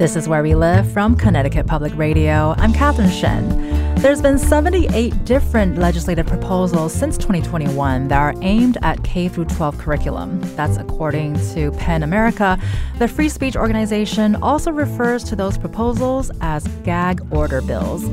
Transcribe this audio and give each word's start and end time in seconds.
This 0.00 0.16
is 0.16 0.26
Where 0.26 0.42
We 0.42 0.54
Live 0.54 0.90
from 0.90 1.14
Connecticut 1.14 1.66
Public 1.66 1.94
Radio. 1.94 2.54
I'm 2.56 2.72
Catherine 2.72 3.10
Shen. 3.10 3.79
There's 4.00 4.22
been 4.22 4.38
78 4.38 5.26
different 5.26 5.76
legislative 5.76 6.26
proposals 6.26 6.94
since 6.94 7.18
2021 7.18 8.08
that 8.08 8.16
are 8.16 8.34
aimed 8.40 8.78
at 8.80 9.04
K 9.04 9.28
12 9.28 9.76
curriculum. 9.76 10.40
That's 10.56 10.78
according 10.78 11.34
to 11.52 11.70
PEN 11.72 12.02
America. 12.02 12.58
The 12.98 13.06
free 13.06 13.28
speech 13.28 13.56
organization 13.56 14.36
also 14.36 14.70
refers 14.72 15.22
to 15.24 15.36
those 15.36 15.58
proposals 15.58 16.30
as 16.40 16.66
gag 16.82 17.20
order 17.30 17.60
bills. 17.60 18.04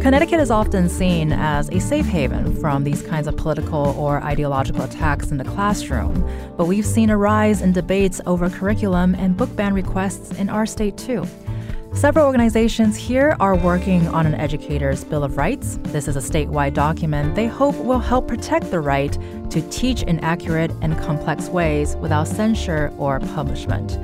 Connecticut 0.00 0.38
is 0.38 0.52
often 0.52 0.88
seen 0.88 1.32
as 1.32 1.68
a 1.70 1.80
safe 1.80 2.06
haven 2.06 2.54
from 2.60 2.84
these 2.84 3.02
kinds 3.02 3.26
of 3.26 3.36
political 3.36 3.96
or 3.98 4.22
ideological 4.22 4.82
attacks 4.82 5.32
in 5.32 5.38
the 5.38 5.44
classroom, 5.44 6.24
but 6.56 6.66
we've 6.66 6.86
seen 6.86 7.10
a 7.10 7.16
rise 7.16 7.62
in 7.62 7.72
debates 7.72 8.20
over 8.26 8.48
curriculum 8.48 9.16
and 9.16 9.36
book 9.36 9.54
ban 9.56 9.74
requests 9.74 10.38
in 10.38 10.48
our 10.48 10.66
state 10.66 10.96
too. 10.96 11.26
Several 11.94 12.24
organizations 12.26 12.96
here 12.96 13.36
are 13.38 13.54
working 13.54 14.08
on 14.08 14.26
an 14.26 14.34
educator's 14.34 15.04
Bill 15.04 15.22
of 15.22 15.36
Rights. 15.36 15.78
This 15.82 16.08
is 16.08 16.16
a 16.16 16.20
statewide 16.20 16.72
document 16.72 17.34
they 17.34 17.46
hope 17.46 17.76
will 17.76 17.98
help 17.98 18.26
protect 18.26 18.70
the 18.70 18.80
right 18.80 19.12
to 19.50 19.60
teach 19.68 20.02
in 20.02 20.18
accurate 20.20 20.72
and 20.80 20.98
complex 20.98 21.48
ways 21.48 21.94
without 21.96 22.26
censure 22.26 22.92
or 22.96 23.20
punishment. 23.20 23.98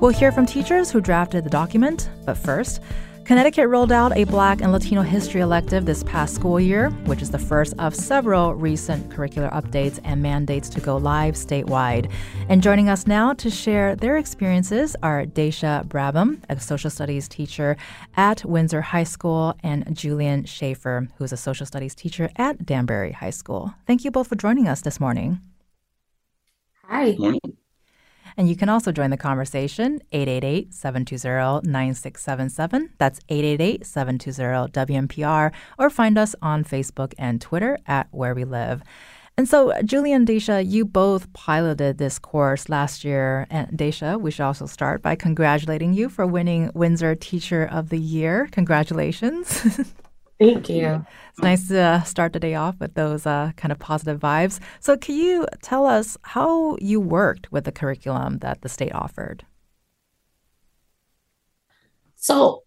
We'll 0.00 0.10
hear 0.10 0.32
from 0.32 0.46
teachers 0.46 0.90
who 0.90 1.02
drafted 1.02 1.44
the 1.44 1.50
document, 1.50 2.08
but 2.24 2.38
first, 2.38 2.80
Connecticut 3.24 3.68
rolled 3.68 3.90
out 3.90 4.14
a 4.14 4.24
Black 4.24 4.60
and 4.60 4.70
Latino 4.70 5.00
history 5.00 5.40
elective 5.40 5.86
this 5.86 6.02
past 6.02 6.34
school 6.34 6.60
year, 6.60 6.90
which 7.06 7.22
is 7.22 7.30
the 7.30 7.38
first 7.38 7.72
of 7.78 7.94
several 7.94 8.54
recent 8.54 9.08
curricular 9.08 9.50
updates 9.50 9.98
and 10.04 10.20
mandates 10.20 10.68
to 10.68 10.78
go 10.78 10.98
live 10.98 11.34
statewide. 11.34 12.12
And 12.50 12.62
joining 12.62 12.90
us 12.90 13.06
now 13.06 13.32
to 13.32 13.48
share 13.48 13.96
their 13.96 14.18
experiences 14.18 14.94
are 15.02 15.24
Daisha 15.24 15.86
Brabham, 15.86 16.42
a 16.50 16.60
social 16.60 16.90
studies 16.90 17.26
teacher 17.26 17.78
at 18.14 18.44
Windsor 18.44 18.82
High 18.82 19.04
School, 19.04 19.54
and 19.62 19.96
Julian 19.96 20.44
Shafer, 20.44 21.08
who's 21.16 21.32
a 21.32 21.38
social 21.38 21.64
studies 21.64 21.94
teacher 21.94 22.28
at 22.36 22.66
Danbury 22.66 23.12
High 23.12 23.30
School. 23.30 23.72
Thank 23.86 24.04
you 24.04 24.10
both 24.10 24.28
for 24.28 24.36
joining 24.36 24.68
us 24.68 24.82
this 24.82 25.00
morning. 25.00 25.40
Hi. 26.88 27.12
Morning. 27.18 27.40
And 28.36 28.48
you 28.48 28.56
can 28.56 28.68
also 28.68 28.90
join 28.90 29.10
the 29.10 29.16
conversation 29.16 30.00
888 30.12 30.74
720 30.74 31.70
9677. 31.70 32.90
That's 32.98 33.20
888 33.28 33.86
720 33.86 35.06
WNPR, 35.06 35.52
or 35.78 35.90
find 35.90 36.18
us 36.18 36.34
on 36.42 36.64
Facebook 36.64 37.14
and 37.18 37.40
Twitter 37.40 37.78
at 37.86 38.08
Where 38.10 38.34
We 38.34 38.44
Live. 38.44 38.82
And 39.36 39.48
so, 39.48 39.72
Julian 39.82 40.24
Daisha, 40.24 40.64
you 40.64 40.84
both 40.84 41.32
piloted 41.32 41.98
this 41.98 42.20
course 42.20 42.68
last 42.68 43.04
year. 43.04 43.48
And 43.50 43.68
Daisha, 43.76 44.20
we 44.20 44.30
should 44.30 44.44
also 44.44 44.66
start 44.66 45.02
by 45.02 45.16
congratulating 45.16 45.92
you 45.92 46.08
for 46.08 46.24
winning 46.24 46.70
Windsor 46.72 47.16
Teacher 47.16 47.64
of 47.64 47.88
the 47.88 47.98
Year. 47.98 48.48
Congratulations. 48.52 49.92
Thank 50.38 50.68
you. 50.68 51.06
It's 51.30 51.42
nice 51.42 51.68
to 51.68 51.78
uh, 51.78 52.02
start 52.02 52.32
the 52.32 52.40
day 52.40 52.54
off 52.54 52.78
with 52.80 52.94
those 52.94 53.24
uh, 53.24 53.52
kind 53.56 53.70
of 53.70 53.78
positive 53.78 54.20
vibes. 54.20 54.58
So, 54.80 54.96
can 54.96 55.14
you 55.14 55.46
tell 55.62 55.86
us 55.86 56.16
how 56.22 56.76
you 56.80 57.00
worked 57.00 57.50
with 57.52 57.64
the 57.64 57.72
curriculum 57.72 58.38
that 58.38 58.62
the 58.62 58.68
state 58.68 58.92
offered? 58.94 59.46
So, 62.16 62.63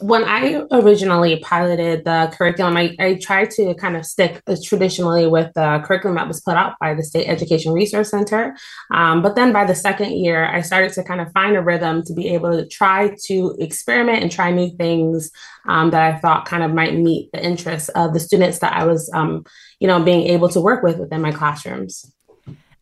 when 0.00 0.24
I 0.24 0.62
originally 0.70 1.38
piloted 1.40 2.04
the 2.04 2.32
curriculum, 2.36 2.76
I, 2.76 2.96
I 2.98 3.14
tried 3.14 3.50
to 3.52 3.74
kind 3.74 3.96
of 3.96 4.04
stick 4.06 4.42
traditionally 4.64 5.26
with 5.26 5.52
the 5.54 5.82
curriculum 5.84 6.16
that 6.16 6.28
was 6.28 6.40
put 6.40 6.54
out 6.54 6.74
by 6.80 6.94
the 6.94 7.02
State 7.02 7.26
Education 7.26 7.72
Resource 7.72 8.10
Center. 8.10 8.56
Um, 8.92 9.22
but 9.22 9.36
then 9.36 9.52
by 9.52 9.64
the 9.64 9.74
second 9.74 10.12
year, 10.12 10.44
I 10.44 10.62
started 10.62 10.92
to 10.94 11.04
kind 11.04 11.20
of 11.20 11.30
find 11.32 11.56
a 11.56 11.62
rhythm 11.62 12.02
to 12.04 12.14
be 12.14 12.28
able 12.28 12.50
to 12.52 12.66
try 12.66 13.14
to 13.26 13.56
experiment 13.58 14.22
and 14.22 14.32
try 14.32 14.50
new 14.50 14.70
things 14.76 15.30
um, 15.68 15.90
that 15.90 16.14
I 16.14 16.18
thought 16.18 16.46
kind 16.46 16.62
of 16.62 16.72
might 16.72 16.94
meet 16.94 17.30
the 17.32 17.44
interests 17.44 17.88
of 17.90 18.14
the 18.14 18.20
students 18.20 18.60
that 18.60 18.72
I 18.72 18.84
was, 18.84 19.10
um, 19.14 19.44
you 19.80 19.88
know, 19.88 20.02
being 20.02 20.28
able 20.28 20.48
to 20.50 20.60
work 20.60 20.82
with 20.82 20.98
within 20.98 21.20
my 21.20 21.32
classrooms. 21.32 22.10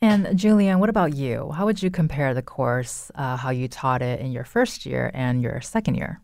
And 0.00 0.38
Julian, 0.38 0.78
what 0.78 0.88
about 0.88 1.14
you? 1.14 1.50
How 1.50 1.64
would 1.64 1.82
you 1.82 1.90
compare 1.90 2.32
the 2.32 2.42
course, 2.42 3.10
uh, 3.16 3.36
how 3.36 3.50
you 3.50 3.66
taught 3.66 4.00
it 4.00 4.20
in 4.20 4.30
your 4.30 4.44
first 4.44 4.86
year 4.86 5.10
and 5.12 5.42
your 5.42 5.60
second 5.60 5.96
year? 5.96 6.20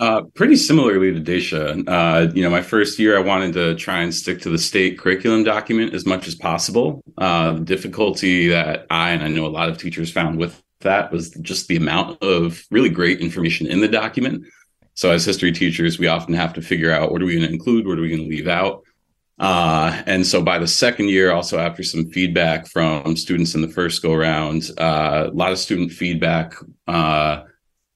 Uh, 0.00 0.22
pretty 0.34 0.54
similarly 0.54 1.12
to 1.12 1.20
Daisha, 1.20 1.82
uh, 1.88 2.30
you 2.32 2.40
know, 2.40 2.50
my 2.50 2.62
first 2.62 3.00
year, 3.00 3.18
I 3.18 3.20
wanted 3.20 3.52
to 3.54 3.74
try 3.74 4.02
and 4.02 4.14
stick 4.14 4.40
to 4.42 4.48
the 4.48 4.58
state 4.58 4.96
curriculum 4.96 5.42
document 5.42 5.92
as 5.92 6.06
much 6.06 6.28
as 6.28 6.36
possible. 6.36 7.02
Uh, 7.16 7.54
the 7.54 7.60
difficulty 7.64 8.46
that 8.46 8.86
I 8.90 9.10
and 9.10 9.24
I 9.24 9.28
know 9.28 9.44
a 9.44 9.48
lot 9.48 9.68
of 9.68 9.76
teachers 9.76 10.12
found 10.12 10.38
with 10.38 10.62
that 10.80 11.10
was 11.10 11.30
just 11.42 11.66
the 11.66 11.76
amount 11.76 12.22
of 12.22 12.64
really 12.70 12.90
great 12.90 13.18
information 13.20 13.66
in 13.66 13.80
the 13.80 13.88
document. 13.88 14.44
So, 14.94 15.10
as 15.10 15.24
history 15.24 15.50
teachers, 15.50 15.98
we 15.98 16.06
often 16.06 16.34
have 16.34 16.54
to 16.54 16.62
figure 16.62 16.92
out 16.92 17.10
what 17.10 17.20
are 17.20 17.26
we 17.26 17.34
going 17.36 17.48
to 17.48 17.52
include, 17.52 17.86
what 17.86 17.98
are 17.98 18.02
we 18.02 18.08
going 18.08 18.22
to 18.22 18.28
leave 18.28 18.46
out. 18.46 18.82
Uh, 19.40 20.00
and 20.06 20.24
so, 20.24 20.40
by 20.40 20.58
the 20.58 20.66
second 20.68 21.08
year, 21.08 21.32
also 21.32 21.58
after 21.58 21.82
some 21.82 22.08
feedback 22.10 22.68
from 22.68 23.16
students 23.16 23.56
in 23.56 23.62
the 23.62 23.68
first 23.68 24.00
go 24.00 24.14
round, 24.14 24.70
uh, 24.78 25.26
a 25.26 25.34
lot 25.34 25.50
of 25.50 25.58
student 25.58 25.90
feedback 25.90 26.54
uh, 26.86 27.42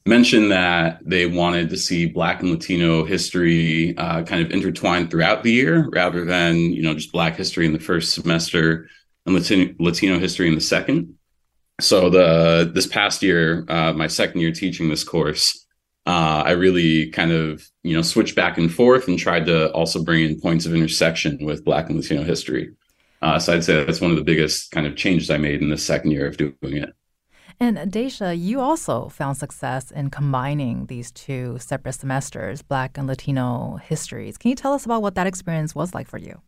mentioned 0.06 0.50
that 0.50 0.98
they 1.04 1.26
wanted 1.26 1.70
to 1.70 1.76
see 1.76 2.06
Black 2.06 2.40
and 2.40 2.50
Latino 2.50 3.04
history 3.04 3.96
uh, 3.96 4.22
kind 4.24 4.44
of 4.44 4.50
intertwined 4.50 5.10
throughout 5.10 5.42
the 5.42 5.52
year 5.52 5.88
rather 5.92 6.24
than, 6.24 6.56
you 6.56 6.82
know, 6.82 6.94
just 6.94 7.12
Black 7.12 7.36
history 7.36 7.66
in 7.66 7.72
the 7.72 7.78
first 7.78 8.14
semester 8.14 8.88
and 9.26 9.34
Latino, 9.34 9.74
Latino 9.78 10.18
history 10.18 10.48
in 10.48 10.54
the 10.54 10.60
second. 10.60 11.14
So 11.80 12.10
the 12.10 12.70
this 12.72 12.86
past 12.86 13.22
year, 13.22 13.64
uh, 13.68 13.92
my 13.92 14.06
second 14.06 14.40
year 14.40 14.52
teaching 14.52 14.88
this 14.88 15.04
course, 15.04 15.66
uh, 16.06 16.42
I 16.44 16.50
really 16.52 17.10
kind 17.10 17.32
of 17.32 17.64
you 17.82 17.96
know 17.96 18.02
switched 18.02 18.36
back 18.36 18.58
and 18.58 18.72
forth 18.72 19.08
and 19.08 19.18
tried 19.18 19.46
to 19.46 19.72
also 19.72 20.02
bring 20.02 20.24
in 20.24 20.40
points 20.40 20.66
of 20.66 20.74
intersection 20.74 21.38
with 21.44 21.64
Black 21.64 21.88
and 21.88 21.98
Latino 21.98 22.24
history. 22.24 22.72
Uh, 23.20 23.38
so 23.38 23.54
I'd 23.54 23.64
say 23.64 23.84
that's 23.84 24.00
one 24.00 24.10
of 24.10 24.16
the 24.16 24.24
biggest 24.24 24.72
kind 24.72 24.86
of 24.86 24.96
changes 24.96 25.30
I 25.30 25.38
made 25.38 25.62
in 25.62 25.70
the 25.70 25.78
second 25.78 26.10
year 26.10 26.26
of 26.26 26.36
doing 26.36 26.54
it. 26.62 26.92
And 27.62 27.78
Daisha, 27.92 28.36
you 28.36 28.60
also 28.60 29.08
found 29.08 29.36
success 29.36 29.92
in 29.92 30.10
combining 30.10 30.86
these 30.86 31.12
two 31.12 31.58
separate 31.60 31.92
semesters, 31.92 32.60
Black 32.60 32.98
and 32.98 33.06
Latino 33.06 33.76
histories. 33.76 34.36
Can 34.36 34.48
you 34.48 34.56
tell 34.56 34.72
us 34.72 34.84
about 34.84 35.00
what 35.00 35.14
that 35.14 35.28
experience 35.28 35.72
was 35.72 35.94
like 35.94 36.08
for 36.08 36.18
you? 36.18 36.40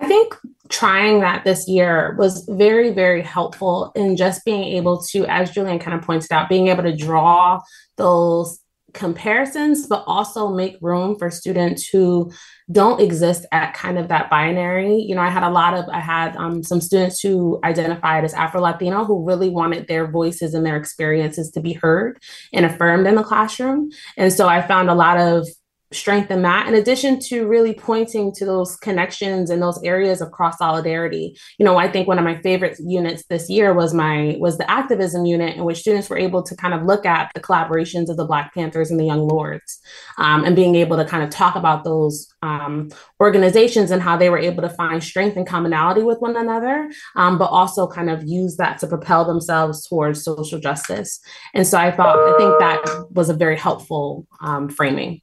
I 0.00 0.06
think 0.06 0.36
trying 0.68 1.20
that 1.20 1.44
this 1.44 1.66
year 1.66 2.14
was 2.18 2.44
very, 2.46 2.90
very 2.90 3.22
helpful 3.22 3.90
in 3.96 4.18
just 4.18 4.44
being 4.44 4.64
able 4.64 5.00
to, 5.12 5.24
as 5.24 5.50
Julian 5.50 5.78
kind 5.78 5.98
of 5.98 6.04
pointed 6.04 6.30
out, 6.30 6.50
being 6.50 6.68
able 6.68 6.82
to 6.82 6.94
draw 6.94 7.58
those 7.96 8.60
comparisons, 8.94 9.86
but 9.86 10.04
also 10.06 10.48
make 10.54 10.76
room 10.80 11.16
for 11.18 11.30
students 11.30 11.88
who 11.88 12.30
don't 12.70 13.00
exist 13.00 13.46
at 13.52 13.74
kind 13.74 13.98
of 13.98 14.08
that 14.08 14.30
binary. 14.30 14.96
You 14.96 15.14
know, 15.14 15.20
I 15.20 15.28
had 15.30 15.42
a 15.42 15.50
lot 15.50 15.74
of, 15.74 15.84
I 15.92 16.00
had 16.00 16.36
um, 16.36 16.62
some 16.62 16.80
students 16.80 17.20
who 17.20 17.60
identified 17.64 18.24
as 18.24 18.34
Afro 18.34 18.60
Latino 18.60 19.04
who 19.04 19.26
really 19.26 19.50
wanted 19.50 19.88
their 19.88 20.10
voices 20.10 20.54
and 20.54 20.64
their 20.64 20.76
experiences 20.76 21.50
to 21.52 21.60
be 21.60 21.74
heard 21.74 22.18
and 22.52 22.64
affirmed 22.64 23.06
in 23.06 23.14
the 23.14 23.22
classroom. 23.22 23.90
And 24.16 24.32
so 24.32 24.48
I 24.48 24.66
found 24.66 24.90
a 24.90 24.94
lot 24.94 25.18
of 25.18 25.46
strengthen 25.92 26.42
that 26.42 26.68
in 26.68 26.74
addition 26.74 27.18
to 27.18 27.46
really 27.46 27.72
pointing 27.72 28.32
to 28.34 28.44
those 28.44 28.76
connections 28.76 29.50
and 29.50 29.62
those 29.62 29.82
areas 29.82 30.20
of 30.20 30.30
cross 30.30 30.58
solidarity. 30.58 31.36
You 31.58 31.64
know 31.64 31.76
i 31.76 31.90
think 31.90 32.06
one 32.06 32.18
of 32.18 32.24
my 32.24 32.40
favorite 32.42 32.76
units 32.80 33.24
this 33.28 33.48
year 33.48 33.72
was 33.72 33.94
my 33.94 34.36
was 34.38 34.58
the 34.58 34.70
activism 34.70 35.24
unit 35.24 35.56
in 35.56 35.64
which 35.64 35.78
students 35.78 36.10
were 36.10 36.18
able 36.18 36.42
to 36.42 36.56
kind 36.56 36.74
of 36.74 36.82
look 36.82 37.06
at 37.06 37.30
the 37.34 37.40
collaborations 37.40 38.08
of 38.08 38.16
the 38.16 38.24
black 38.24 38.54
panthers 38.54 38.90
and 38.90 39.00
the 39.00 39.04
young 39.04 39.26
lords 39.26 39.80
um, 40.18 40.44
and 40.44 40.56
being 40.56 40.74
able 40.74 40.96
to 40.96 41.04
kind 41.04 41.22
of 41.22 41.30
talk 41.30 41.54
about 41.56 41.84
those 41.84 42.28
um, 42.42 42.88
organizations 43.20 43.90
and 43.90 44.02
how 44.02 44.16
they 44.16 44.30
were 44.30 44.38
able 44.38 44.62
to 44.62 44.70
find 44.70 45.02
strength 45.02 45.36
and 45.36 45.46
commonality 45.46 46.02
with 46.02 46.20
one 46.20 46.36
another 46.36 46.90
um, 47.16 47.38
but 47.38 47.46
also 47.46 47.86
kind 47.86 48.10
of 48.10 48.22
use 48.24 48.56
that 48.56 48.78
to 48.78 48.86
propel 48.86 49.24
themselves 49.24 49.86
towards 49.86 50.22
social 50.22 50.58
justice. 50.58 51.20
And 51.54 51.66
so 51.66 51.78
i 51.78 51.90
thought 51.90 52.18
i 52.18 52.38
think 52.38 52.58
that 52.60 53.06
was 53.10 53.28
a 53.28 53.34
very 53.34 53.56
helpful 53.56 54.26
um, 54.40 54.68
framing 54.68 55.20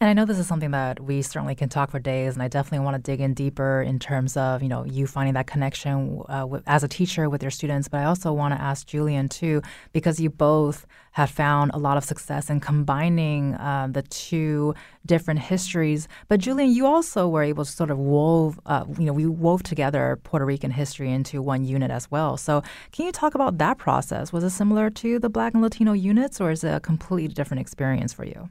And 0.00 0.08
I 0.08 0.12
know 0.12 0.24
this 0.24 0.38
is 0.38 0.46
something 0.46 0.70
that 0.70 1.00
we 1.00 1.22
certainly 1.22 1.56
can 1.56 1.68
talk 1.68 1.90
for 1.90 1.98
days, 1.98 2.34
and 2.34 2.42
I 2.42 2.46
definitely 2.46 2.84
want 2.84 2.94
to 2.94 3.02
dig 3.02 3.20
in 3.20 3.34
deeper 3.34 3.82
in 3.82 3.98
terms 3.98 4.36
of 4.36 4.62
you 4.62 4.68
know 4.68 4.84
you 4.84 5.08
finding 5.08 5.34
that 5.34 5.48
connection 5.48 6.22
uh, 6.28 6.46
with, 6.46 6.62
as 6.68 6.84
a 6.84 6.88
teacher 6.88 7.28
with 7.28 7.42
your 7.42 7.50
students. 7.50 7.88
But 7.88 7.98
I 7.98 8.04
also 8.04 8.32
want 8.32 8.54
to 8.54 8.60
ask 8.60 8.86
Julian 8.86 9.28
too, 9.28 9.60
because 9.92 10.20
you 10.20 10.30
both 10.30 10.86
have 11.12 11.30
found 11.30 11.72
a 11.74 11.78
lot 11.78 11.96
of 11.96 12.04
success 12.04 12.48
in 12.48 12.60
combining 12.60 13.54
uh, 13.54 13.88
the 13.90 14.02
two 14.02 14.72
different 15.04 15.40
histories. 15.40 16.06
But 16.28 16.38
Julian, 16.38 16.70
you 16.70 16.86
also 16.86 17.26
were 17.26 17.42
able 17.42 17.64
to 17.64 17.72
sort 17.72 17.90
of 17.90 17.98
wove, 17.98 18.60
uh, 18.66 18.84
you 19.00 19.04
know, 19.04 19.12
we 19.12 19.26
wove 19.26 19.64
together 19.64 20.16
Puerto 20.22 20.46
Rican 20.46 20.70
history 20.70 21.10
into 21.10 21.42
one 21.42 21.64
unit 21.64 21.90
as 21.90 22.08
well. 22.08 22.36
So 22.36 22.62
can 22.92 23.06
you 23.06 23.10
talk 23.10 23.34
about 23.34 23.58
that 23.58 23.78
process? 23.78 24.32
Was 24.32 24.44
it 24.44 24.50
similar 24.50 24.90
to 24.90 25.18
the 25.18 25.28
Black 25.28 25.54
and 25.54 25.62
Latino 25.62 25.92
units, 25.92 26.40
or 26.40 26.52
is 26.52 26.62
it 26.62 26.72
a 26.72 26.78
completely 26.78 27.34
different 27.34 27.62
experience 27.62 28.12
for 28.12 28.24
you? 28.24 28.48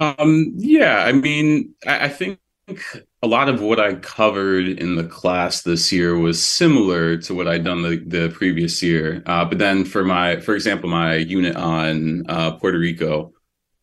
Um, 0.00 0.52
yeah, 0.56 1.04
I 1.04 1.12
mean, 1.12 1.74
I, 1.86 2.06
I 2.06 2.08
think 2.08 2.38
a 3.22 3.26
lot 3.26 3.48
of 3.48 3.60
what 3.60 3.78
I 3.78 3.94
covered 3.94 4.66
in 4.66 4.96
the 4.96 5.04
class 5.04 5.62
this 5.62 5.92
year 5.92 6.16
was 6.16 6.42
similar 6.42 7.18
to 7.18 7.34
what 7.34 7.46
I'd 7.46 7.64
done 7.64 7.82
the, 7.82 8.02
the 8.06 8.30
previous 8.30 8.82
year. 8.82 9.22
Uh, 9.26 9.44
but 9.44 9.58
then 9.58 9.84
for 9.84 10.02
my, 10.02 10.40
for 10.40 10.54
example, 10.54 10.88
my 10.88 11.16
unit 11.16 11.54
on 11.54 12.24
uh, 12.28 12.52
Puerto 12.52 12.78
Rico, 12.78 13.32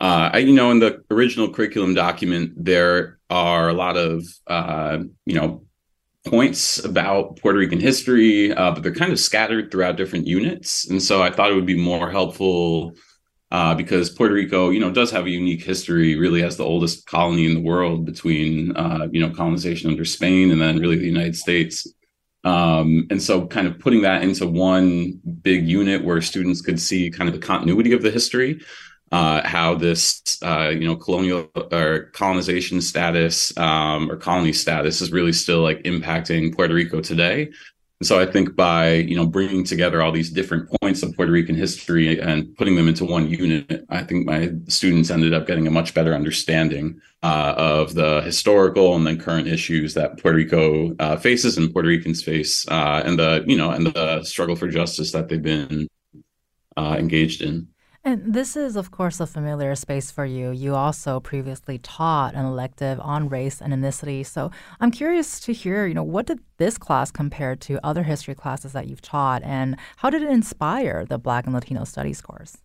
uh, 0.01 0.31
I, 0.33 0.39
you 0.39 0.53
know, 0.53 0.71
in 0.71 0.79
the 0.79 1.03
original 1.11 1.51
curriculum 1.51 1.93
document, 1.93 2.53
there 2.55 3.19
are 3.29 3.69
a 3.69 3.73
lot 3.73 3.97
of, 3.97 4.23
uh, 4.47 4.99
you 5.25 5.35
know, 5.35 5.63
points 6.25 6.83
about 6.83 7.37
Puerto 7.37 7.59
Rican 7.59 7.79
history, 7.79 8.51
uh, 8.53 8.71
but 8.71 8.83
they're 8.83 8.93
kind 8.93 9.11
of 9.11 9.19
scattered 9.19 9.71
throughout 9.71 9.97
different 9.97 10.27
units. 10.27 10.89
And 10.89 11.01
so 11.01 11.21
I 11.21 11.31
thought 11.31 11.51
it 11.51 11.55
would 11.55 11.65
be 11.65 11.79
more 11.79 12.11
helpful 12.11 12.93
uh, 13.51 13.75
because 13.75 14.09
Puerto 14.09 14.33
Rico, 14.33 14.69
you 14.69 14.79
know, 14.79 14.91
does 14.91 15.11
have 15.11 15.25
a 15.25 15.29
unique 15.29 15.63
history. 15.63 16.17
Really, 16.17 16.41
has 16.41 16.57
the 16.57 16.65
oldest 16.65 17.05
colony 17.07 17.45
in 17.45 17.53
the 17.53 17.61
world 17.61 18.05
between, 18.05 18.75
uh, 18.75 19.07
you 19.11 19.21
know, 19.21 19.33
colonization 19.33 19.89
under 19.89 20.05
Spain 20.05 20.51
and 20.51 20.59
then 20.59 20.79
really 20.79 20.97
the 20.97 21.05
United 21.05 21.35
States. 21.35 21.88
Um, 22.44 23.07
and 23.09 23.21
so, 23.21 23.47
kind 23.47 23.67
of 23.67 23.79
putting 23.79 24.01
that 24.01 24.21
into 24.21 24.47
one 24.47 25.19
big 25.41 25.67
unit 25.67 26.03
where 26.03 26.21
students 26.21 26.61
could 26.61 26.79
see 26.79 27.09
kind 27.09 27.29
of 27.29 27.39
the 27.39 27.45
continuity 27.45 27.94
of 27.94 28.01
the 28.01 28.11
history, 28.11 28.61
uh, 29.11 29.47
how 29.47 29.75
this, 29.75 30.21
uh, 30.43 30.69
you 30.69 30.85
know, 30.85 30.97
colonial 30.97 31.50
or 31.71 32.11
colonization 32.13 32.81
status 32.81 33.57
um, 33.57 34.11
or 34.11 34.17
colony 34.17 34.53
status 34.53 35.01
is 35.01 35.11
really 35.11 35.33
still 35.33 35.61
like 35.61 35.83
impacting 35.83 36.53
Puerto 36.53 36.73
Rico 36.73 37.00
today. 37.00 37.50
And 37.99 38.07
so 38.07 38.19
I 38.19 38.27
think 38.27 38.55
by 38.55 38.94
you 38.94 39.15
know 39.15 39.25
bringing 39.25 39.63
together 39.63 40.01
all 40.01 40.11
these 40.11 40.29
different 40.29 40.69
points 40.81 41.01
of 41.01 41.15
Puerto 41.15 41.31
Rican 41.31 41.55
history 41.55 42.19
and 42.19 42.55
putting 42.55 42.75
them 42.75 42.88
into 42.88 43.05
one 43.05 43.27
unit, 43.27 43.85
I 43.89 44.03
think 44.03 44.27
my 44.27 44.51
students 44.67 45.09
ended 45.09 45.33
up 45.33 45.47
getting 45.47 45.65
a 45.65 45.71
much 45.71 45.95
better 45.95 46.13
understanding 46.13 47.01
uh, 47.23 47.55
of 47.57 47.95
the 47.95 48.21
historical 48.21 48.95
and 48.95 49.07
then 49.07 49.19
current 49.19 49.47
issues 49.47 49.95
that 49.95 50.21
Puerto 50.21 50.38
Rico 50.38 50.95
uh, 50.99 51.17
faces 51.17 51.57
and 51.57 51.73
Puerto 51.73 51.88
Ricans 51.88 52.23
face, 52.23 52.67
uh, 52.67 53.01
and 53.03 53.17
the 53.17 53.44
you 53.47 53.57
know 53.57 53.71
and 53.71 53.88
the 53.88 54.23
struggle 54.23 54.55
for 54.55 54.67
justice 54.67 55.11
that 55.13 55.27
they've 55.27 55.41
been 55.41 55.88
uh, 56.75 56.95
engaged 57.00 57.41
in. 57.41 57.67
And 58.07 58.33
this 58.33 58.56
is, 58.56 58.77
of 58.77 58.89
course, 58.92 59.19
a 59.19 59.27
familiar 59.27 59.75
space 59.75 60.12
for 60.12 60.24
you. 60.24 60.51
You 60.51 60.75
also 60.75 61.19
previously 61.19 61.77
taught 61.77 62.36
an 62.36 62.45
elective 62.45 63.01
on 63.01 63.27
race 63.27 63.59
and 63.59 63.74
ethnicity. 63.74 64.25
So 64.25 64.50
I'm 64.80 64.92
curious 64.92 65.42
to 65.42 65.51
hear, 65.51 65.86
you 65.86 65.94
know, 65.94 66.04
what 66.04 66.25
did 66.25 66.39
this 66.56 66.77
class 66.77 67.12
compare 67.12 67.57
to 67.57 67.86
other 67.86 68.04
history 68.04 68.33
classes 68.33 68.71
that 68.71 68.88
you've 68.88 69.01
taught, 69.01 69.44
and 69.44 69.75
how 69.98 70.09
did 70.09 70.21
it 70.21 70.30
inspire 70.30 71.04
the 71.04 71.18
Black 71.18 71.44
and 71.48 71.54
Latino 71.54 71.83
Studies 71.83 72.21
course? 72.21 72.56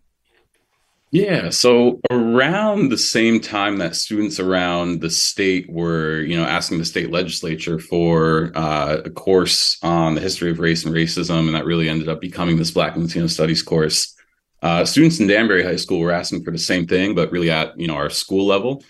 Yeah, 1.11 1.49
so 1.49 1.99
around 2.09 2.87
the 2.87 2.97
same 2.97 3.41
time 3.41 3.79
that 3.79 3.97
students 3.97 4.39
around 4.39 5.01
the 5.01 5.09
state 5.09 5.69
were, 5.69 6.21
you 6.21 6.37
know, 6.37 6.45
asking 6.45 6.77
the 6.77 6.85
state 6.85 7.11
legislature 7.11 7.79
for 7.79 8.53
uh, 8.55 9.01
a 9.03 9.09
course 9.09 9.77
on 9.83 10.15
the 10.15 10.21
history 10.21 10.51
of 10.51 10.59
race 10.59 10.85
and 10.85 10.95
racism, 10.95 11.47
and 11.47 11.53
that 11.53 11.65
really 11.65 11.89
ended 11.89 12.07
up 12.07 12.21
becoming 12.21 12.55
this 12.55 12.71
Black 12.71 12.95
and 12.95 13.03
Latino 13.03 13.27
Studies 13.27 13.61
course. 13.61 14.15
Uh, 14.63 14.85
students 14.85 15.19
in 15.19 15.27
Danbury 15.27 15.61
High 15.61 15.75
School 15.75 15.99
were 15.99 16.11
asking 16.11 16.43
for 16.43 16.51
the 16.51 16.57
same 16.57 16.87
thing, 16.87 17.13
but 17.13 17.31
really 17.31 17.51
at 17.51 17.77
you 17.77 17.85
know 17.85 17.95
our 17.95 18.09
school 18.09 18.47
level. 18.47 18.81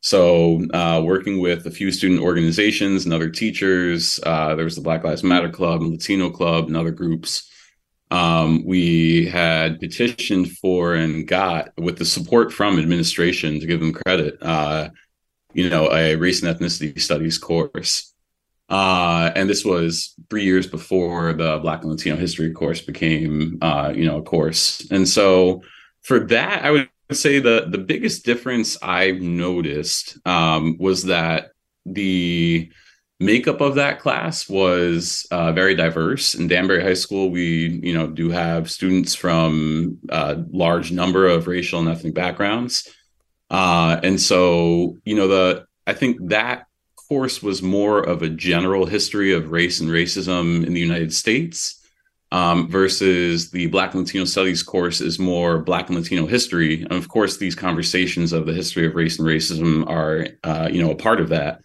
So, 0.00 0.64
uh, 0.72 1.02
working 1.04 1.40
with 1.40 1.66
a 1.66 1.70
few 1.70 1.90
student 1.90 2.20
organizations 2.20 3.04
and 3.04 3.12
other 3.12 3.28
teachers, 3.28 4.20
uh, 4.22 4.54
there 4.54 4.64
was 4.64 4.76
the 4.76 4.82
Black 4.82 5.02
Lives 5.02 5.24
Matter 5.24 5.50
Club 5.50 5.80
and 5.80 5.90
Latino 5.90 6.30
Club 6.30 6.68
and 6.68 6.76
other 6.76 6.92
groups. 6.92 7.50
Um, 8.12 8.64
we 8.64 9.26
had 9.26 9.80
petitioned 9.80 10.52
for 10.58 10.94
and 10.94 11.26
got, 11.26 11.72
with 11.76 11.98
the 11.98 12.04
support 12.04 12.52
from 12.52 12.78
administration, 12.78 13.58
to 13.58 13.66
give 13.66 13.80
them 13.80 13.92
credit, 13.92 14.40
uh, 14.42 14.90
you 15.54 15.68
know, 15.68 15.90
a 15.92 16.14
race 16.14 16.40
and 16.40 16.56
ethnicity 16.56 17.00
studies 17.00 17.36
course. 17.36 18.14
Uh, 18.68 19.30
and 19.36 19.48
this 19.48 19.64
was 19.64 20.14
three 20.28 20.44
years 20.44 20.66
before 20.66 21.32
the 21.32 21.58
Black 21.58 21.82
and 21.82 21.90
Latino 21.90 22.16
history 22.16 22.50
course 22.50 22.80
became, 22.80 23.58
uh, 23.62 23.92
you 23.94 24.04
know, 24.04 24.18
a 24.18 24.22
course. 24.22 24.86
And 24.90 25.08
so 25.08 25.62
for 26.02 26.20
that, 26.26 26.64
I 26.64 26.70
would 26.72 26.88
say 27.12 27.38
the 27.38 27.66
the 27.70 27.78
biggest 27.78 28.24
difference 28.24 28.76
I've 28.82 29.20
noticed 29.20 30.18
um, 30.26 30.76
was 30.78 31.04
that 31.04 31.50
the 31.84 32.70
makeup 33.18 33.60
of 33.60 33.76
that 33.76 34.00
class 34.00 34.48
was 34.48 35.26
uh, 35.30 35.52
very 35.52 35.74
diverse. 35.74 36.34
In 36.34 36.48
Danbury 36.48 36.82
High 36.82 36.94
School, 36.94 37.30
we 37.30 37.80
you 37.82 37.94
know 37.94 38.08
do 38.08 38.30
have 38.30 38.70
students 38.70 39.14
from 39.14 39.98
a 40.08 40.42
large 40.50 40.90
number 40.90 41.26
of 41.26 41.46
racial 41.46 41.80
and 41.80 41.88
ethnic 41.88 42.14
backgrounds, 42.14 42.88
uh, 43.50 44.00
and 44.02 44.20
so 44.20 44.96
you 45.04 45.14
know 45.14 45.28
the 45.28 45.66
I 45.86 45.92
think 45.92 46.18
that 46.28 46.66
course 47.08 47.42
was 47.42 47.62
more 47.62 48.00
of 48.00 48.22
a 48.22 48.28
general 48.28 48.86
history 48.86 49.32
of 49.32 49.50
race 49.50 49.80
and 49.80 49.90
racism 49.90 50.66
in 50.66 50.72
the 50.72 50.80
United 50.80 51.12
States 51.12 51.82
um, 52.32 52.68
versus 52.68 53.50
the 53.50 53.66
Black 53.68 53.94
and 53.94 54.02
Latino 54.02 54.24
Studies 54.24 54.62
course 54.62 55.00
is 55.00 55.18
more 55.18 55.58
Black 55.58 55.88
and 55.88 55.98
Latino 55.98 56.26
history. 56.26 56.82
And 56.82 56.92
of 56.92 57.08
course, 57.08 57.36
these 57.36 57.54
conversations 57.54 58.32
of 58.32 58.46
the 58.46 58.52
history 58.52 58.86
of 58.86 58.94
race 58.94 59.18
and 59.18 59.28
racism 59.28 59.88
are, 59.88 60.28
uh, 60.42 60.68
you 60.70 60.82
know, 60.82 60.90
a 60.90 60.96
part 60.96 61.20
of 61.20 61.28
that. 61.28 61.62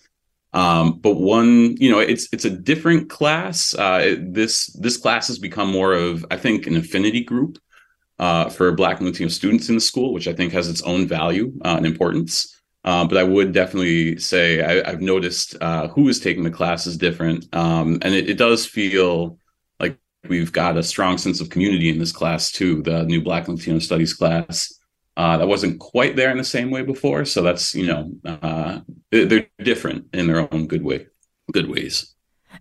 Um, 0.53 0.99
but 0.99 1.15
one, 1.15 1.77
you 1.77 1.89
know, 1.89 1.99
it's 1.99 2.27
it's 2.31 2.45
a 2.45 2.49
different 2.49 3.09
class. 3.09 3.73
Uh, 3.73 4.01
it, 4.03 4.33
this 4.33 4.67
this 4.67 4.97
class 4.97 5.27
has 5.27 5.39
become 5.39 5.71
more 5.71 5.93
of, 5.93 6.25
I 6.29 6.37
think, 6.37 6.67
an 6.67 6.75
affinity 6.75 7.23
group 7.23 7.57
uh, 8.19 8.49
for 8.49 8.71
Black 8.73 8.99
and 8.99 9.07
Latino 9.07 9.29
students 9.29 9.69
in 9.69 9.75
the 9.75 9.81
school, 9.81 10.13
which 10.13 10.27
I 10.27 10.33
think 10.33 10.53
has 10.53 10.69
its 10.69 10.81
own 10.83 11.07
value 11.07 11.53
uh, 11.63 11.75
and 11.77 11.85
importance. 11.85 12.60
Um, 12.83 13.07
but 13.07 13.17
I 13.17 13.23
would 13.23 13.51
definitely 13.51 14.17
say 14.17 14.61
I, 14.61 14.89
have 14.89 15.01
noticed 15.01 15.55
uh, 15.61 15.87
who 15.89 16.07
is 16.07 16.19
taking 16.19 16.43
the 16.43 16.49
class 16.49 16.87
is 16.87 16.97
different, 16.97 17.47
um, 17.53 17.99
and 18.01 18.15
it, 18.15 18.29
it, 18.29 18.37
does 18.37 18.65
feel 18.65 19.37
like 19.79 19.99
we've 20.27 20.51
got 20.51 20.77
a 20.77 20.83
strong 20.83 21.19
sense 21.19 21.41
of 21.41 21.51
community 21.51 21.89
in 21.89 21.99
this 21.99 22.11
class 22.11 22.51
too. 22.51 22.81
The 22.81 23.03
new 23.03 23.21
Black 23.21 23.47
Latino 23.47 23.77
Studies 23.77 24.15
class 24.15 24.73
uh, 25.15 25.37
that 25.37 25.47
wasn't 25.47 25.79
quite 25.79 26.15
there 26.15 26.31
in 26.31 26.37
the 26.37 26.43
same 26.43 26.71
way 26.71 26.81
before, 26.81 27.23
so 27.25 27.43
that's 27.43 27.75
you 27.75 27.85
know 27.85 28.11
uh, 28.25 28.79
they're 29.11 29.47
different 29.59 30.07
in 30.13 30.25
their 30.25 30.51
own 30.51 30.65
good 30.65 30.83
way, 30.83 31.05
good 31.51 31.69
ways. 31.69 32.15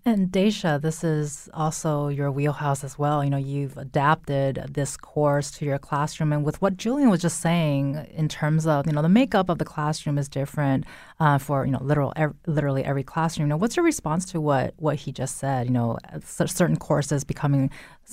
And 0.04 0.28
Daisha, 0.28 0.80
this 0.80 1.04
is 1.04 1.49
also 1.52 2.09
your 2.09 2.30
wheelhouse 2.30 2.85
as 2.85 2.99
well. 2.99 3.23
You 3.23 3.30
know, 3.30 3.37
you've 3.37 3.76
adapted 3.76 4.64
this 4.70 4.97
course 4.97 5.50
to 5.52 5.64
your 5.64 5.78
classroom, 5.78 6.32
and 6.32 6.44
with 6.44 6.62
what 6.62 6.76
Julian 6.76 7.11
was 7.11 7.20
just 7.20 7.40
saying, 7.40 8.06
in 8.14 8.28
terms 8.28 8.66
of 8.66 8.87
you 8.87 8.92
know 8.92 9.02
the 9.02 9.09
makeup 9.09 9.49
of 9.49 9.59
the 9.59 9.64
classroom 9.64 10.16
is 10.16 10.28
different 10.28 10.85
uh, 11.18 11.38
for 11.38 11.64
you 11.66 11.73
know 11.73 11.82
literal 11.82 12.12
er, 12.18 12.35
literally 12.47 12.85
every 12.85 13.02
classroom. 13.02 13.49
Now, 13.49 13.56
what's 13.56 13.76
your 13.76 13.85
response 13.85 14.25
to 14.26 14.40
what 14.40 14.75
what 14.76 14.97
he 14.97 15.12
just 15.12 15.38
said? 15.38 15.66
You 15.66 15.73
know, 15.73 15.99
certain 16.25 16.76
courses 16.76 17.25
becoming 17.25 17.70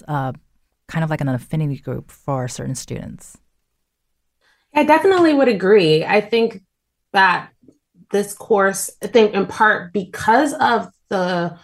uh, 0.08 0.34
kind 0.88 1.04
of 1.04 1.10
like 1.10 1.22
an 1.22 1.30
affinity 1.30 1.78
group 1.78 2.12
for 2.12 2.48
certain 2.48 2.76
students. 2.76 3.38
I 4.74 4.84
definitely 4.84 5.34
would 5.34 5.48
agree. 5.48 6.04
I 6.06 6.22
think 6.22 6.62
that 7.14 7.50
this 8.12 8.34
course, 8.34 8.90
I 9.04 9.08
think 9.08 9.34
in 9.34 9.46
part 9.46 9.94
because 9.94 10.54
of 10.54 10.92
the 11.10 11.58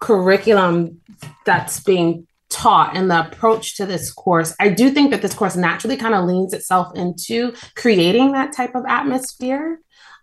curriculum 0.00 1.00
that's 1.44 1.80
being 1.80 2.26
taught 2.50 2.96
and 2.96 3.10
the 3.10 3.26
approach 3.26 3.76
to 3.76 3.86
this 3.86 4.12
course, 4.12 4.54
I 4.60 4.68
do 4.68 4.90
think 4.90 5.10
that 5.10 5.22
this 5.22 5.34
course 5.34 5.56
naturally 5.56 5.96
kind 5.96 6.14
of 6.14 6.24
leans 6.24 6.52
itself 6.52 6.96
into 6.96 7.52
creating 7.74 8.32
that 8.32 8.52
type 8.52 8.74
of 8.74 8.84
atmosphere 8.88 9.80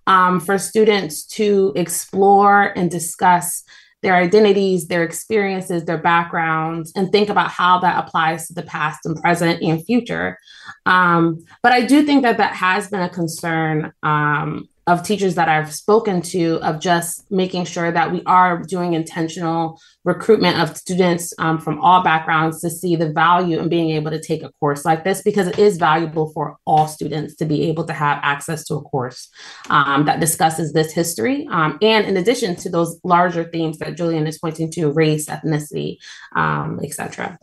um, 0.08 0.40
for 0.40 0.58
students 0.58 1.26
to 1.26 1.74
explore 1.76 2.74
and 2.76 2.90
discuss 2.90 3.64
their 4.02 4.16
identities, 4.16 4.88
their 4.88 5.04
experiences, 5.04 5.86
their 5.86 5.98
backgrounds, 5.98 6.92
and 6.96 7.12
think 7.12 7.30
about 7.30 7.50
how 7.50 7.80
that 7.80 8.06
applies 8.06 8.48
to 8.48 8.54
the 8.54 8.62
past 8.62 9.04
and 9.06 9.20
present 9.20 9.64
and 9.64 9.84
future. 9.84 10.38
Um, 10.86 11.44
but 11.64 11.72
I 11.72 11.86
do 11.86 12.04
think 12.04 12.22
that 12.22 12.38
that 12.38 12.56
has 12.56 12.88
been 12.88 13.02
a 13.02 13.10
concern 13.10 13.94
um, 14.04 14.70
of 14.88 15.01
teachers 15.01 15.36
that 15.36 15.50
I've 15.50 15.74
spoken 15.74 16.22
to 16.22 16.60
of 16.62 16.80
just 16.80 17.30
making 17.32 17.65
sure 17.65 17.92
that 17.92 18.12
we 18.12 18.22
are 18.25 18.62
doing 18.62 18.94
intentional 18.94 19.80
recruitment 20.04 20.60
of 20.60 20.77
students 20.77 21.34
um, 21.39 21.60
from 21.60 21.80
all 21.80 22.04
backgrounds 22.04 22.62
to 22.62 22.70
see 22.70 22.96
the 22.96 23.12
value 23.12 23.60
in 23.60 23.68
being 23.68 23.89
able 23.89 24.12
to 24.12 24.22
take 24.22 24.44
a 24.44 24.51
course 24.60 24.86
like 24.86 25.04
this 25.04 25.24
because 25.24 25.48
it 25.48 25.58
is 25.58 25.77
valuable 25.77 26.32
for 26.34 26.58
all 26.65 26.88
students 26.88 27.36
to 27.36 27.46
be 27.46 27.63
able 27.63 27.84
to 27.86 27.94
have 27.94 28.20
access 28.22 28.63
to 28.65 28.75
a 28.75 28.82
course 28.82 29.30
um, 29.72 30.06
that 30.06 30.20
discusses 30.20 30.72
this 30.74 30.92
history. 30.92 31.48
Um, 31.50 31.80
and 31.82 32.06
in 32.06 32.18
addition 32.18 32.56
to 32.58 32.70
those 32.70 33.00
larger 33.04 33.44
themes 33.44 33.80
that 33.80 33.98
Julian 33.98 34.27
is 34.27 34.38
pointing 34.38 34.70
to 34.74 34.92
race, 34.92 35.25
ethnicity, 35.25 35.98
um, 36.36 36.80
etc. 36.84 37.39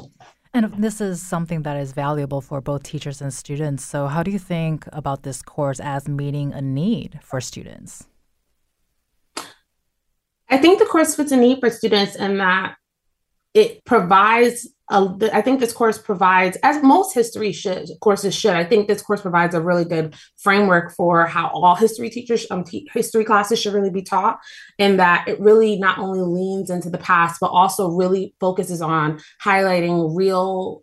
And 0.54 0.72
this 0.74 1.00
is 1.00 1.22
something 1.22 1.62
that 1.62 1.78
is 1.78 1.92
valuable 1.92 2.42
for 2.42 2.60
both 2.60 2.82
teachers 2.82 3.22
and 3.22 3.32
students. 3.32 3.82
So, 3.84 4.06
how 4.06 4.22
do 4.22 4.30
you 4.30 4.38
think 4.38 4.86
about 4.92 5.22
this 5.22 5.40
course 5.40 5.80
as 5.80 6.08
meeting 6.08 6.52
a 6.52 6.60
need 6.60 7.20
for 7.22 7.40
students? 7.40 8.06
I 10.50 10.58
think 10.58 10.78
the 10.78 10.84
course 10.84 11.14
fits 11.14 11.32
a 11.32 11.36
need 11.36 11.60
for 11.60 11.70
students 11.70 12.16
in 12.16 12.36
that 12.36 12.76
it 13.54 13.84
provides 13.84 14.68
a, 14.90 15.30
I 15.32 15.40
think 15.40 15.60
this 15.60 15.72
course 15.72 15.98
provides, 15.98 16.58
as 16.62 16.82
most 16.82 17.14
history 17.14 17.52
should 17.52 17.88
courses 18.00 18.34
should. 18.34 18.54
I 18.54 18.64
think 18.64 18.88
this 18.88 19.02
course 19.02 19.22
provides 19.22 19.54
a 19.54 19.60
really 19.60 19.84
good 19.84 20.14
framework 20.38 20.94
for 20.94 21.26
how 21.26 21.48
all 21.48 21.74
history 21.74 22.10
teachers, 22.10 22.46
um, 22.50 22.64
history 22.92 23.24
classes 23.24 23.58
should 23.58 23.74
really 23.74 23.90
be 23.90 24.02
taught, 24.02 24.38
and 24.78 24.98
that 24.98 25.28
it 25.28 25.40
really 25.40 25.78
not 25.78 25.98
only 25.98 26.20
leans 26.20 26.68
into 26.68 26.90
the 26.90 26.98
past 26.98 27.38
but 27.40 27.48
also 27.48 27.90
really 27.90 28.34
focuses 28.38 28.82
on 28.82 29.20
highlighting 29.42 30.14
real 30.14 30.82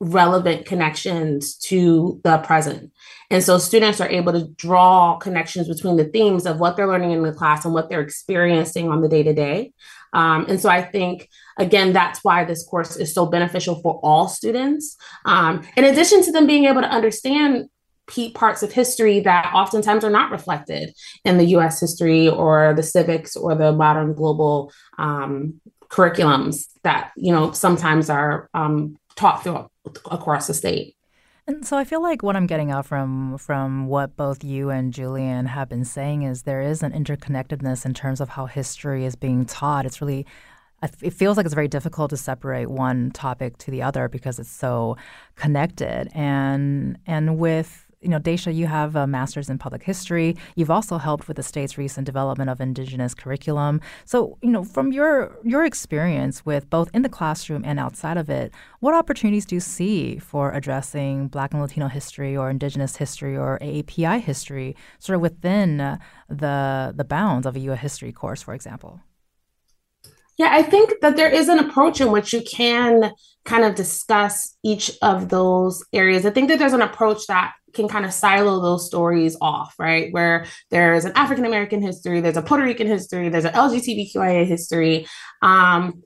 relevant 0.00 0.64
connections 0.64 1.56
to 1.56 2.20
the 2.22 2.38
present. 2.38 2.92
And 3.30 3.42
so 3.42 3.58
students 3.58 4.00
are 4.00 4.08
able 4.08 4.32
to 4.32 4.46
draw 4.56 5.16
connections 5.16 5.66
between 5.66 5.96
the 5.96 6.04
themes 6.04 6.46
of 6.46 6.60
what 6.60 6.76
they're 6.76 6.86
learning 6.86 7.12
in 7.12 7.22
the 7.22 7.32
class 7.32 7.64
and 7.64 7.74
what 7.74 7.88
they're 7.88 8.00
experiencing 8.00 8.88
on 8.90 9.00
the 9.00 9.08
day 9.08 9.24
to 9.24 9.34
day. 9.34 9.72
And 10.12 10.60
so 10.60 10.68
I 10.68 10.82
think, 10.82 11.28
again, 11.58 11.92
that's 11.92 12.24
why 12.24 12.44
this 12.44 12.64
course 12.64 12.96
is 12.96 13.14
so 13.14 13.26
beneficial 13.26 13.80
for 13.82 14.00
all 14.02 14.28
students. 14.28 14.96
Um, 15.24 15.62
in 15.76 15.84
addition 15.84 16.22
to 16.24 16.32
them 16.32 16.46
being 16.46 16.64
able 16.64 16.82
to 16.82 16.88
understand 16.90 17.68
parts 18.34 18.62
of 18.62 18.72
history 18.72 19.20
that 19.20 19.52
oftentimes 19.54 20.02
are 20.02 20.10
not 20.10 20.30
reflected 20.30 20.94
in 21.24 21.36
the 21.36 21.44
US 21.56 21.78
history 21.78 22.28
or 22.28 22.72
the 22.74 22.82
civics 22.82 23.36
or 23.36 23.54
the 23.54 23.72
modern 23.72 24.14
global 24.14 24.72
um, 24.98 25.60
curriculums 25.88 26.66
that, 26.84 27.12
you 27.16 27.32
know, 27.32 27.52
sometimes 27.52 28.08
are 28.10 28.48
um, 28.54 28.96
taught 29.16 29.42
throughout 29.42 29.70
across 30.10 30.46
the 30.46 30.54
state. 30.54 30.96
And 31.48 31.66
so 31.66 31.78
I 31.78 31.84
feel 31.84 32.02
like 32.02 32.22
what 32.22 32.36
I'm 32.36 32.46
getting 32.46 32.70
out 32.70 32.84
from 32.84 33.38
from 33.38 33.86
what 33.86 34.18
both 34.18 34.44
you 34.44 34.68
and 34.68 34.92
Julian 34.92 35.46
have 35.46 35.70
been 35.70 35.84
saying 35.84 36.22
is 36.22 36.42
there 36.42 36.60
is 36.60 36.82
an 36.82 36.92
interconnectedness 36.92 37.86
in 37.86 37.94
terms 37.94 38.20
of 38.20 38.28
how 38.28 38.44
history 38.44 39.06
is 39.06 39.16
being 39.16 39.46
taught. 39.46 39.86
It's 39.86 40.02
really 40.02 40.26
it 40.82 41.14
feels 41.14 41.38
like 41.38 41.46
it's 41.46 41.54
very 41.54 41.66
difficult 41.66 42.10
to 42.10 42.18
separate 42.18 42.68
one 42.68 43.10
topic 43.12 43.56
to 43.58 43.70
the 43.70 43.80
other 43.80 44.10
because 44.10 44.38
it's 44.38 44.50
so 44.50 44.98
connected. 45.36 46.10
And 46.12 46.98
and 47.06 47.38
with 47.38 47.87
you 48.00 48.08
know, 48.08 48.20
Daisha, 48.20 48.54
you 48.54 48.66
have 48.66 48.94
a 48.94 49.06
master's 49.06 49.50
in 49.50 49.58
public 49.58 49.82
history. 49.82 50.36
You've 50.54 50.70
also 50.70 50.98
helped 50.98 51.26
with 51.26 51.36
the 51.36 51.42
state's 51.42 51.76
recent 51.76 52.06
development 52.06 52.48
of 52.48 52.60
indigenous 52.60 53.14
curriculum. 53.14 53.80
So, 54.04 54.38
you 54.42 54.50
know, 54.50 54.62
from 54.62 54.92
your 54.92 55.36
your 55.44 55.64
experience 55.64 56.46
with 56.46 56.70
both 56.70 56.90
in 56.94 57.02
the 57.02 57.08
classroom 57.08 57.64
and 57.64 57.80
outside 57.80 58.16
of 58.16 58.30
it, 58.30 58.52
what 58.80 58.94
opportunities 58.94 59.46
do 59.46 59.56
you 59.56 59.60
see 59.60 60.18
for 60.18 60.52
addressing 60.52 61.28
Black 61.28 61.52
and 61.52 61.60
Latino 61.60 61.88
history 61.88 62.36
or 62.36 62.50
indigenous 62.50 62.96
history 62.96 63.36
or 63.36 63.58
AAPI 63.60 64.20
history, 64.20 64.76
sort 64.98 65.16
of 65.16 65.22
within 65.22 65.98
the 66.28 66.92
the 66.94 67.04
bounds 67.04 67.46
of 67.46 67.56
a 67.56 67.60
U.S. 67.60 67.80
history 67.80 68.12
course, 68.12 68.42
for 68.42 68.54
example? 68.54 69.00
Yeah, 70.38 70.50
I 70.52 70.62
think 70.62 71.00
that 71.00 71.16
there 71.16 71.30
is 71.30 71.48
an 71.48 71.58
approach 71.58 72.00
in 72.00 72.12
which 72.12 72.32
you 72.32 72.42
can 72.42 73.12
kind 73.44 73.64
of 73.64 73.74
discuss 73.74 74.56
each 74.62 74.92
of 75.02 75.30
those 75.30 75.84
areas. 75.92 76.24
I 76.24 76.30
think 76.30 76.48
that 76.48 76.60
there's 76.60 76.72
an 76.72 76.82
approach 76.82 77.26
that 77.26 77.54
can 77.74 77.88
kind 77.88 78.04
of 78.04 78.12
silo 78.12 78.60
those 78.60 78.86
stories 78.86 79.36
off, 79.40 79.74
right? 79.78 80.12
Where 80.12 80.46
there's 80.70 81.04
an 81.04 81.12
African 81.14 81.44
American 81.44 81.82
history, 81.82 82.20
there's 82.20 82.36
a 82.36 82.42
Puerto 82.42 82.64
Rican 82.64 82.86
history, 82.86 83.28
there's 83.28 83.44
an 83.44 83.54
LGBTQIA 83.54 84.46
history. 84.46 85.06
Um, 85.42 86.02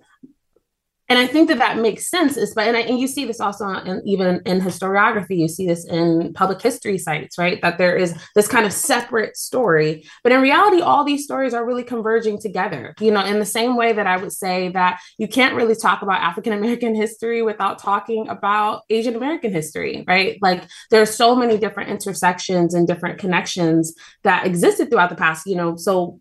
and 1.08 1.18
I 1.18 1.26
think 1.26 1.48
that 1.48 1.58
that 1.58 1.78
makes 1.78 2.08
sense. 2.08 2.36
Is 2.36 2.54
but 2.54 2.66
and, 2.66 2.76
I, 2.76 2.80
and 2.80 2.98
you 2.98 3.06
see 3.06 3.24
this 3.24 3.40
also 3.40 3.68
in, 3.68 4.02
even 4.06 4.40
in 4.46 4.60
historiography. 4.60 5.36
You 5.38 5.48
see 5.48 5.66
this 5.66 5.84
in 5.84 6.32
public 6.32 6.62
history 6.62 6.96
sites, 6.96 7.36
right? 7.36 7.60
That 7.60 7.78
there 7.78 7.96
is 7.96 8.14
this 8.34 8.48
kind 8.48 8.64
of 8.64 8.72
separate 8.72 9.36
story, 9.36 10.04
but 10.22 10.32
in 10.32 10.40
reality, 10.40 10.80
all 10.80 11.04
these 11.04 11.24
stories 11.24 11.54
are 11.54 11.66
really 11.66 11.82
converging 11.82 12.40
together. 12.40 12.94
You 13.00 13.10
know, 13.10 13.24
in 13.24 13.40
the 13.40 13.44
same 13.44 13.76
way 13.76 13.92
that 13.92 14.06
I 14.06 14.16
would 14.16 14.32
say 14.32 14.68
that 14.70 15.00
you 15.18 15.28
can't 15.28 15.54
really 15.54 15.74
talk 15.74 16.02
about 16.02 16.20
African 16.20 16.52
American 16.52 16.94
history 17.02 17.42
without 17.42 17.78
talking 17.78 18.28
about 18.28 18.82
Asian 18.88 19.16
American 19.16 19.52
history, 19.52 20.04
right? 20.06 20.38
Like 20.40 20.64
there 20.90 21.02
are 21.02 21.06
so 21.06 21.34
many 21.34 21.58
different 21.58 21.90
intersections 21.90 22.74
and 22.74 22.86
different 22.86 23.18
connections 23.18 23.94
that 24.22 24.46
existed 24.46 24.88
throughout 24.88 25.10
the 25.10 25.16
past. 25.16 25.46
You 25.46 25.56
know, 25.56 25.76
so 25.76 26.20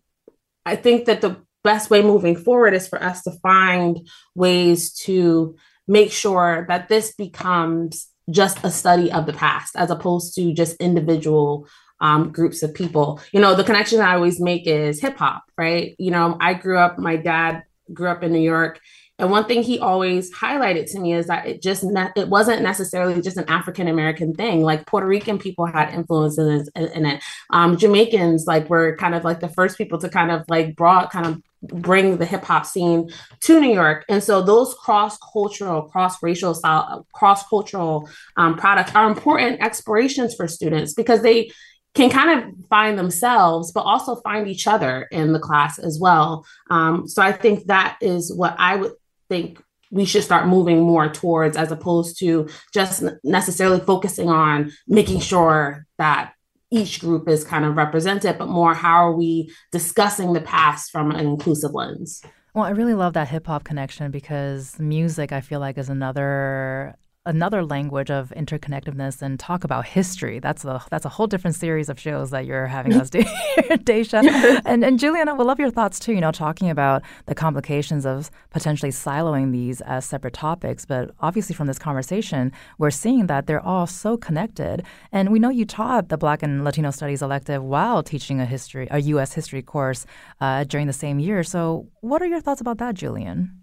I 0.66 0.76
think 0.76 1.06
that 1.06 1.20
the 1.20 1.36
best 1.64 1.90
way 1.90 2.02
moving 2.02 2.36
forward 2.36 2.74
is 2.74 2.88
for 2.88 3.02
us 3.02 3.22
to 3.22 3.32
find 3.42 4.08
ways 4.34 4.92
to 4.92 5.56
make 5.86 6.12
sure 6.12 6.64
that 6.68 6.88
this 6.88 7.14
becomes 7.14 8.08
just 8.30 8.64
a 8.64 8.70
study 8.70 9.10
of 9.10 9.26
the 9.26 9.32
past 9.32 9.74
as 9.76 9.90
opposed 9.90 10.34
to 10.34 10.52
just 10.52 10.76
individual 10.76 11.66
um, 12.00 12.32
groups 12.32 12.62
of 12.62 12.74
people. 12.74 13.20
You 13.32 13.40
know, 13.40 13.54
the 13.54 13.64
connection 13.64 14.00
I 14.00 14.14
always 14.14 14.40
make 14.40 14.66
is 14.66 15.00
hip 15.00 15.16
hop, 15.16 15.44
right? 15.58 15.94
You 15.98 16.10
know, 16.10 16.36
I 16.40 16.54
grew 16.54 16.78
up, 16.78 16.98
my 16.98 17.16
dad 17.16 17.64
grew 17.92 18.08
up 18.08 18.22
in 18.22 18.32
New 18.32 18.40
York 18.40 18.80
and 19.22 19.30
one 19.30 19.44
thing 19.44 19.62
he 19.62 19.78
always 19.78 20.34
highlighted 20.34 20.90
to 20.90 20.98
me 20.98 21.12
is 21.12 21.28
that 21.28 21.46
it 21.46 21.62
just 21.62 21.84
ne- 21.84 22.10
it 22.16 22.28
wasn't 22.28 22.62
necessarily 22.62 23.22
just 23.22 23.36
an 23.36 23.48
African 23.48 23.86
American 23.86 24.34
thing. 24.34 24.62
Like 24.62 24.84
Puerto 24.84 25.06
Rican 25.06 25.38
people 25.38 25.64
had 25.64 25.94
influences 25.94 26.68
in, 26.74 26.88
in 26.88 27.06
it. 27.06 27.22
Um, 27.50 27.76
Jamaicans 27.76 28.46
like 28.48 28.68
were 28.68 28.96
kind 28.96 29.14
of 29.14 29.22
like 29.22 29.38
the 29.38 29.48
first 29.48 29.78
people 29.78 29.98
to 30.00 30.08
kind 30.08 30.32
of 30.32 30.44
like 30.48 30.74
brought 30.74 31.12
kind 31.12 31.26
of 31.26 31.42
bring 31.62 32.18
the 32.18 32.26
hip 32.26 32.44
hop 32.44 32.66
scene 32.66 33.10
to 33.40 33.60
New 33.60 33.72
York. 33.72 34.04
And 34.08 34.22
so 34.22 34.42
those 34.42 34.74
cross 34.74 35.16
cultural, 35.32 35.82
cross 35.82 36.22
racial 36.22 36.54
style, 36.54 37.06
cross 37.12 37.46
cultural 37.48 38.08
um, 38.36 38.56
products 38.56 38.94
are 38.94 39.08
important 39.08 39.62
explorations 39.62 40.34
for 40.34 40.48
students 40.48 40.92
because 40.92 41.22
they 41.22 41.52
can 41.94 42.10
kind 42.10 42.40
of 42.42 42.54
find 42.68 42.98
themselves, 42.98 43.70
but 43.72 43.82
also 43.82 44.16
find 44.16 44.48
each 44.48 44.66
other 44.66 45.06
in 45.12 45.32
the 45.32 45.38
class 45.38 45.78
as 45.78 45.98
well. 46.00 46.46
Um, 46.70 47.06
so 47.06 47.22
I 47.22 47.32
think 47.32 47.66
that 47.66 47.98
is 48.00 48.32
what 48.34 48.56
I 48.58 48.76
would 48.76 48.92
think 49.28 49.62
we 49.90 50.06
should 50.06 50.24
start 50.24 50.48
moving 50.48 50.80
more 50.80 51.12
towards 51.12 51.56
as 51.56 51.70
opposed 51.70 52.18
to 52.18 52.48
just 52.72 53.04
necessarily 53.22 53.78
focusing 53.78 54.30
on 54.30 54.72
making 54.88 55.20
sure 55.20 55.86
that 55.98 56.31
each 56.72 57.00
group 57.00 57.28
is 57.28 57.44
kind 57.44 57.64
of 57.64 57.76
represented, 57.76 58.38
but 58.38 58.48
more 58.48 58.74
how 58.74 59.06
are 59.06 59.12
we 59.12 59.52
discussing 59.70 60.32
the 60.32 60.40
past 60.40 60.90
from 60.90 61.10
an 61.10 61.26
inclusive 61.26 61.72
lens? 61.74 62.22
Well, 62.54 62.64
I 62.64 62.70
really 62.70 62.94
love 62.94 63.12
that 63.12 63.28
hip 63.28 63.46
hop 63.46 63.64
connection 63.64 64.10
because 64.10 64.78
music, 64.78 65.32
I 65.32 65.40
feel 65.40 65.60
like, 65.60 65.78
is 65.78 65.88
another 65.88 66.96
another 67.24 67.64
language 67.64 68.10
of 68.10 68.32
interconnectedness 68.36 69.22
and 69.22 69.38
talk 69.38 69.62
about 69.64 69.86
history. 69.86 70.40
That's 70.40 70.64
a 70.64 70.82
that's 70.90 71.04
a 71.04 71.08
whole 71.08 71.26
different 71.26 71.56
series 71.56 71.88
of 71.88 71.98
shows 71.98 72.30
that 72.30 72.46
you're 72.46 72.66
having 72.66 72.94
us 72.94 73.10
do, 73.10 73.20
here, 73.22 73.76
Daisha. 73.78 74.60
And 74.64 74.84
and 74.84 74.98
Juliana, 74.98 75.34
would 75.34 75.46
love 75.46 75.60
your 75.60 75.70
thoughts 75.70 75.98
too. 75.98 76.12
You 76.12 76.20
know, 76.20 76.32
talking 76.32 76.70
about 76.70 77.02
the 77.26 77.34
complications 77.34 78.04
of 78.04 78.30
potentially 78.50 78.90
siloing 78.90 79.52
these 79.52 79.80
as 79.82 80.04
separate 80.04 80.34
topics, 80.34 80.84
but 80.84 81.10
obviously 81.20 81.54
from 81.54 81.66
this 81.66 81.78
conversation, 81.78 82.52
we're 82.78 82.90
seeing 82.90 83.26
that 83.26 83.46
they're 83.46 83.64
all 83.64 83.86
so 83.86 84.16
connected. 84.16 84.82
And 85.12 85.30
we 85.30 85.38
know 85.38 85.50
you 85.50 85.64
taught 85.64 86.08
the 86.08 86.18
Black 86.18 86.42
and 86.42 86.64
Latino 86.64 86.90
Studies 86.90 87.22
elective 87.22 87.62
while 87.62 88.02
teaching 88.02 88.40
a 88.40 88.46
history, 88.46 88.88
a 88.90 89.00
U.S. 89.00 89.32
history 89.32 89.62
course 89.62 90.06
uh, 90.40 90.64
during 90.64 90.86
the 90.86 90.92
same 90.92 91.18
year. 91.18 91.44
So, 91.44 91.88
what 92.00 92.20
are 92.22 92.26
your 92.26 92.40
thoughts 92.40 92.60
about 92.60 92.78
that, 92.78 92.94
Julian? 92.94 93.61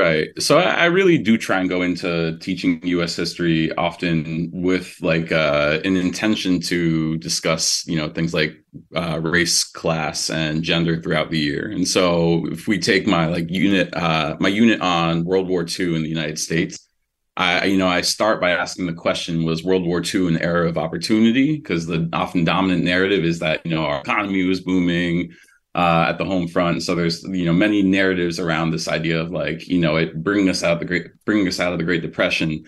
Right. 0.00 0.28
So 0.40 0.56
I, 0.56 0.86
really 0.86 1.18
do 1.18 1.36
try 1.36 1.60
and 1.60 1.68
go 1.68 1.82
into 1.82 2.38
teaching 2.38 2.80
U.S. 2.84 3.14
history 3.14 3.70
often 3.74 4.48
with 4.50 4.96
like 5.02 5.30
uh, 5.30 5.80
an 5.84 5.94
intention 5.94 6.58
to 6.62 7.18
discuss, 7.18 7.86
you 7.86 7.98
know, 7.98 8.08
things 8.08 8.32
like 8.32 8.56
uh, 8.96 9.20
race, 9.20 9.62
class, 9.62 10.30
and 10.30 10.62
gender 10.62 11.02
throughout 11.02 11.30
the 11.30 11.38
year. 11.38 11.68
And 11.70 11.86
so 11.86 12.46
if 12.46 12.66
we 12.66 12.78
take 12.78 13.06
my 13.06 13.26
like 13.26 13.50
unit, 13.50 13.94
uh, 13.94 14.38
my 14.40 14.48
unit 14.48 14.80
on 14.80 15.26
World 15.26 15.48
War 15.48 15.66
II 15.68 15.94
in 15.94 16.02
the 16.02 16.08
United 16.08 16.38
States, 16.38 16.78
I, 17.36 17.66
you 17.66 17.76
know, 17.76 17.88
I 17.88 18.00
start 18.00 18.40
by 18.40 18.52
asking 18.52 18.86
the 18.86 18.94
question: 18.94 19.44
Was 19.44 19.62
World 19.62 19.84
War 19.84 20.02
II 20.02 20.28
an 20.28 20.38
era 20.38 20.66
of 20.66 20.78
opportunity? 20.78 21.56
Because 21.58 21.86
the 21.86 22.08
often 22.14 22.44
dominant 22.44 22.84
narrative 22.84 23.22
is 23.22 23.38
that 23.40 23.64
you 23.66 23.74
know 23.74 23.84
our 23.84 24.00
economy 24.00 24.44
was 24.44 24.60
booming, 24.60 25.30
uh, 25.74 26.06
at 26.08 26.18
the 26.18 26.24
home 26.24 26.48
front. 26.48 26.82
So 26.82 26.94
there's 26.94 27.22
you 27.24 27.44
know 27.44 27.52
many 27.52 27.82
narratives 27.82 28.38
around 28.38 28.70
this 28.70 28.88
idea 28.88 29.20
of 29.20 29.30
like 29.30 29.68
you 29.68 29.78
know 29.78 29.96
it 29.96 30.22
bringing 30.22 30.48
us 30.48 30.62
out 30.62 30.78
the 30.78 30.84
great 30.84 31.06
bringing 31.24 31.48
us 31.48 31.60
out 31.60 31.72
of 31.72 31.78
the 31.78 31.84
Great 31.84 32.02
Depression. 32.02 32.64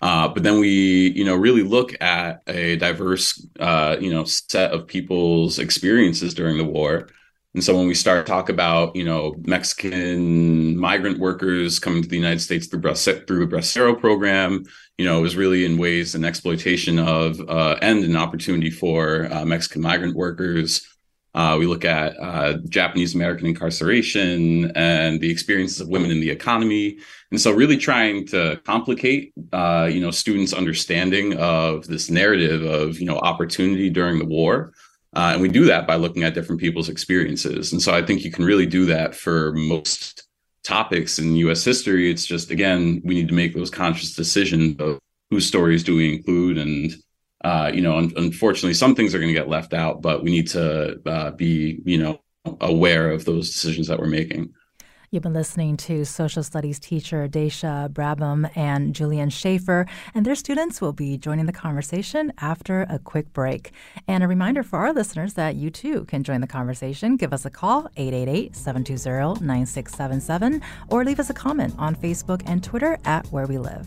Uh, 0.00 0.26
but 0.26 0.42
then 0.42 0.58
we, 0.58 1.12
you 1.12 1.24
know, 1.24 1.36
really 1.36 1.62
look 1.62 1.94
at 2.02 2.42
a 2.48 2.74
diverse, 2.74 3.46
uh, 3.60 3.96
you 4.00 4.12
know, 4.12 4.24
set 4.24 4.72
of 4.72 4.88
people's 4.88 5.60
experiences 5.60 6.34
during 6.34 6.58
the 6.58 6.64
war. 6.64 7.08
And 7.54 7.62
so 7.62 7.76
when 7.76 7.86
we 7.86 7.94
start 7.94 8.26
talk 8.26 8.48
about, 8.48 8.96
you 8.96 9.04
know, 9.04 9.34
Mexican 9.44 10.76
migrant 10.76 11.18
workers 11.18 11.78
coming 11.78 12.02
to 12.02 12.08
the 12.08 12.16
United 12.16 12.40
States 12.40 12.66
through 12.66 12.80
through 12.80 13.46
the 13.46 13.56
Bracero 13.56 13.98
program, 13.98 14.64
you 14.96 15.04
know, 15.04 15.18
it 15.18 15.22
was 15.22 15.36
really 15.36 15.64
in 15.64 15.76
ways 15.76 16.14
an 16.14 16.24
exploitation 16.24 16.98
of 16.98 17.38
uh, 17.48 17.76
and 17.82 18.04
an 18.04 18.16
opportunity 18.16 18.70
for 18.70 19.28
uh, 19.30 19.44
Mexican 19.44 19.82
migrant 19.82 20.16
workers. 20.16 20.86
Uh, 21.34 21.56
we 21.58 21.66
look 21.66 21.84
at 21.84 22.14
uh, 22.20 22.58
Japanese 22.68 23.14
American 23.14 23.46
incarceration 23.46 24.70
and 24.76 25.20
the 25.20 25.30
experiences 25.30 25.80
of 25.80 25.88
women 25.88 26.10
in 26.10 26.20
the 26.20 26.28
economy, 26.30 26.98
and 27.30 27.40
so 27.40 27.50
really 27.50 27.78
trying 27.78 28.26
to 28.26 28.60
complicate, 28.64 29.32
uh, 29.52 29.88
you 29.90 30.00
know, 30.00 30.10
students' 30.10 30.52
understanding 30.52 31.34
of 31.38 31.86
this 31.86 32.10
narrative 32.10 32.62
of 32.62 33.00
you 33.00 33.06
know 33.06 33.18
opportunity 33.18 33.88
during 33.88 34.18
the 34.18 34.26
war, 34.26 34.74
uh, 35.16 35.30
and 35.32 35.40
we 35.40 35.48
do 35.48 35.64
that 35.64 35.86
by 35.86 35.96
looking 35.96 36.22
at 36.22 36.34
different 36.34 36.60
people's 36.60 36.90
experiences. 36.90 37.72
And 37.72 37.80
so 37.80 37.94
I 37.94 38.02
think 38.02 38.24
you 38.24 38.30
can 38.30 38.44
really 38.44 38.66
do 38.66 38.84
that 38.86 39.14
for 39.14 39.52
most 39.54 40.24
topics 40.64 41.18
in 41.18 41.34
U.S. 41.36 41.64
history. 41.64 42.10
It's 42.10 42.26
just 42.26 42.50
again 42.50 43.00
we 43.04 43.14
need 43.14 43.28
to 43.28 43.34
make 43.34 43.54
those 43.54 43.70
conscious 43.70 44.14
decisions 44.14 44.78
of 44.80 44.98
whose 45.30 45.46
stories 45.46 45.82
do 45.82 45.96
we 45.96 46.14
include 46.14 46.58
and 46.58 46.94
uh, 47.44 47.70
you 47.72 47.80
know, 47.80 47.96
un- 47.96 48.12
unfortunately, 48.16 48.74
some 48.74 48.94
things 48.94 49.14
are 49.14 49.18
going 49.18 49.32
to 49.32 49.38
get 49.38 49.48
left 49.48 49.74
out, 49.74 50.02
but 50.02 50.22
we 50.22 50.30
need 50.30 50.48
to 50.48 51.00
uh, 51.06 51.30
be, 51.32 51.80
you 51.84 51.98
know, 51.98 52.20
aware 52.60 53.10
of 53.10 53.24
those 53.24 53.50
decisions 53.50 53.86
that 53.88 53.98
we're 53.98 54.06
making. 54.06 54.52
You've 55.12 55.22
been 55.22 55.34
listening 55.34 55.76
to 55.76 56.06
social 56.06 56.42
studies 56.42 56.80
teacher 56.80 57.28
Daisha 57.28 57.90
Brabham 57.90 58.50
and 58.56 58.94
Julian 58.94 59.28
Shafer, 59.28 59.84
and 60.14 60.24
their 60.24 60.34
students 60.34 60.80
will 60.80 60.94
be 60.94 61.18
joining 61.18 61.44
the 61.44 61.52
conversation 61.52 62.32
after 62.38 62.86
a 62.88 62.98
quick 62.98 63.30
break. 63.34 63.72
And 64.08 64.24
a 64.24 64.26
reminder 64.26 64.62
for 64.62 64.78
our 64.78 64.94
listeners 64.94 65.34
that 65.34 65.54
you 65.54 65.68
too 65.68 66.06
can 66.06 66.24
join 66.24 66.40
the 66.40 66.46
conversation. 66.46 67.18
Give 67.18 67.34
us 67.34 67.44
a 67.44 67.50
call, 67.50 67.90
888 67.98 68.56
720 68.56 69.44
9677, 69.44 70.62
or 70.88 71.04
leave 71.04 71.20
us 71.20 71.28
a 71.28 71.34
comment 71.34 71.74
on 71.76 71.94
Facebook 71.94 72.42
and 72.46 72.64
Twitter 72.64 72.98
at 73.04 73.26
Where 73.26 73.46
We 73.46 73.58
Live. 73.58 73.86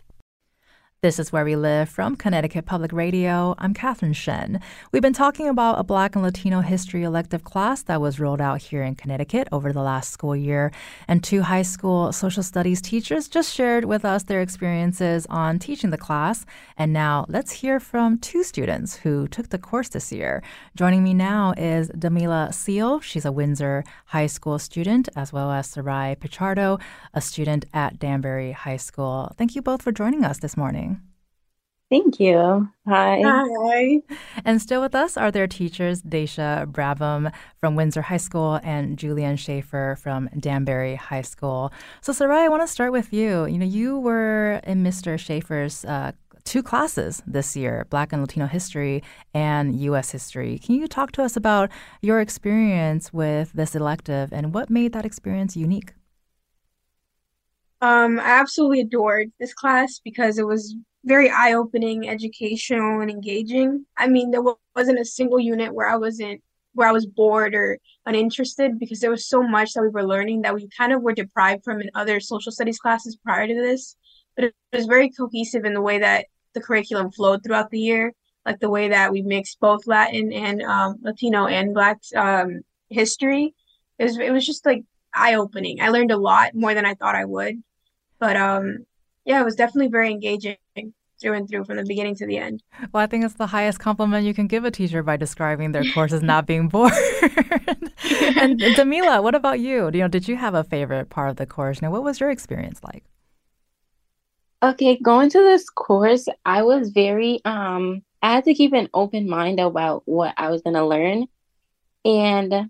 This 1.03 1.17
is 1.17 1.31
Where 1.31 1.43
We 1.43 1.55
Live 1.55 1.89
from 1.89 2.15
Connecticut 2.15 2.67
Public 2.67 2.93
Radio. 2.93 3.55
I'm 3.57 3.73
Catherine 3.73 4.13
Shen. 4.13 4.61
We've 4.91 5.01
been 5.01 5.13
talking 5.13 5.47
about 5.47 5.79
a 5.79 5.83
Black 5.83 6.13
and 6.13 6.23
Latino 6.23 6.59
history 6.61 7.01
elective 7.01 7.43
class 7.43 7.81
that 7.81 7.99
was 7.99 8.19
rolled 8.19 8.39
out 8.39 8.61
here 8.61 8.83
in 8.83 8.93
Connecticut 8.93 9.47
over 9.51 9.73
the 9.73 9.81
last 9.81 10.11
school 10.11 10.35
year. 10.35 10.71
And 11.07 11.23
two 11.23 11.41
high 11.41 11.63
school 11.63 12.11
social 12.11 12.43
studies 12.43 12.81
teachers 12.81 13.27
just 13.27 13.51
shared 13.51 13.85
with 13.85 14.05
us 14.05 14.21
their 14.21 14.41
experiences 14.41 15.25
on 15.27 15.57
teaching 15.57 15.89
the 15.89 15.97
class. 15.97 16.45
And 16.77 16.93
now 16.93 17.25
let's 17.27 17.51
hear 17.51 17.79
from 17.79 18.19
two 18.19 18.43
students 18.43 18.97
who 18.97 19.27
took 19.27 19.49
the 19.49 19.57
course 19.57 19.89
this 19.89 20.11
year. 20.11 20.43
Joining 20.75 21.03
me 21.03 21.15
now 21.15 21.55
is 21.57 21.89
Damela 21.89 22.53
Seal. 22.53 22.99
She's 22.99 23.25
a 23.25 23.31
Windsor 23.31 23.83
High 24.05 24.27
School 24.27 24.59
student, 24.59 25.09
as 25.15 25.33
well 25.33 25.49
as 25.49 25.65
Sarai 25.65 26.15
Pichardo, 26.15 26.79
a 27.15 27.21
student 27.21 27.65
at 27.73 27.97
Danbury 27.97 28.51
High 28.51 28.77
School. 28.77 29.31
Thank 29.35 29.55
you 29.55 29.63
both 29.63 29.81
for 29.81 29.91
joining 29.91 30.23
us 30.23 30.37
this 30.37 30.55
morning. 30.55 30.90
Thank 31.91 32.21
you. 32.21 32.69
Hi. 32.87 33.21
Hi. 33.21 34.01
And 34.45 34.61
still 34.61 34.79
with 34.79 34.95
us 34.95 35.17
are 35.17 35.29
their 35.29 35.45
teachers, 35.45 36.01
Daisha 36.01 36.65
Brabham 36.65 37.33
from 37.59 37.75
Windsor 37.75 38.03
High 38.03 38.15
School 38.15 38.61
and 38.63 38.97
Julian 38.97 39.35
Shafer 39.35 39.97
from 40.01 40.29
Danbury 40.39 40.95
High 40.95 41.21
School. 41.21 41.73
So, 41.99 42.13
Sarai, 42.13 42.45
I 42.45 42.47
want 42.47 42.63
to 42.63 42.67
start 42.67 42.93
with 42.93 43.11
you. 43.11 43.45
You 43.45 43.57
know, 43.57 43.65
you 43.65 43.99
were 43.99 44.61
in 44.63 44.85
Mr. 44.85 45.19
Shafer's 45.19 45.83
uh, 45.83 46.13
two 46.45 46.63
classes 46.63 47.21
this 47.27 47.57
year 47.57 47.85
Black 47.89 48.13
and 48.13 48.21
Latino 48.21 48.47
history 48.47 49.03
and 49.33 49.75
U.S. 49.81 50.11
history. 50.11 50.59
Can 50.59 50.75
you 50.75 50.87
talk 50.87 51.11
to 51.13 51.23
us 51.23 51.35
about 51.35 51.69
your 52.01 52.21
experience 52.21 53.11
with 53.11 53.51
this 53.51 53.75
elective 53.75 54.31
and 54.31 54.53
what 54.53 54.69
made 54.69 54.93
that 54.93 55.03
experience 55.03 55.57
unique? 55.57 55.91
Um, 57.81 58.17
I 58.17 58.39
absolutely 58.39 58.79
adored 58.79 59.33
this 59.41 59.53
class 59.53 59.99
because 60.01 60.37
it 60.37 60.47
was 60.47 60.73
very 61.03 61.29
eye-opening, 61.29 62.07
educational, 62.07 63.01
and 63.01 63.09
engaging. 63.09 63.85
I 63.97 64.07
mean, 64.07 64.31
there 64.31 64.43
wasn't 64.75 64.99
a 64.99 65.05
single 65.05 65.39
unit 65.39 65.73
where 65.73 65.89
I 65.89 65.97
wasn't 65.97 66.41
where 66.73 66.87
I 66.87 66.93
was 66.93 67.05
bored 67.05 67.53
or 67.53 67.77
uninterested 68.05 68.79
because 68.79 68.99
there 68.99 69.11
was 69.11 69.27
so 69.27 69.43
much 69.43 69.73
that 69.73 69.81
we 69.81 69.89
were 69.89 70.05
learning 70.05 70.41
that 70.41 70.55
we 70.55 70.69
kind 70.69 70.93
of 70.93 71.01
were 71.01 71.13
deprived 71.13 71.63
from 71.63 71.81
in 71.81 71.91
other 71.95 72.19
social 72.19 72.51
studies 72.51 72.79
classes 72.79 73.17
prior 73.17 73.47
to 73.47 73.53
this. 73.53 73.95
But 74.35 74.45
it 74.45 74.55
was 74.71 74.85
very 74.85 75.09
cohesive 75.09 75.65
in 75.65 75.73
the 75.73 75.81
way 75.81 75.99
that 75.99 76.27
the 76.53 76.61
curriculum 76.61 77.11
flowed 77.11 77.43
throughout 77.43 77.71
the 77.71 77.79
year, 77.79 78.13
like 78.45 78.59
the 78.59 78.69
way 78.69 78.89
that 78.89 79.11
we 79.11 79.21
mixed 79.21 79.59
both 79.59 79.87
Latin 79.87 80.31
and 80.31 80.61
um, 80.61 80.97
Latino 81.01 81.47
and 81.47 81.73
Black 81.73 81.99
um, 82.15 82.61
history. 82.89 83.53
It 83.99 84.03
was 84.05 84.17
it 84.17 84.31
was 84.31 84.45
just 84.45 84.65
like 84.65 84.83
eye 85.13 85.35
opening. 85.35 85.81
I 85.81 85.89
learned 85.89 86.11
a 86.11 86.17
lot 86.17 86.55
more 86.55 86.73
than 86.73 86.85
I 86.85 86.93
thought 86.93 87.15
I 87.15 87.25
would. 87.25 87.61
But 88.19 88.37
um, 88.37 88.85
yeah, 89.25 89.41
it 89.41 89.45
was 89.45 89.55
definitely 89.55 89.89
very 89.89 90.11
engaging 90.11 90.57
through 91.21 91.33
and 91.33 91.47
through 91.47 91.63
from 91.63 91.77
the 91.77 91.85
beginning 91.85 92.15
to 92.15 92.25
the 92.25 92.37
end. 92.37 92.63
Well, 92.91 93.03
I 93.03 93.07
think 93.07 93.23
it's 93.23 93.35
the 93.35 93.47
highest 93.47 93.79
compliment 93.79 94.25
you 94.25 94.33
can 94.33 94.47
give 94.47 94.65
a 94.65 94.71
teacher 94.71 95.03
by 95.03 95.17
describing 95.17 95.71
their 95.71 95.83
course 95.93 96.11
as 96.11 96.23
not 96.23 96.47
being 96.47 96.67
bored. 96.67 96.91
and 97.21 98.59
Damela, 98.75 99.21
what 99.21 99.35
about 99.35 99.59
you? 99.59 99.85
You 99.85 100.01
know, 100.01 100.07
did 100.07 100.27
you 100.27 100.35
have 100.35 100.55
a 100.55 100.63
favorite 100.63 101.09
part 101.09 101.29
of 101.29 101.35
the 101.35 101.45
course? 101.45 101.81
Now, 101.81 101.91
what 101.91 102.03
was 102.03 102.19
your 102.19 102.31
experience 102.31 102.81
like? 102.83 103.03
Okay, 104.63 104.97
going 104.97 105.29
to 105.29 105.39
this 105.39 105.69
course, 105.69 106.27
I 106.45 106.63
was 106.63 106.89
very 106.89 107.41
um 107.45 108.03
I 108.21 108.33
had 108.33 108.43
to 108.45 108.53
keep 108.53 108.73
an 108.73 108.89
open 108.93 109.27
mind 109.27 109.59
about 109.59 110.03
what 110.05 110.35
I 110.37 110.49
was 110.51 110.61
going 110.61 110.75
to 110.75 110.85
learn. 110.85 111.25
And 112.05 112.69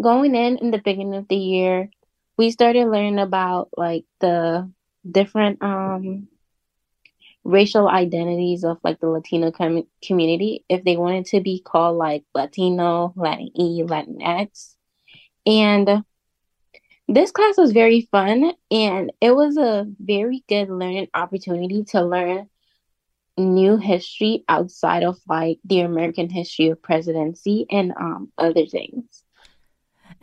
going 0.00 0.34
in 0.34 0.56
in 0.58 0.70
the 0.70 0.78
beginning 0.78 1.14
of 1.14 1.28
the 1.28 1.36
year, 1.36 1.90
we 2.38 2.50
started 2.50 2.88
learning 2.88 3.18
about 3.18 3.68
like 3.76 4.04
the 4.20 4.70
different 5.10 5.62
um 5.62 6.28
racial 7.44 7.88
identities 7.88 8.64
of 8.64 8.78
like 8.82 9.00
the 9.00 9.08
Latino 9.08 9.50
com- 9.50 9.86
community 10.02 10.64
if 10.68 10.82
they 10.84 10.96
wanted 10.96 11.26
to 11.26 11.40
be 11.40 11.60
called 11.60 11.98
like 11.98 12.24
Latino, 12.34 13.12
Latin 13.16 13.50
E, 13.54 13.82
Latinx. 13.82 14.74
And 15.46 16.04
this 17.06 17.30
class 17.30 17.58
was 17.58 17.72
very 17.72 18.08
fun 18.10 18.52
and 18.70 19.12
it 19.20 19.32
was 19.32 19.58
a 19.58 19.86
very 20.00 20.42
good 20.48 20.70
learning 20.70 21.08
opportunity 21.12 21.84
to 21.84 22.02
learn 22.02 22.48
new 23.36 23.76
history 23.76 24.44
outside 24.48 25.02
of 25.02 25.18
like 25.28 25.58
the 25.64 25.80
American 25.80 26.30
history 26.30 26.68
of 26.68 26.80
presidency 26.80 27.66
and 27.70 27.92
um, 28.00 28.32
other 28.38 28.64
things. 28.64 29.23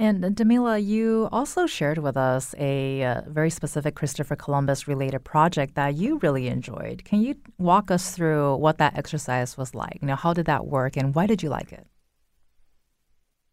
And 0.02 0.24
Damela, 0.36 0.84
you 0.84 1.30
also 1.32 1.68
shared 1.68 2.00
with 2.00 2.18
us 2.18 2.56
a 2.58 3.04
uh, 3.04 3.22
very 3.28 3.52
specific 3.52 3.94
Christopher 3.94 4.36
Columbus 4.36 4.88
related 4.88 5.24
project 5.24 5.76
that 5.76 5.94
you 5.94 6.18
really 6.24 6.48
enjoyed. 6.48 7.06
Can 7.06 7.22
you 7.22 7.36
walk 7.60 7.92
us 7.92 8.16
through 8.16 8.56
what 8.56 8.80
that 8.80 8.98
exercise 8.98 9.60
was 9.60 9.76
like? 9.76 10.00
You 10.02 10.08
know, 10.08 10.16
how 10.16 10.34
did 10.34 10.48
that 10.48 10.66
work 10.66 10.98
and 10.98 11.14
why 11.14 11.28
did 11.28 11.44
you 11.44 11.50
like 11.50 11.72
it? 11.72 11.86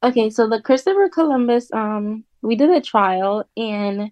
Okay, 0.02 0.30
so 0.30 0.48
the 0.48 0.62
Christopher 0.62 1.10
Columbus, 1.10 1.70
um, 1.74 2.24
we 2.40 2.56
did 2.56 2.70
a 2.70 2.80
trial 2.80 3.44
and 3.54 4.10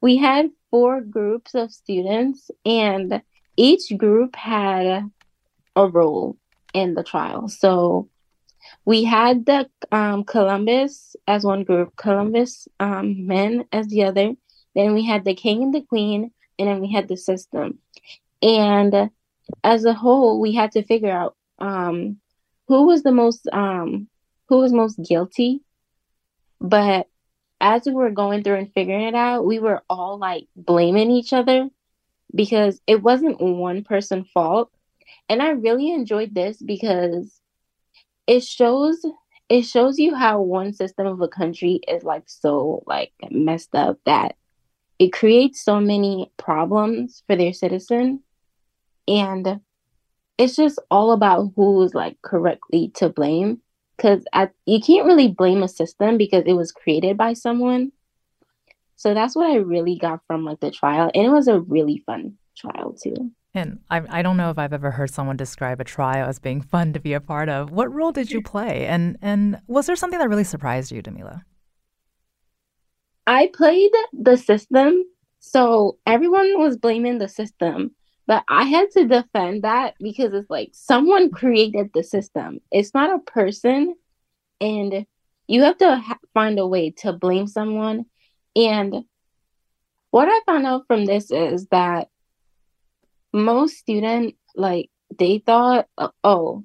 we 0.00 0.16
had 0.16 0.48
four 0.70 1.02
groups 1.02 1.54
of 1.54 1.70
students 1.70 2.50
and 2.64 3.20
each 3.58 3.94
group 3.98 4.34
had 4.34 5.10
a 5.76 5.86
role 5.86 6.38
in 6.72 6.94
the 6.94 7.04
trial. 7.04 7.48
So 7.48 8.08
we 8.86 9.02
had 9.02 9.44
the 9.44 9.68
um, 9.90 10.24
Columbus 10.24 11.16
as 11.26 11.44
one 11.44 11.64
group, 11.64 11.96
Columbus 11.96 12.68
um, 12.78 13.26
men 13.26 13.66
as 13.72 13.88
the 13.88 14.04
other. 14.04 14.34
Then 14.76 14.94
we 14.94 15.04
had 15.04 15.24
the 15.24 15.34
king 15.34 15.64
and 15.64 15.74
the 15.74 15.82
queen, 15.82 16.30
and 16.58 16.68
then 16.68 16.80
we 16.80 16.92
had 16.92 17.08
the 17.08 17.16
system. 17.16 17.80
And 18.40 19.10
as 19.64 19.84
a 19.84 19.92
whole, 19.92 20.40
we 20.40 20.54
had 20.54 20.72
to 20.72 20.84
figure 20.84 21.10
out 21.10 21.36
um, 21.58 22.18
who 22.68 22.86
was 22.86 23.02
the 23.02 23.12
most 23.12 23.48
um, 23.52 24.08
who 24.48 24.58
was 24.58 24.72
most 24.72 25.00
guilty. 25.02 25.62
But 26.60 27.08
as 27.60 27.86
we 27.86 27.92
were 27.92 28.10
going 28.10 28.44
through 28.44 28.56
and 28.56 28.72
figuring 28.72 29.02
it 29.02 29.14
out, 29.16 29.44
we 29.44 29.58
were 29.58 29.82
all 29.90 30.16
like 30.18 30.46
blaming 30.54 31.10
each 31.10 31.32
other 31.32 31.68
because 32.32 32.80
it 32.86 33.02
wasn't 33.02 33.40
one 33.40 33.82
person 33.82 34.24
fault. 34.24 34.70
And 35.28 35.42
I 35.42 35.50
really 35.50 35.90
enjoyed 35.90 36.34
this 36.34 36.62
because 36.62 37.40
it 38.26 38.42
shows 38.42 39.04
it 39.48 39.62
shows 39.62 39.98
you 39.98 40.14
how 40.14 40.40
one 40.40 40.72
system 40.72 41.06
of 41.06 41.20
a 41.20 41.28
country 41.28 41.80
is 41.86 42.02
like 42.02 42.24
so 42.26 42.82
like 42.86 43.12
messed 43.30 43.74
up 43.74 43.98
that 44.04 44.34
it 44.98 45.12
creates 45.12 45.62
so 45.62 45.80
many 45.80 46.32
problems 46.36 47.22
for 47.26 47.36
their 47.36 47.52
citizen. 47.52 48.22
And 49.06 49.60
it's 50.38 50.56
just 50.56 50.80
all 50.90 51.12
about 51.12 51.52
who's 51.54 51.94
like 51.94 52.20
correctly 52.22 52.90
to 52.96 53.08
blame. 53.08 53.60
Because 53.96 54.24
you 54.66 54.80
can't 54.80 55.06
really 55.06 55.28
blame 55.28 55.62
a 55.62 55.68
system 55.68 56.18
because 56.18 56.44
it 56.46 56.52
was 56.52 56.72
created 56.72 57.16
by 57.16 57.32
someone. 57.32 57.92
So 58.96 59.14
that's 59.14 59.34
what 59.34 59.50
i 59.50 59.56
really 59.56 59.96
got 59.96 60.20
from 60.26 60.44
like 60.44 60.60
the 60.60 60.70
trial. 60.70 61.10
And 61.14 61.24
it 61.24 61.30
was 61.30 61.48
a 61.48 61.60
really 61.60 62.02
fun 62.04 62.34
trial 62.56 62.94
too 62.94 63.30
and 63.56 63.80
I, 63.90 64.02
I 64.18 64.22
don't 64.22 64.36
know 64.36 64.50
if 64.50 64.58
I've 64.58 64.72
ever 64.72 64.90
heard 64.90 65.10
someone 65.10 65.36
describe 65.36 65.80
a 65.80 65.84
trial 65.84 66.28
as 66.28 66.38
being 66.38 66.60
fun 66.60 66.92
to 66.92 67.00
be 67.00 67.14
a 67.14 67.20
part 67.20 67.48
of. 67.48 67.70
What 67.70 67.92
role 67.92 68.12
did 68.12 68.30
you 68.30 68.42
play? 68.42 68.86
And 68.86 69.16
and 69.22 69.60
was 69.66 69.86
there 69.86 69.96
something 69.96 70.18
that 70.18 70.28
really 70.28 70.44
surprised 70.44 70.92
you, 70.92 71.02
Damela? 71.02 71.42
I 73.26 73.50
played 73.52 73.90
the 74.12 74.36
system, 74.36 75.04
so 75.40 75.98
everyone 76.06 76.60
was 76.60 76.76
blaming 76.76 77.18
the 77.18 77.28
system, 77.28 77.92
but 78.26 78.44
I 78.48 78.64
had 78.64 78.90
to 78.92 79.06
defend 79.06 79.64
that 79.64 79.94
because 79.98 80.32
it's 80.32 80.50
like 80.50 80.70
someone 80.72 81.30
created 81.30 81.90
the 81.92 82.04
system. 82.04 82.60
It's 82.70 82.94
not 82.94 83.14
a 83.14 83.18
person, 83.18 83.96
and 84.60 85.06
you 85.48 85.62
have 85.62 85.78
to 85.78 85.96
ha- 85.96 86.18
find 86.34 86.58
a 86.58 86.66
way 86.66 86.90
to 86.98 87.12
blame 87.12 87.46
someone. 87.46 88.04
And 88.54 89.04
what 90.10 90.28
I 90.28 90.40
found 90.46 90.66
out 90.66 90.86
from 90.86 91.04
this 91.04 91.30
is 91.30 91.66
that 91.68 92.08
most 93.36 93.76
student 93.76 94.34
like 94.56 94.90
they 95.18 95.38
thought 95.38 95.86
uh, 95.98 96.08
oh 96.24 96.64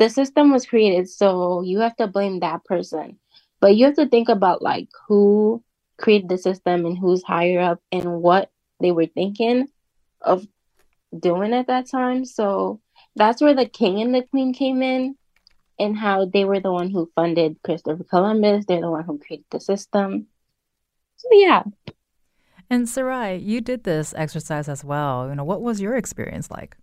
the 0.00 0.08
system 0.08 0.50
was 0.50 0.64
created 0.64 1.08
so 1.10 1.60
you 1.60 1.80
have 1.80 1.94
to 1.96 2.06
blame 2.06 2.40
that 2.40 2.64
person. 2.64 3.18
But 3.60 3.76
you 3.76 3.84
have 3.84 3.96
to 3.96 4.08
think 4.08 4.30
about 4.30 4.62
like 4.62 4.88
who 5.06 5.62
created 5.98 6.30
the 6.30 6.38
system 6.38 6.86
and 6.86 6.96
who's 6.96 7.22
higher 7.22 7.60
up 7.60 7.80
and 7.92 8.22
what 8.22 8.50
they 8.80 8.92
were 8.92 9.06
thinking 9.06 9.68
of 10.22 10.46
doing 11.16 11.52
at 11.52 11.66
that 11.66 11.90
time. 11.90 12.24
So 12.24 12.80
that's 13.14 13.42
where 13.42 13.54
the 13.54 13.66
king 13.66 14.00
and 14.00 14.14
the 14.14 14.22
queen 14.22 14.54
came 14.54 14.80
in 14.82 15.16
and 15.78 15.98
how 15.98 16.24
they 16.24 16.46
were 16.46 16.60
the 16.60 16.72
one 16.72 16.90
who 16.90 17.12
funded 17.14 17.58
christopher 17.62 18.04
columbus. 18.04 18.64
They're 18.64 18.80
the 18.80 18.90
one 18.90 19.04
who 19.04 19.18
created 19.18 19.44
the 19.50 19.60
system. 19.60 20.28
So 21.18 21.28
yeah 21.32 21.64
and 22.70 22.88
Sarai, 22.88 23.36
you 23.36 23.60
did 23.60 23.82
this 23.82 24.14
exercise 24.16 24.68
as 24.68 24.84
well. 24.84 25.28
You 25.28 25.34
know, 25.34 25.44
what 25.44 25.60
was 25.60 25.80
your 25.80 25.96
experience 25.96 26.50
like? 26.50 26.76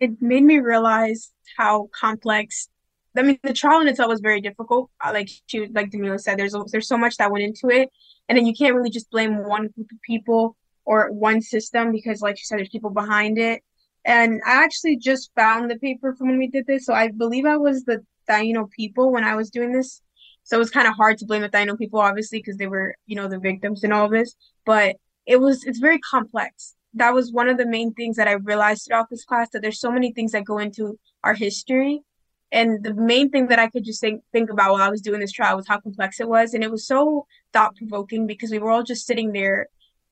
It 0.00 0.20
made 0.20 0.42
me 0.42 0.58
realize 0.58 1.32
how 1.56 1.88
complex. 1.98 2.68
I 3.16 3.22
mean, 3.22 3.38
the 3.44 3.52
trial 3.52 3.80
in 3.80 3.88
itself 3.88 4.08
was 4.08 4.20
very 4.20 4.40
difficult. 4.40 4.90
Uh, 5.00 5.12
like 5.12 5.30
she, 5.46 5.66
like 5.68 5.90
Damela 5.90 6.20
said, 6.20 6.38
there's 6.38 6.56
there's 6.72 6.88
so 6.88 6.98
much 6.98 7.16
that 7.18 7.30
went 7.30 7.44
into 7.44 7.68
it, 7.68 7.90
and 8.28 8.36
then 8.36 8.44
you 8.44 8.54
can't 8.54 8.74
really 8.74 8.90
just 8.90 9.10
blame 9.10 9.44
one 9.46 9.68
group 9.68 9.92
of 9.92 10.02
people 10.04 10.56
or 10.84 11.12
one 11.12 11.40
system 11.40 11.92
because, 11.92 12.20
like 12.20 12.36
you 12.36 12.44
said, 12.44 12.58
there's 12.58 12.68
people 12.68 12.90
behind 12.90 13.38
it. 13.38 13.62
And 14.04 14.40
I 14.44 14.64
actually 14.64 14.96
just 14.96 15.30
found 15.36 15.70
the 15.70 15.78
paper 15.78 16.12
from 16.16 16.28
when 16.28 16.38
we 16.38 16.48
did 16.48 16.66
this, 16.66 16.86
so 16.86 16.92
I 16.92 17.08
believe 17.08 17.46
I 17.46 17.56
was 17.56 17.84
the 17.84 18.04
Taino 18.28 18.68
people 18.68 19.12
when 19.12 19.22
I 19.22 19.36
was 19.36 19.50
doing 19.50 19.70
this 19.70 20.02
so 20.44 20.56
it 20.56 20.58
was 20.58 20.70
kind 20.70 20.88
of 20.88 20.94
hard 20.94 21.18
to 21.18 21.26
blame 21.26 21.42
the 21.42 21.48
Taino 21.48 21.78
people, 21.78 22.00
obviously, 22.00 22.38
because 22.38 22.56
they 22.56 22.66
were, 22.66 22.94
you 23.06 23.16
know, 23.16 23.28
the 23.28 23.38
victims 23.38 23.84
in 23.84 23.92
all 23.92 24.08
this. 24.08 24.34
But 24.64 24.96
it 25.26 25.40
was, 25.40 25.64
it's 25.64 25.78
very 25.78 25.98
complex. 25.98 26.74
That 26.94 27.14
was 27.14 27.32
one 27.32 27.48
of 27.48 27.58
the 27.58 27.66
main 27.66 27.94
things 27.94 28.16
that 28.16 28.28
I 28.28 28.32
realized 28.32 28.86
throughout 28.86 29.08
this 29.08 29.24
class 29.24 29.50
that 29.50 29.62
there's 29.62 29.80
so 29.80 29.92
many 29.92 30.12
things 30.12 30.32
that 30.32 30.44
go 30.44 30.58
into 30.58 30.98
our 31.24 31.34
history. 31.34 32.02
And 32.50 32.84
the 32.84 32.92
main 32.92 33.30
thing 33.30 33.48
that 33.48 33.58
I 33.58 33.70
could 33.70 33.84
just 33.84 34.00
think, 34.00 34.22
think 34.32 34.50
about 34.50 34.72
while 34.72 34.82
I 34.82 34.90
was 34.90 35.00
doing 35.00 35.20
this 35.20 35.32
trial 35.32 35.56
was 35.56 35.66
how 35.66 35.80
complex 35.80 36.20
it 36.20 36.28
was. 36.28 36.52
And 36.52 36.62
it 36.62 36.70
was 36.70 36.86
so 36.86 37.26
thought 37.52 37.76
provoking 37.76 38.26
because 38.26 38.50
we 38.50 38.58
were 38.58 38.70
all 38.70 38.82
just 38.82 39.06
sitting 39.06 39.32
there 39.32 39.68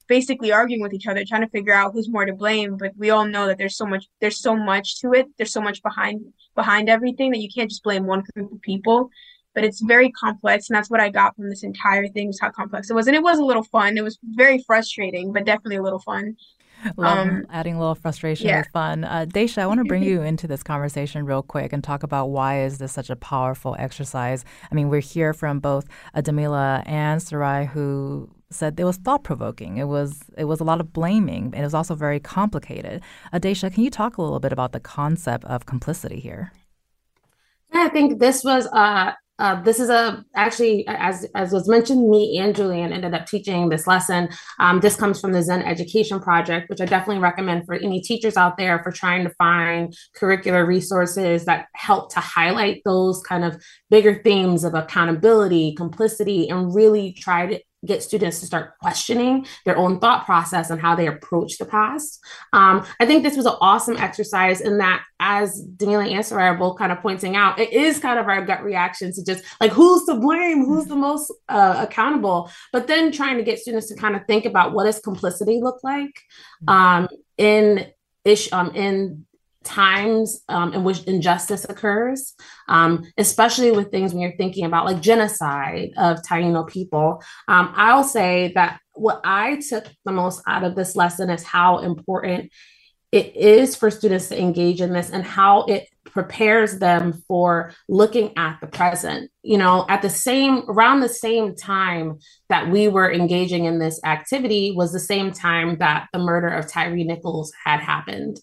basically 0.06 0.50
arguing 0.50 0.82
with 0.82 0.94
each 0.94 1.06
other, 1.06 1.24
trying 1.24 1.42
to 1.42 1.50
figure 1.50 1.74
out 1.74 1.92
who's 1.92 2.08
more 2.08 2.24
to 2.24 2.32
blame. 2.32 2.78
But 2.78 2.92
we 2.96 3.10
all 3.10 3.26
know 3.26 3.46
that 3.46 3.58
there's 3.58 3.76
so 3.76 3.84
much 3.84 4.06
there's 4.20 4.40
so 4.40 4.56
much 4.56 5.00
to 5.00 5.12
it. 5.12 5.26
There's 5.36 5.52
so 5.52 5.60
much 5.60 5.82
behind 5.82 6.32
behind 6.54 6.88
everything 6.88 7.30
that 7.32 7.40
you 7.40 7.48
can't 7.54 7.68
just 7.68 7.82
blame 7.82 8.06
one 8.06 8.24
group 8.34 8.52
of 8.52 8.62
people 8.62 9.10
but 9.54 9.64
it's 9.64 9.80
very 9.80 10.10
complex 10.12 10.68
and 10.68 10.76
that's 10.76 10.90
what 10.90 11.00
i 11.00 11.08
got 11.08 11.34
from 11.36 11.48
this 11.48 11.62
entire 11.62 12.08
thing 12.08 12.26
was 12.28 12.40
how 12.40 12.50
complex 12.50 12.90
it 12.90 12.94
was 12.94 13.06
and 13.06 13.16
it 13.16 13.22
was 13.22 13.38
a 13.38 13.44
little 13.44 13.64
fun 13.64 13.96
it 13.96 14.04
was 14.04 14.18
very 14.24 14.62
frustrating 14.66 15.32
but 15.32 15.44
definitely 15.44 15.76
a 15.76 15.82
little 15.82 16.00
fun 16.00 16.36
um, 16.98 17.46
adding 17.50 17.74
a 17.74 17.78
little 17.78 17.94
frustration 17.94 18.48
yeah. 18.48 18.60
with 18.60 18.68
fun. 18.68 19.04
Uh, 19.04 19.26
Daisha, 19.28 19.58
I 19.58 19.66
want 19.66 19.78
to 19.78 19.84
bring 19.84 20.02
you 20.10 20.22
into 20.22 20.46
this 20.46 20.62
conversation 20.62 21.26
real 21.26 21.42
quick 21.42 21.72
and 21.72 21.84
talk 21.84 22.02
about 22.02 22.26
why 22.26 22.62
is 22.62 22.78
this 22.78 22.92
such 22.92 23.10
a 23.10 23.16
powerful 23.16 23.76
exercise. 23.78 24.44
I 24.70 24.74
mean, 24.74 24.88
we're 24.88 25.00
here 25.00 25.34
from 25.34 25.60
both 25.60 25.86
Adamila 26.14 26.82
and 26.86 27.22
Sarai 27.22 27.66
who 27.66 28.30
said 28.50 28.78
it 28.78 28.84
was 28.84 28.96
thought 28.96 29.22
provoking. 29.22 29.78
It 29.78 29.84
was 29.84 30.22
it 30.36 30.44
was 30.44 30.60
a 30.60 30.64
lot 30.64 30.80
of 30.80 30.92
blaming, 30.92 31.46
and 31.46 31.56
it 31.56 31.62
was 31.62 31.74
also 31.74 31.94
very 31.94 32.20
complicated. 32.20 33.02
Adesha, 33.32 33.64
uh, 33.64 33.70
can 33.70 33.84
you 33.84 33.90
talk 33.90 34.18
a 34.18 34.22
little 34.22 34.40
bit 34.40 34.52
about 34.52 34.72
the 34.72 34.80
concept 34.80 35.44
of 35.44 35.66
complicity 35.66 36.20
here? 36.20 36.52
Yeah, 37.72 37.84
I 37.84 37.88
think 37.88 38.18
this 38.18 38.42
was 38.42 38.66
uh, 38.66 39.12
uh, 39.40 39.60
this 39.62 39.80
is 39.80 39.88
a 39.88 40.24
actually 40.36 40.86
as 40.86 41.26
as 41.34 41.52
was 41.52 41.66
mentioned 41.66 42.10
me 42.10 42.38
and 42.38 42.54
julian 42.54 42.92
ended 42.92 43.14
up 43.14 43.26
teaching 43.26 43.68
this 43.68 43.86
lesson. 43.86 44.28
Um, 44.58 44.80
this 44.80 44.96
comes 44.96 45.20
from 45.20 45.32
the 45.32 45.42
Zinn 45.42 45.62
education 45.62 46.20
project 46.20 46.68
which 46.68 46.80
i 46.80 46.84
definitely 46.84 47.22
recommend 47.22 47.64
for 47.64 47.74
any 47.74 48.00
teachers 48.00 48.36
out 48.36 48.56
there 48.58 48.82
for 48.82 48.92
trying 48.92 49.24
to 49.24 49.30
find 49.30 49.96
curricular 50.16 50.66
resources 50.66 51.46
that 51.46 51.66
help 51.74 52.12
to 52.12 52.20
highlight 52.20 52.82
those 52.84 53.22
kind 53.22 53.44
of 53.44 53.60
bigger 53.88 54.20
themes 54.22 54.62
of 54.62 54.74
accountability 54.74 55.74
complicity 55.74 56.48
and 56.48 56.74
really 56.74 57.12
try 57.12 57.46
to 57.46 57.60
get 57.84 58.02
students 58.02 58.40
to 58.40 58.46
start 58.46 58.78
questioning 58.78 59.46
their 59.64 59.76
own 59.76 59.98
thought 59.98 60.24
process 60.26 60.70
and 60.70 60.80
how 60.80 60.94
they 60.94 61.06
approach 61.06 61.58
the 61.58 61.64
past. 61.64 62.22
Um, 62.52 62.84
I 63.00 63.06
think 63.06 63.22
this 63.22 63.36
was 63.36 63.46
an 63.46 63.56
awesome 63.60 63.96
exercise 63.96 64.60
in 64.60 64.78
that, 64.78 65.02
as 65.18 65.64
Daniela 65.76 66.10
and 66.10 66.24
Sarai 66.24 66.48
are 66.48 66.58
both 66.58 66.78
kind 66.78 66.92
of 66.92 67.00
pointing 67.00 67.36
out, 67.36 67.58
it 67.58 67.72
is 67.72 67.98
kind 67.98 68.18
of 68.18 68.26
our 68.26 68.44
gut 68.44 68.62
reaction 68.62 69.12
to 69.12 69.24
just 69.24 69.44
like 69.60 69.72
who's 69.72 70.04
to 70.06 70.14
blame, 70.14 70.64
who's 70.64 70.86
the 70.86 70.96
most 70.96 71.32
uh, 71.48 71.86
accountable, 71.88 72.50
but 72.72 72.86
then 72.86 73.12
trying 73.12 73.36
to 73.36 73.42
get 73.42 73.58
students 73.58 73.88
to 73.88 73.94
kind 73.94 74.16
of 74.16 74.26
think 74.26 74.44
about 74.44 74.72
what 74.72 74.84
does 74.84 75.00
complicity 75.00 75.60
look 75.62 75.82
like 75.82 76.20
um, 76.68 77.08
in 77.38 77.86
ish 78.24 78.52
um, 78.52 78.70
in 78.74 79.24
times 79.64 80.42
um, 80.48 80.72
in 80.72 80.84
which 80.84 81.04
injustice 81.04 81.64
occurs, 81.68 82.34
um, 82.68 83.04
especially 83.18 83.70
with 83.70 83.90
things 83.90 84.12
when 84.12 84.22
you're 84.22 84.36
thinking 84.36 84.64
about 84.64 84.86
like 84.86 85.00
genocide 85.00 85.90
of 85.96 86.22
Taino 86.22 86.66
people. 86.66 87.22
Um, 87.48 87.72
I'll 87.76 88.04
say 88.04 88.52
that 88.54 88.80
what 88.94 89.20
I 89.24 89.56
took 89.56 89.86
the 90.04 90.12
most 90.12 90.42
out 90.46 90.64
of 90.64 90.74
this 90.74 90.96
lesson 90.96 91.30
is 91.30 91.42
how 91.42 91.78
important 91.78 92.50
it 93.12 93.34
is 93.34 93.74
for 93.74 93.90
students 93.90 94.28
to 94.28 94.40
engage 94.40 94.80
in 94.80 94.92
this 94.92 95.10
and 95.10 95.24
how 95.24 95.62
it 95.64 95.88
prepares 96.04 96.78
them 96.78 97.22
for 97.28 97.72
looking 97.88 98.32
at 98.36 98.58
the 98.60 98.66
present 98.66 99.30
you 99.42 99.56
know 99.56 99.84
at 99.88 100.02
the 100.02 100.10
same 100.10 100.62
around 100.68 101.00
the 101.00 101.08
same 101.08 101.54
time 101.54 102.18
that 102.48 102.68
we 102.68 102.88
were 102.88 103.12
engaging 103.12 103.66
in 103.66 103.78
this 103.78 104.00
activity 104.04 104.72
was 104.74 104.92
the 104.92 104.98
same 104.98 105.30
time 105.30 105.76
that 105.78 106.08
the 106.12 106.18
murder 106.18 106.48
of 106.48 106.66
Tyre 106.66 106.96
Nichols 106.96 107.52
had 107.64 107.80
happened 107.80 108.40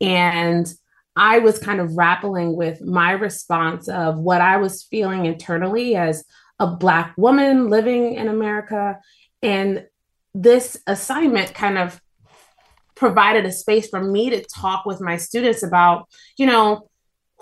And 0.00 0.72
I 1.16 1.40
was 1.40 1.58
kind 1.58 1.80
of 1.80 1.94
grappling 1.94 2.54
with 2.54 2.80
my 2.80 3.12
response 3.12 3.88
of 3.88 4.18
what 4.18 4.40
I 4.40 4.58
was 4.58 4.84
feeling 4.84 5.26
internally 5.26 5.96
as 5.96 6.24
a 6.60 6.66
Black 6.66 7.14
woman 7.16 7.68
living 7.68 8.14
in 8.14 8.28
America. 8.28 8.98
And 9.42 9.86
this 10.34 10.80
assignment 10.86 11.54
kind 11.54 11.78
of 11.78 12.00
provided 12.94 13.46
a 13.46 13.52
space 13.52 13.88
for 13.88 14.02
me 14.02 14.30
to 14.30 14.44
talk 14.44 14.84
with 14.84 15.00
my 15.00 15.16
students 15.16 15.62
about, 15.62 16.08
you 16.36 16.46
know, 16.46 16.88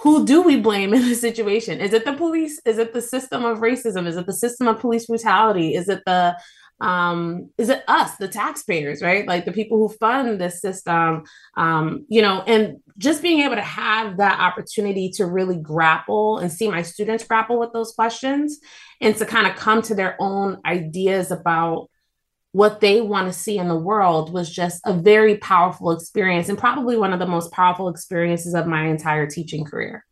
who 0.01 0.27
do 0.27 0.42
we 0.42 0.61
blame 0.61 0.92
in 0.92 1.01
this 1.01 1.21
situation? 1.21 1.81
Is 1.81 1.95
it 1.95 2.05
the 2.05 2.12
police? 2.12 2.61
Is 2.66 2.79
it 2.79 2.92
the 2.92 3.01
system 3.01 3.45
of 3.45 3.59
racism? 3.59 4.07
Is 4.07 4.16
it 4.16 4.27
the 4.27 4.33
system 4.33 4.69
of 4.69 4.79
police 4.79 5.07
brutality? 5.07 5.75
Is 5.75 5.88
it 5.88 6.03
the 6.05 6.37
um 6.81 7.49
is 7.57 7.71
it 7.71 7.83
us 7.89 8.17
the 8.17 8.29
taxpayers 8.29 9.01
right 9.01 9.27
like 9.27 9.47
the 9.47 9.53
people 9.53 9.79
who 9.79 9.89
fund 9.97 10.39
this 10.39 10.61
system 10.61 11.25
um 11.57 12.05
you 12.09 12.21
know 12.21 12.43
and 12.47 12.77
just 12.99 13.23
being 13.23 13.41
able 13.41 13.55
to 13.55 13.62
have 13.62 14.19
that 14.19 14.39
opportunity 14.39 15.09
to 15.09 15.25
really 15.25 15.57
grapple 15.57 16.39
and 16.39 16.53
see 16.53 16.69
my 16.71 16.83
students 16.83 17.25
grapple 17.25 17.59
with 17.59 17.73
those 17.73 17.93
questions 17.93 18.59
and 19.01 19.17
to 19.17 19.25
kind 19.25 19.47
of 19.47 19.57
come 19.57 19.81
to 19.81 19.95
their 19.95 20.17
own 20.21 20.59
ideas 20.67 21.31
about 21.31 21.89
what 22.57 22.81
they 22.81 23.03
want 23.03 23.27
to 23.27 23.39
see 23.39 23.59
in 23.59 23.69
the 23.69 23.77
world 23.77 24.33
was 24.33 24.51
just 24.51 24.81
a 24.87 24.95
very 24.95 25.37
powerful 25.37 25.91
experience 25.91 26.49
and 26.49 26.57
probably 26.57 26.97
one 26.97 27.12
of 27.12 27.19
the 27.19 27.27
most 27.27 27.53
powerful 27.53 27.91
experiences 27.91 28.55
of 28.55 28.67
my 28.67 28.87
entire 28.87 29.27
teaching 29.27 29.62
career. 29.62 30.06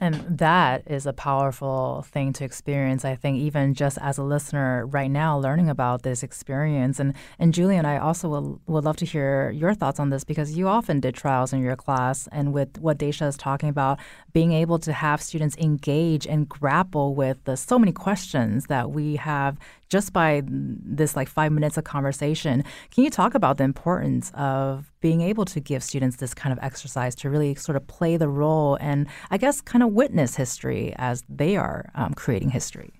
And 0.00 0.14
that 0.38 0.84
is 0.86 1.06
a 1.06 1.12
powerful 1.12 2.04
thing 2.08 2.32
to 2.34 2.44
experience, 2.44 3.04
I 3.04 3.16
think, 3.16 3.38
even 3.38 3.74
just 3.74 3.98
as 4.00 4.16
a 4.16 4.22
listener 4.22 4.86
right 4.86 5.10
now, 5.10 5.36
learning 5.36 5.68
about 5.68 6.02
this 6.02 6.22
experience. 6.22 7.00
And, 7.00 7.14
and 7.40 7.52
Julian, 7.52 7.84
I 7.84 7.98
also 7.98 8.28
will, 8.28 8.60
would 8.68 8.84
love 8.84 8.96
to 8.98 9.04
hear 9.04 9.50
your 9.50 9.74
thoughts 9.74 9.98
on 9.98 10.10
this 10.10 10.22
because 10.22 10.56
you 10.56 10.68
often 10.68 11.00
did 11.00 11.16
trials 11.16 11.52
in 11.52 11.62
your 11.62 11.74
class. 11.74 12.28
And 12.30 12.52
with 12.52 12.78
what 12.78 12.98
Daisha 12.98 13.26
is 13.26 13.36
talking 13.36 13.68
about, 13.68 13.98
being 14.32 14.52
able 14.52 14.78
to 14.80 14.92
have 14.92 15.20
students 15.20 15.56
engage 15.56 16.28
and 16.28 16.48
grapple 16.48 17.16
with 17.16 17.42
the 17.42 17.56
so 17.56 17.76
many 17.76 17.90
questions 17.90 18.66
that 18.66 18.92
we 18.92 19.16
have 19.16 19.58
just 19.88 20.12
by 20.12 20.42
this 20.46 21.16
like 21.16 21.28
five 21.28 21.52
minutes 21.52 21.76
of 21.76 21.84
conversation. 21.84 22.64
Can 22.90 23.04
you 23.04 23.10
talk 23.10 23.34
about 23.34 23.56
the 23.56 23.64
importance 23.64 24.30
of 24.34 24.92
being 25.00 25.20
able 25.20 25.44
to 25.46 25.60
give 25.60 25.82
students 25.82 26.16
this 26.16 26.34
kind 26.34 26.52
of 26.52 26.58
exercise 26.62 27.14
to 27.16 27.30
really 27.30 27.54
sort 27.54 27.76
of 27.76 27.86
play 27.86 28.16
the 28.16 28.28
role 28.28 28.76
and 28.80 29.06
I 29.30 29.38
guess 29.38 29.60
kind 29.60 29.82
of 29.82 29.92
witness 29.92 30.36
history 30.36 30.94
as 30.96 31.24
they 31.28 31.56
are 31.56 31.90
um, 31.94 32.14
creating 32.14 32.50
history? 32.50 32.98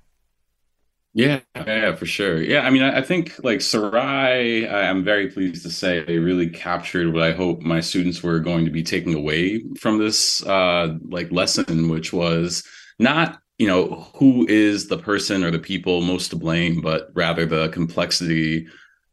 Yeah, 1.14 1.40
yeah, 1.56 1.94
for 1.96 2.06
sure. 2.06 2.40
Yeah, 2.40 2.60
I 2.60 2.70
mean, 2.70 2.82
I, 2.82 2.98
I 2.98 3.02
think 3.02 3.42
like 3.42 3.60
Sarai, 3.60 4.68
I, 4.68 4.82
am 4.84 5.02
very 5.02 5.28
pleased 5.28 5.64
to 5.64 5.70
say 5.70 6.04
they 6.04 6.18
really 6.18 6.48
captured 6.48 7.12
what 7.12 7.22
I 7.22 7.32
hope 7.32 7.60
my 7.62 7.80
students 7.80 8.22
were 8.22 8.38
going 8.38 8.64
to 8.66 8.70
be 8.70 8.82
taking 8.82 9.14
away 9.14 9.64
from 9.80 9.98
this 9.98 10.46
uh, 10.46 10.94
like 11.08 11.32
lesson, 11.32 11.88
which 11.88 12.12
was 12.12 12.62
not 12.98 13.40
you 13.58 13.66
know 13.66 14.08
who 14.14 14.46
is 14.48 14.86
the 14.86 14.98
person 14.98 15.44
or 15.44 15.50
the 15.50 15.58
people 15.58 16.00
most 16.00 16.30
to 16.30 16.36
blame 16.36 16.80
but 16.80 17.10
rather 17.14 17.44
the 17.44 17.68
complexity 17.70 18.66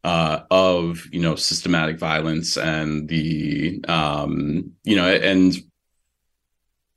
uh, 0.03 0.41
of 0.51 1.03
you 1.11 1.19
know 1.19 1.35
systematic 1.35 1.97
violence 1.97 2.57
and 2.57 3.09
the 3.09 3.83
um, 3.87 4.71
you 4.83 4.95
know 4.95 5.07
and 5.07 5.57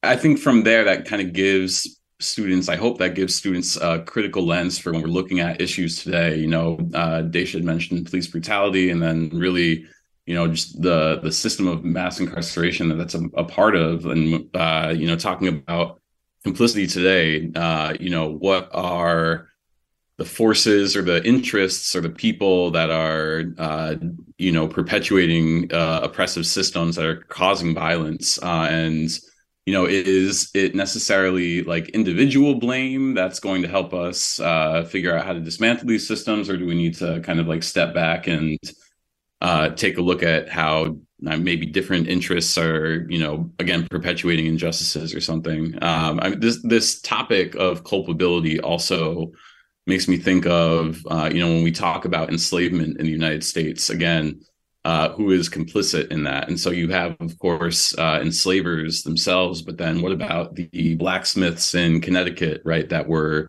i 0.03 0.15
think 0.15 0.39
from 0.39 0.63
there 0.63 0.85
that 0.85 1.07
kind 1.07 1.23
of 1.23 1.33
gives 1.33 2.01
students 2.21 2.69
i 2.69 2.77
hope 2.77 2.99
that 2.99 3.15
gives 3.15 3.35
students 3.35 3.77
a 3.77 4.03
critical 4.03 4.45
lens 4.45 4.79
for 4.79 4.93
when 4.93 5.01
we're 5.01 5.09
looking 5.09 5.41
at 5.41 5.61
issues 5.61 6.03
today. 6.03 6.37
You 6.37 6.49
know 6.49 6.79
uh, 6.93 7.23
had 7.23 7.65
mentioned 7.65 8.07
police 8.07 8.27
brutality 8.27 8.91
and 8.91 9.03
then 9.03 9.31
really 9.33 9.87
you 10.27 10.35
know 10.35 10.49
just 10.49 10.81
the 10.83 11.21
the 11.23 11.33
system 11.33 11.67
of 11.67 11.85
mass 11.85 12.21
incarceration 12.21 12.89
that 12.91 12.97
that's 12.97 13.15
a, 13.15 13.23
a 13.37 13.45
part 13.45 13.75
of 13.75 14.05
and 14.05 14.55
uh, 14.55 14.93
you 14.95 15.07
know 15.07 15.17
talking 15.17 15.49
about 15.49 15.98
complicity 16.45 16.87
today, 16.87 17.51
uh, 17.55 17.95
you 17.99 18.11
know, 18.11 18.31
what 18.31 18.69
are 18.73 19.49
the 20.17 20.25
forces 20.25 20.97
or 20.97 21.03
the 21.03 21.25
interests 21.25 21.95
or 21.95 22.01
the 22.01 22.11
people 22.11 22.73
that 22.73 22.91
are, 22.91 23.45
uh, 23.59 23.95
you 24.37 24.51
know, 24.51 24.67
perpetuating 24.67 25.73
uh, 25.73 26.01
oppressive 26.03 26.47
systems 26.47 26.97
that 26.97 27.07
are 27.07 27.23
causing 27.29 27.75
violence? 27.75 28.43
Uh, 28.43 28.67
and, 28.69 29.11
you 29.67 29.73
know, 29.73 29.87
is 29.87 30.51
it 30.55 30.75
necessarily 30.75 31.63
like 31.63 31.91
individual 31.91 32.55
blame 32.57 33.15
that's 33.15 33.39
going 33.39 33.63
to 33.63 33.69
help 33.69 33.95
us 33.95 34.41
uh, 34.41 34.85
figure 34.85 35.17
out 35.17 35.27
how 35.27 35.33
to 35.33 35.41
dismantle 35.41 35.87
these 35.87 36.09
systems, 36.09 36.49
or 36.49 36.57
do 36.57 36.67
we 36.67 36.75
need 36.75 36.95
to 36.95 37.21
kind 37.21 37.39
of 37.39 37.47
like 37.47 37.63
step 37.63 37.95
back 37.95 38.27
and 38.27 38.59
uh, 39.41 39.69
take 39.71 39.99
a 39.99 40.03
look 40.03 40.23
at 40.23 40.49
how 40.49 40.97
maybe 41.21 41.67
different 41.67 42.09
interests 42.09 42.57
are 42.57 43.07
you 43.11 43.19
know 43.19 43.51
again 43.59 43.87
perpetuating 43.91 44.47
injustices 44.47 45.15
or 45.15 45.21
something. 45.21 45.77
Um 45.83 46.21
I 46.23 46.31
this 46.31 46.63
this 46.63 47.01
topic 47.01 47.55
of 47.57 47.85
culpability 47.85 48.61
also 48.61 49.33
makes 49.87 50.07
me 50.07 50.17
think 50.19 50.47
of 50.47 50.99
uh, 51.11 51.31
you 51.33 51.41
know 51.41 51.49
when 51.49 51.63
we 51.63 51.73
talk 51.73 52.05
about 52.05 52.31
enslavement 52.31 52.99
in 52.99 53.07
the 53.07 53.13
united 53.13 53.43
states 53.43 53.91
again 53.91 54.41
uh, 54.85 55.11
who 55.11 55.33
is 55.33 55.51
complicit 55.51 56.11
in 56.11 56.23
that? 56.23 56.49
And 56.49 56.59
so 56.59 56.71
you 56.71 56.89
have 56.89 57.15
of 57.21 57.39
course 57.39 57.99
uh, 57.99 58.21
enslavers 58.23 59.03
themselves 59.03 59.61
but 59.63 59.77
then 59.77 60.01
what 60.03 60.13
about 60.13 60.55
the 60.55 60.95
blacksmiths 60.95 61.75
in 61.75 62.01
connecticut 62.01 62.63
right 62.65 62.89
that 62.89 63.09
were 63.09 63.49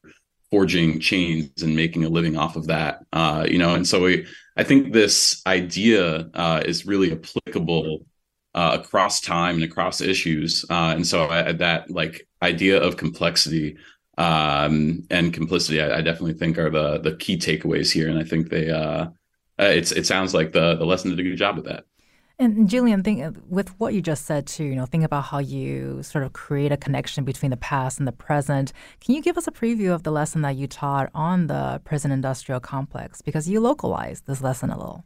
forging 0.51 0.99
chains 0.99 1.61
and 1.61 1.75
making 1.75 2.03
a 2.03 2.09
living 2.09 2.37
off 2.37 2.55
of 2.55 2.67
that 2.67 3.03
uh, 3.13 3.45
you 3.49 3.57
know 3.57 3.75
and 3.75 3.87
so 3.87 4.01
we 4.01 4.25
I 4.59 4.63
think 4.63 4.91
this 4.91 5.41
idea 5.47 6.29
uh, 6.33 6.61
is 6.65 6.85
really 6.85 7.13
applicable 7.13 8.05
uh, 8.53 8.77
across 8.81 9.21
time 9.21 9.55
and 9.55 9.63
across 9.63 10.01
issues. 10.01 10.65
Uh, 10.69 10.93
and 10.93 11.07
so 11.07 11.29
I, 11.29 11.53
that 11.53 11.89
like 11.89 12.27
idea 12.41 12.77
of 12.81 12.97
complexity 12.97 13.77
um, 14.17 15.07
and 15.09 15.33
complicity, 15.33 15.81
I, 15.81 15.99
I, 15.99 16.01
definitely 16.01 16.33
think 16.33 16.57
are 16.57 16.69
the 16.69 16.99
the 16.99 17.15
key 17.15 17.37
takeaways 17.37 17.89
here. 17.89 18.09
And 18.09 18.19
I 18.19 18.25
think 18.25 18.49
they 18.49 18.69
uh, 18.69 19.05
uh, 19.05 19.09
it's 19.59 19.93
it 19.93 20.05
sounds 20.05 20.33
like 20.33 20.51
the 20.51 20.75
the 20.75 20.85
lesson 20.85 21.11
did 21.11 21.19
a 21.19 21.23
good 21.23 21.37
job 21.37 21.57
of 21.57 21.63
that. 21.63 21.85
And 22.41 22.69
Julian, 22.69 23.03
think 23.03 23.37
with 23.49 23.77
what 23.79 23.93
you 23.93 24.01
just 24.01 24.25
said 24.25 24.47
too. 24.47 24.63
You 24.63 24.75
know, 24.75 24.85
think 24.85 25.03
about 25.03 25.25
how 25.25 25.39
you 25.39 26.01
sort 26.03 26.23
of 26.23 26.31
create 26.31 26.71
a 26.71 26.77
connection 26.77 27.25
between 27.25 27.51
the 27.51 27.57
past 27.57 27.99
and 27.99 28.07
the 28.07 28.13
present. 28.13 28.71
Can 29.01 29.13
you 29.13 29.21
give 29.21 29.37
us 29.37 29.45
a 29.45 29.51
preview 29.51 29.93
of 29.93 30.03
the 30.03 30.11
lesson 30.11 30.41
that 30.43 30.55
you 30.55 30.65
taught 30.65 31.09
on 31.13 31.47
the 31.47 31.81
prison 31.83 32.11
industrial 32.11 32.61
complex? 32.61 33.21
Because 33.21 33.49
you 33.49 33.59
localized 33.59 34.25
this 34.25 34.41
lesson 34.41 34.69
a 34.69 34.77
little. 34.77 35.03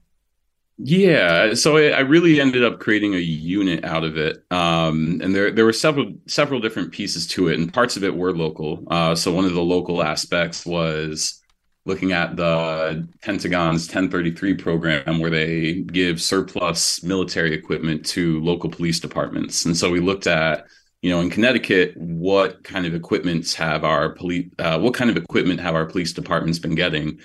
Yeah, 0.78 1.54
so 1.54 1.78
I 1.78 2.00
really 2.00 2.40
ended 2.40 2.64
up 2.64 2.80
creating 2.80 3.14
a 3.14 3.20
unit 3.20 3.84
out 3.84 4.04
of 4.04 4.18
it, 4.18 4.44
um, 4.50 5.20
and 5.24 5.36
there 5.36 5.52
there 5.52 5.66
were 5.66 5.74
several 5.74 6.14
several 6.28 6.60
different 6.60 6.92
pieces 6.92 7.28
to 7.28 7.48
it, 7.48 7.60
and 7.60 7.72
parts 7.72 7.96
of 7.96 8.04
it 8.04 8.16
were 8.16 8.36
local. 8.36 8.84
Uh, 8.88 9.14
so 9.14 9.32
one 9.32 9.46
of 9.46 9.54
the 9.54 9.62
local 9.62 10.02
aspects 10.02 10.66
was 10.66 11.43
looking 11.86 12.14
at 12.14 12.36
the 12.38 13.08
Pentagon's 13.22 13.88
1033 13.88 14.54
program, 14.56 15.20
where 15.20 15.30
they 15.30 15.82
give 15.82 16.22
surplus 16.22 17.04
military 17.04 17.54
equipment 17.54 18.06
to 18.06 18.42
local 18.42 18.70
police 18.70 19.00
departments. 19.00 19.66
And 19.66 19.76
so 19.76 19.90
we 19.92 20.00
looked 20.00 20.28
at, 20.28 20.66
you 21.02 21.10
know, 21.10 21.20
in 21.20 21.30
Connecticut, 21.30 21.98
what 21.98 22.64
kind 22.64 22.86
of 22.86 22.94
equipments 22.94 23.54
have 23.56 23.84
our 23.84 24.10
police, 24.10 24.50
uh, 24.60 24.80
what 24.80 24.94
kind 24.94 25.10
of 25.10 25.18
equipment 25.18 25.60
have 25.60 25.76
our 25.76 25.86
police 25.86 26.14
departments 26.14 26.60
been 26.60 26.76
getting? 26.76 27.20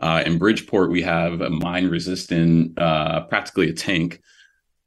Uh, 0.00 0.22
in 0.26 0.38
Bridgeport, 0.38 0.90
we 0.90 1.02
have 1.02 1.40
a 1.40 1.48
mine 1.48 1.88
resistant, 1.88 2.78
uh, 2.78 3.22
practically 3.26 3.70
a 3.70 3.72
tank 3.72 4.20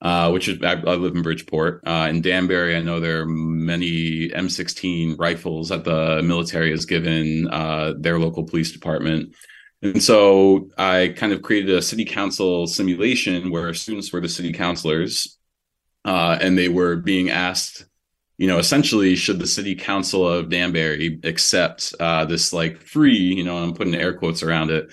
uh, 0.06 0.30
which 0.30 0.48
is 0.48 0.62
I, 0.62 0.74
I, 0.74 0.94
live 0.94 1.16
in 1.16 1.24
Bridgeport. 1.24 1.82
Uh, 1.84 2.06
in 2.08 2.22
Danbury, 2.22 2.76
I 2.76 2.82
know 2.82 3.00
there 3.00 3.22
are 3.22 3.26
many 3.26 4.30
M16 4.30 5.18
rifles 5.18 5.70
that 5.70 5.84
the 5.84 6.22
military 6.22 6.70
has 6.70 6.86
given 6.86 7.48
uh, 7.48 7.96
their 7.98 8.20
local 8.20 8.44
police 8.44 8.72
department. 8.72 9.36
And 9.82 10.04
so 10.04 10.70
I 10.78 11.16
kind 11.18 11.34
of 11.34 11.42
created 11.42 11.76
a 11.76 11.82
city 11.82 12.06
council 12.06 12.68
simulation 12.68 13.50
where 13.50 13.74
students 13.74 14.14
were 14.14 14.22
the 14.22 14.30
city 14.30 14.54
councilors 14.54 15.40
uh, 16.06 16.38
and 16.40 16.56
they 16.56 16.70
were 16.70 16.98
being 16.98 17.32
asked, 17.32 17.88
you 18.38 18.46
know, 18.46 18.60
essentially, 18.60 19.16
should 19.16 19.40
the 19.40 19.48
city 19.48 19.74
council 19.74 20.30
of 20.30 20.50
Danbury 20.50 21.20
accept 21.24 21.96
uh, 22.00 22.26
this 22.26 22.54
like 22.54 22.80
free, 22.80 23.18
you 23.18 23.44
know, 23.44 23.58
I'm 23.58 23.74
putting 23.74 23.96
air 23.96 24.14
quotes 24.14 24.44
around 24.44 24.70
it, 24.70 24.88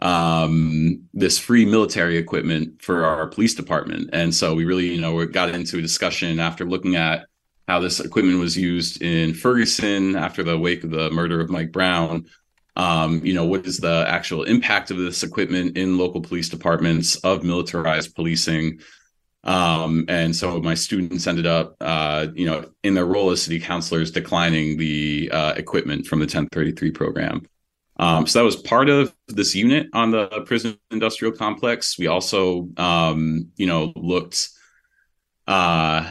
um, 0.00 1.02
this 1.12 1.38
free 1.38 1.64
military 1.64 2.16
equipment 2.16 2.82
for 2.82 3.04
our 3.04 3.26
police 3.26 3.54
department. 3.54 4.10
And 4.12 4.34
so 4.34 4.54
we 4.54 4.64
really, 4.64 4.92
you 4.94 5.00
know, 5.00 5.14
we 5.14 5.26
got 5.26 5.50
into 5.50 5.78
a 5.78 5.82
discussion 5.82 6.40
after 6.40 6.64
looking 6.64 6.96
at 6.96 7.26
how 7.68 7.80
this 7.80 8.00
equipment 8.00 8.38
was 8.38 8.56
used 8.56 9.02
in 9.02 9.34
Ferguson 9.34 10.16
after 10.16 10.42
the 10.42 10.58
wake 10.58 10.82
of 10.84 10.90
the 10.90 11.10
murder 11.10 11.40
of 11.40 11.50
Mike 11.50 11.70
Brown. 11.70 12.26
Um, 12.76 13.24
you 13.24 13.34
know, 13.34 13.44
what 13.44 13.66
is 13.66 13.78
the 13.78 14.04
actual 14.08 14.44
impact 14.44 14.90
of 14.90 14.96
this 14.96 15.22
equipment 15.22 15.76
in 15.76 15.98
local 15.98 16.20
police 16.20 16.48
departments 16.48 17.16
of 17.16 17.44
militarized 17.44 18.14
policing? 18.14 18.80
Um, 19.44 20.04
and 20.08 20.34
so 20.34 20.60
my 20.60 20.74
students 20.74 21.26
ended 21.26 21.46
up, 21.46 21.76
uh, 21.80 22.28
you 22.34 22.46
know, 22.46 22.70
in 22.82 22.94
their 22.94 23.06
role 23.06 23.30
as 23.30 23.42
city 23.42 23.60
councilors, 23.60 24.10
declining 24.10 24.76
the 24.76 25.30
uh, 25.32 25.54
equipment 25.56 26.06
from 26.06 26.20
the 26.20 26.24
1033 26.24 26.90
program. 26.90 27.46
Um, 28.00 28.26
so 28.26 28.38
that 28.38 28.44
was 28.46 28.56
part 28.56 28.88
of 28.88 29.14
this 29.28 29.54
unit 29.54 29.88
on 29.92 30.10
the 30.10 30.26
prison 30.46 30.78
industrial 30.90 31.34
complex. 31.34 31.98
We 31.98 32.06
also, 32.06 32.70
um, 32.78 33.50
you 33.56 33.66
know, 33.66 33.92
looked 33.94 34.48
uh, 35.46 36.10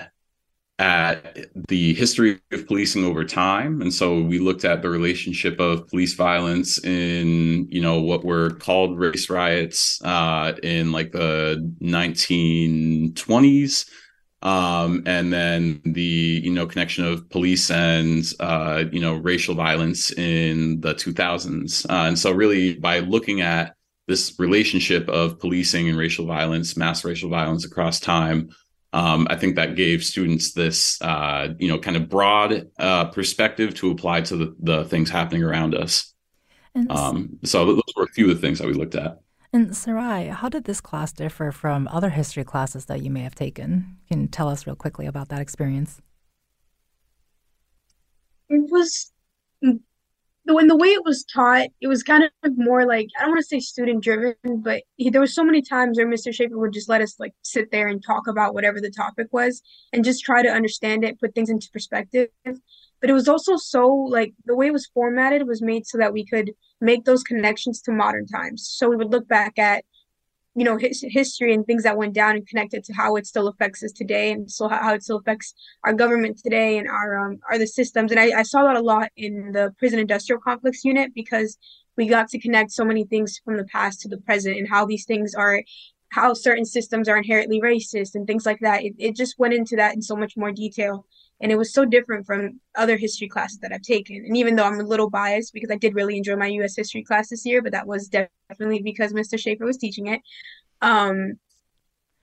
at 0.77 1.47
the 1.67 1.95
history 1.95 2.39
of 2.51 2.67
policing 2.67 3.03
over 3.03 3.25
time 3.25 3.81
and 3.81 3.91
so 3.93 4.21
we 4.21 4.39
looked 4.39 4.63
at 4.63 4.81
the 4.81 4.89
relationship 4.89 5.59
of 5.59 5.85
police 5.89 6.13
violence 6.13 6.81
in 6.85 7.67
you 7.69 7.81
know 7.81 7.99
what 7.99 8.23
were 8.23 8.51
called 8.51 8.97
race 8.97 9.29
riots 9.29 10.01
uh, 10.05 10.53
in 10.63 10.93
like 10.93 11.11
the 11.11 11.69
1920s 11.81 13.89
um, 14.41 15.03
and 15.05 15.33
then 15.33 15.81
the 15.83 16.01
you 16.01 16.51
know 16.51 16.65
connection 16.65 17.05
of 17.05 17.29
police 17.29 17.69
and 17.69 18.23
uh, 18.39 18.83
you 18.91 19.01
know 19.01 19.15
racial 19.15 19.55
violence 19.55 20.11
in 20.11 20.79
the 20.81 20.93
2000s 20.93 21.85
uh, 21.89 22.07
and 22.07 22.17
so 22.17 22.31
really 22.31 22.75
by 22.75 22.99
looking 22.99 23.41
at 23.41 23.75
this 24.07 24.39
relationship 24.39 25.07
of 25.09 25.39
policing 25.39 25.89
and 25.89 25.97
racial 25.97 26.25
violence 26.25 26.77
mass 26.77 27.03
racial 27.03 27.29
violence 27.29 27.65
across 27.65 27.99
time 27.99 28.49
um, 28.91 29.27
I 29.29 29.35
think 29.35 29.55
that 29.55 29.75
gave 29.75 30.03
students 30.03 30.53
this, 30.53 30.99
uh, 31.01 31.49
you 31.59 31.67
know, 31.67 31.77
kind 31.77 31.95
of 31.95 32.09
broad 32.09 32.71
uh, 32.79 33.05
perspective 33.05 33.75
to 33.75 33.91
apply 33.91 34.21
to 34.21 34.35
the, 34.35 34.55
the 34.59 34.85
things 34.85 35.11
happening 35.11 35.43
around 35.43 35.75
us. 35.75 36.11
Um, 36.89 37.39
so 37.43 37.65
those 37.65 37.93
were 37.95 38.05
a 38.05 38.13
few 38.13 38.29
of 38.29 38.35
the 38.35 38.41
things 38.41 38.59
that 38.59 38.67
we 38.67 38.73
looked 38.73 38.95
at. 38.95 39.19
And 39.51 39.75
Sarai, 39.75 40.27
how 40.27 40.47
did 40.47 40.65
this 40.65 40.79
class 40.79 41.11
differ 41.11 41.51
from 41.51 41.87
other 41.87 42.09
history 42.09 42.43
classes 42.43 42.85
that 42.85 43.01
you 43.01 43.09
may 43.09 43.21
have 43.21 43.33
taken? 43.33 43.97
Can 44.07 44.21
you 44.21 44.27
tell 44.27 44.47
us 44.47 44.67
real 44.67 44.75
quickly 44.75 45.07
about 45.07 45.29
that 45.29 45.41
experience? 45.41 46.01
It 48.47 48.69
was 48.69 49.11
mm, 49.63 49.79
when 50.45 50.67
the 50.67 50.75
way 50.75 50.89
it 50.89 51.03
was 51.03 51.23
taught, 51.23 51.69
it 51.81 51.87
was 51.87 52.03
kind 52.03 52.23
of 52.23 52.57
more 52.57 52.85
like 52.85 53.07
I 53.17 53.21
don't 53.21 53.31
want 53.31 53.41
to 53.41 53.45
say 53.45 53.59
student 53.59 54.03
driven, 54.03 54.35
but 54.43 54.83
he, 54.97 55.09
there 55.09 55.21
was 55.21 55.33
so 55.33 55.43
many 55.43 55.63
times 55.63 55.97
where 55.97 56.07
Mr. 56.07 56.33
Shafer 56.33 56.57
would 56.57 56.73
just 56.73 56.89
let 56.89 57.01
us 57.01 57.15
like 57.19 57.33
sit 57.41 57.71
there 57.71 57.87
and 57.87 58.03
talk 58.03 58.27
about 58.27 58.53
whatever 58.53 58.79
the 58.79 58.91
topic 58.91 59.27
was 59.31 59.61
and 59.93 60.05
just 60.05 60.23
try 60.23 60.43
to 60.43 60.49
understand 60.49 61.03
it, 61.03 61.19
put 61.19 61.33
things 61.33 61.49
into 61.49 61.69
perspective. 61.71 62.29
But 63.01 63.09
it 63.09 63.13
was 63.13 63.29
also 63.29 63.55
so 63.57 63.87
like 63.87 64.33
the 64.45 64.55
way 64.55 64.67
it 64.67 64.73
was 64.73 64.87
formatted 64.87 65.47
was 65.47 65.61
made 65.61 65.87
so 65.87 65.97
that 65.97 66.13
we 66.13 66.25
could 66.25 66.51
make 66.81 67.05
those 67.05 67.23
connections 67.23 67.81
to 67.83 67.91
modern 67.91 68.25
times. 68.27 68.67
So 68.67 68.89
we 68.89 68.95
would 68.95 69.11
look 69.11 69.27
back 69.27 69.57
at 69.57 69.85
you 70.55 70.65
know 70.65 70.77
his, 70.77 71.05
history 71.07 71.53
and 71.53 71.65
things 71.65 71.83
that 71.83 71.97
went 71.97 72.13
down 72.13 72.35
and 72.35 72.47
connected 72.47 72.83
to 72.83 72.93
how 72.93 73.15
it 73.15 73.25
still 73.25 73.47
affects 73.47 73.83
us 73.83 73.91
today 73.91 74.31
and 74.31 74.51
so 74.51 74.67
how 74.67 74.93
it 74.93 75.03
still 75.03 75.17
affects 75.17 75.53
our 75.83 75.93
government 75.93 76.39
today 76.43 76.77
and 76.77 76.87
our 76.89 77.17
um 77.17 77.39
are 77.49 77.57
the 77.57 77.67
systems. 77.67 78.11
And 78.11 78.19
I, 78.19 78.39
I 78.39 78.43
saw 78.43 78.63
that 78.63 78.75
a 78.75 78.81
lot 78.81 79.09
in 79.15 79.51
the 79.51 79.73
prison 79.77 79.99
industrial 79.99 80.41
complex 80.41 80.83
unit 80.83 81.11
because 81.13 81.57
we 81.97 82.07
got 82.07 82.29
to 82.29 82.39
connect 82.39 82.71
so 82.71 82.83
many 82.83 83.05
things 83.05 83.39
from 83.43 83.57
the 83.57 83.65
past 83.65 84.01
to 84.01 84.09
the 84.09 84.17
present 84.17 84.57
and 84.57 84.67
how 84.67 84.85
these 84.85 85.05
things 85.05 85.35
are 85.35 85.61
how 86.11 86.33
certain 86.33 86.65
systems 86.65 87.07
are 87.07 87.17
inherently 87.17 87.61
racist 87.61 88.15
and 88.15 88.25
things 88.25 88.45
like 88.45 88.59
that. 88.61 88.83
It, 88.83 88.93
it 88.97 89.15
just 89.15 89.37
went 89.37 89.53
into 89.53 89.75
that 89.75 89.93
in 89.93 90.01
so 90.01 90.15
much 90.15 90.35
more 90.35 90.51
detail 90.51 91.05
and 91.41 91.51
it 91.51 91.57
was 91.57 91.73
so 91.73 91.85
different 91.85 92.25
from 92.25 92.59
other 92.75 92.97
history 92.97 93.27
classes 93.27 93.59
that 93.59 93.71
I've 93.71 93.81
taken. 93.81 94.17
And 94.17 94.35
even 94.35 94.55
though 94.55 94.65
I'm 94.65 94.79
a 94.79 94.83
little 94.83 95.09
biased 95.09 95.53
because 95.53 95.71
I 95.71 95.77
did 95.77 95.95
really 95.95 96.17
enjoy 96.17 96.35
my 96.35 96.47
U.S. 96.47 96.75
history 96.75 97.03
class 97.03 97.29
this 97.29 97.45
year, 97.45 97.61
but 97.61 97.71
that 97.71 97.87
was 97.87 98.09
definitely 98.09 98.81
because 98.81 99.13
Mr. 99.13 99.39
Shafer 99.39 99.65
was 99.65 99.77
teaching 99.77 100.07
it. 100.07 100.21
Um, 100.81 101.39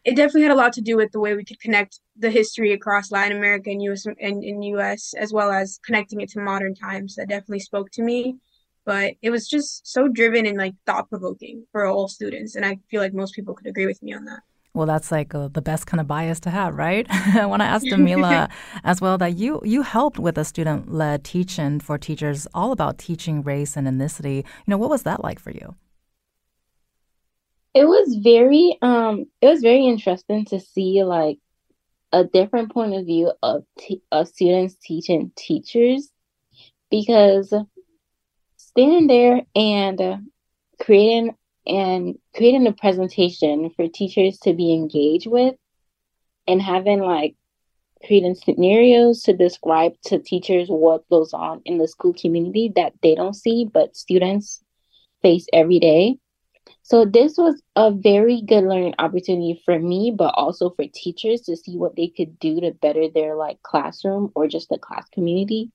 it 0.04 0.14
definitely 0.14 0.42
had 0.42 0.52
a 0.52 0.56
lot 0.56 0.72
to 0.74 0.80
do 0.80 0.96
with 0.96 1.10
the 1.12 1.20
way 1.20 1.34
we 1.34 1.44
could 1.44 1.60
connect 1.60 2.00
the 2.16 2.30
history 2.30 2.72
across 2.72 3.10
Latin 3.10 3.36
America 3.36 3.70
and 3.70 3.82
U.S. 3.82 4.06
and 4.06 4.44
in 4.44 4.62
U.S. 4.62 5.14
as 5.18 5.32
well 5.32 5.50
as 5.50 5.80
connecting 5.84 6.20
it 6.20 6.28
to 6.30 6.40
modern 6.40 6.74
times. 6.74 7.16
That 7.16 7.28
definitely 7.28 7.60
spoke 7.60 7.90
to 7.92 8.02
me. 8.02 8.36
But 8.84 9.14
it 9.20 9.30
was 9.30 9.48
just 9.48 9.84
so 9.84 10.06
driven 10.06 10.46
and 10.46 10.56
like 10.56 10.74
thought 10.84 11.08
provoking 11.08 11.66
for 11.72 11.86
all 11.86 12.06
students, 12.06 12.54
and 12.54 12.64
I 12.64 12.78
feel 12.88 13.02
like 13.02 13.12
most 13.12 13.34
people 13.34 13.52
could 13.52 13.66
agree 13.66 13.86
with 13.86 14.00
me 14.00 14.14
on 14.14 14.26
that. 14.26 14.42
Well, 14.76 14.86
that's 14.86 15.10
like 15.10 15.34
uh, 15.34 15.48
the 15.48 15.62
best 15.62 15.86
kind 15.86 16.02
of 16.02 16.06
bias 16.06 16.38
to 16.40 16.50
have, 16.50 16.74
right? 16.74 17.06
I 17.10 17.46
want 17.46 17.62
to 17.62 17.66
ask 17.66 17.86
Damela 17.86 18.50
as 18.84 19.00
well 19.00 19.16
that 19.16 19.38
you 19.38 19.58
you 19.64 19.80
helped 19.80 20.18
with 20.18 20.36
a 20.36 20.44
student 20.44 20.92
led 20.92 21.24
teaching 21.24 21.80
for 21.80 21.96
teachers 21.96 22.46
all 22.52 22.72
about 22.72 22.98
teaching 22.98 23.42
race 23.42 23.74
and 23.78 23.88
ethnicity. 23.88 24.36
You 24.36 24.44
know, 24.66 24.76
what 24.76 24.90
was 24.90 25.04
that 25.04 25.24
like 25.24 25.38
for 25.40 25.50
you? 25.50 25.74
It 27.72 27.86
was 27.86 28.16
very 28.22 28.76
um 28.82 29.24
it 29.40 29.46
was 29.46 29.62
very 29.62 29.86
interesting 29.86 30.44
to 30.46 30.60
see 30.60 31.02
like 31.04 31.38
a 32.12 32.24
different 32.24 32.70
point 32.70 32.92
of 32.94 33.06
view 33.06 33.32
of 33.42 33.64
t- 33.78 34.02
of 34.12 34.28
students 34.28 34.76
teaching 34.82 35.32
teachers 35.36 36.10
because 36.90 37.54
standing 38.58 39.06
there 39.06 39.40
and 39.54 40.28
creating 40.78 41.34
and 41.66 42.18
creating 42.34 42.66
a 42.66 42.72
presentation 42.72 43.70
for 43.76 43.88
teachers 43.88 44.38
to 44.38 44.54
be 44.54 44.72
engaged 44.72 45.26
with 45.26 45.54
and 46.46 46.62
having 46.62 47.00
like 47.00 47.34
creating 48.04 48.34
scenarios 48.34 49.22
to 49.22 49.32
describe 49.32 49.92
to 50.04 50.18
teachers 50.18 50.68
what 50.68 51.08
goes 51.08 51.32
on 51.32 51.60
in 51.64 51.78
the 51.78 51.88
school 51.88 52.14
community 52.14 52.72
that 52.76 52.92
they 53.02 53.14
don't 53.14 53.34
see 53.34 53.68
but 53.72 53.96
students 53.96 54.62
face 55.22 55.46
every 55.52 55.78
day. 55.78 56.16
So 56.82 57.04
this 57.04 57.36
was 57.36 57.60
a 57.74 57.90
very 57.90 58.42
good 58.42 58.64
learning 58.64 58.94
opportunity 58.98 59.60
for 59.64 59.78
me 59.78 60.14
but 60.16 60.34
also 60.36 60.70
for 60.70 60.84
teachers 60.92 61.40
to 61.42 61.56
see 61.56 61.76
what 61.76 61.96
they 61.96 62.08
could 62.08 62.38
do 62.38 62.60
to 62.60 62.72
better 62.72 63.08
their 63.08 63.34
like 63.34 63.62
classroom 63.62 64.30
or 64.34 64.46
just 64.46 64.68
the 64.68 64.78
class 64.78 65.08
community 65.10 65.70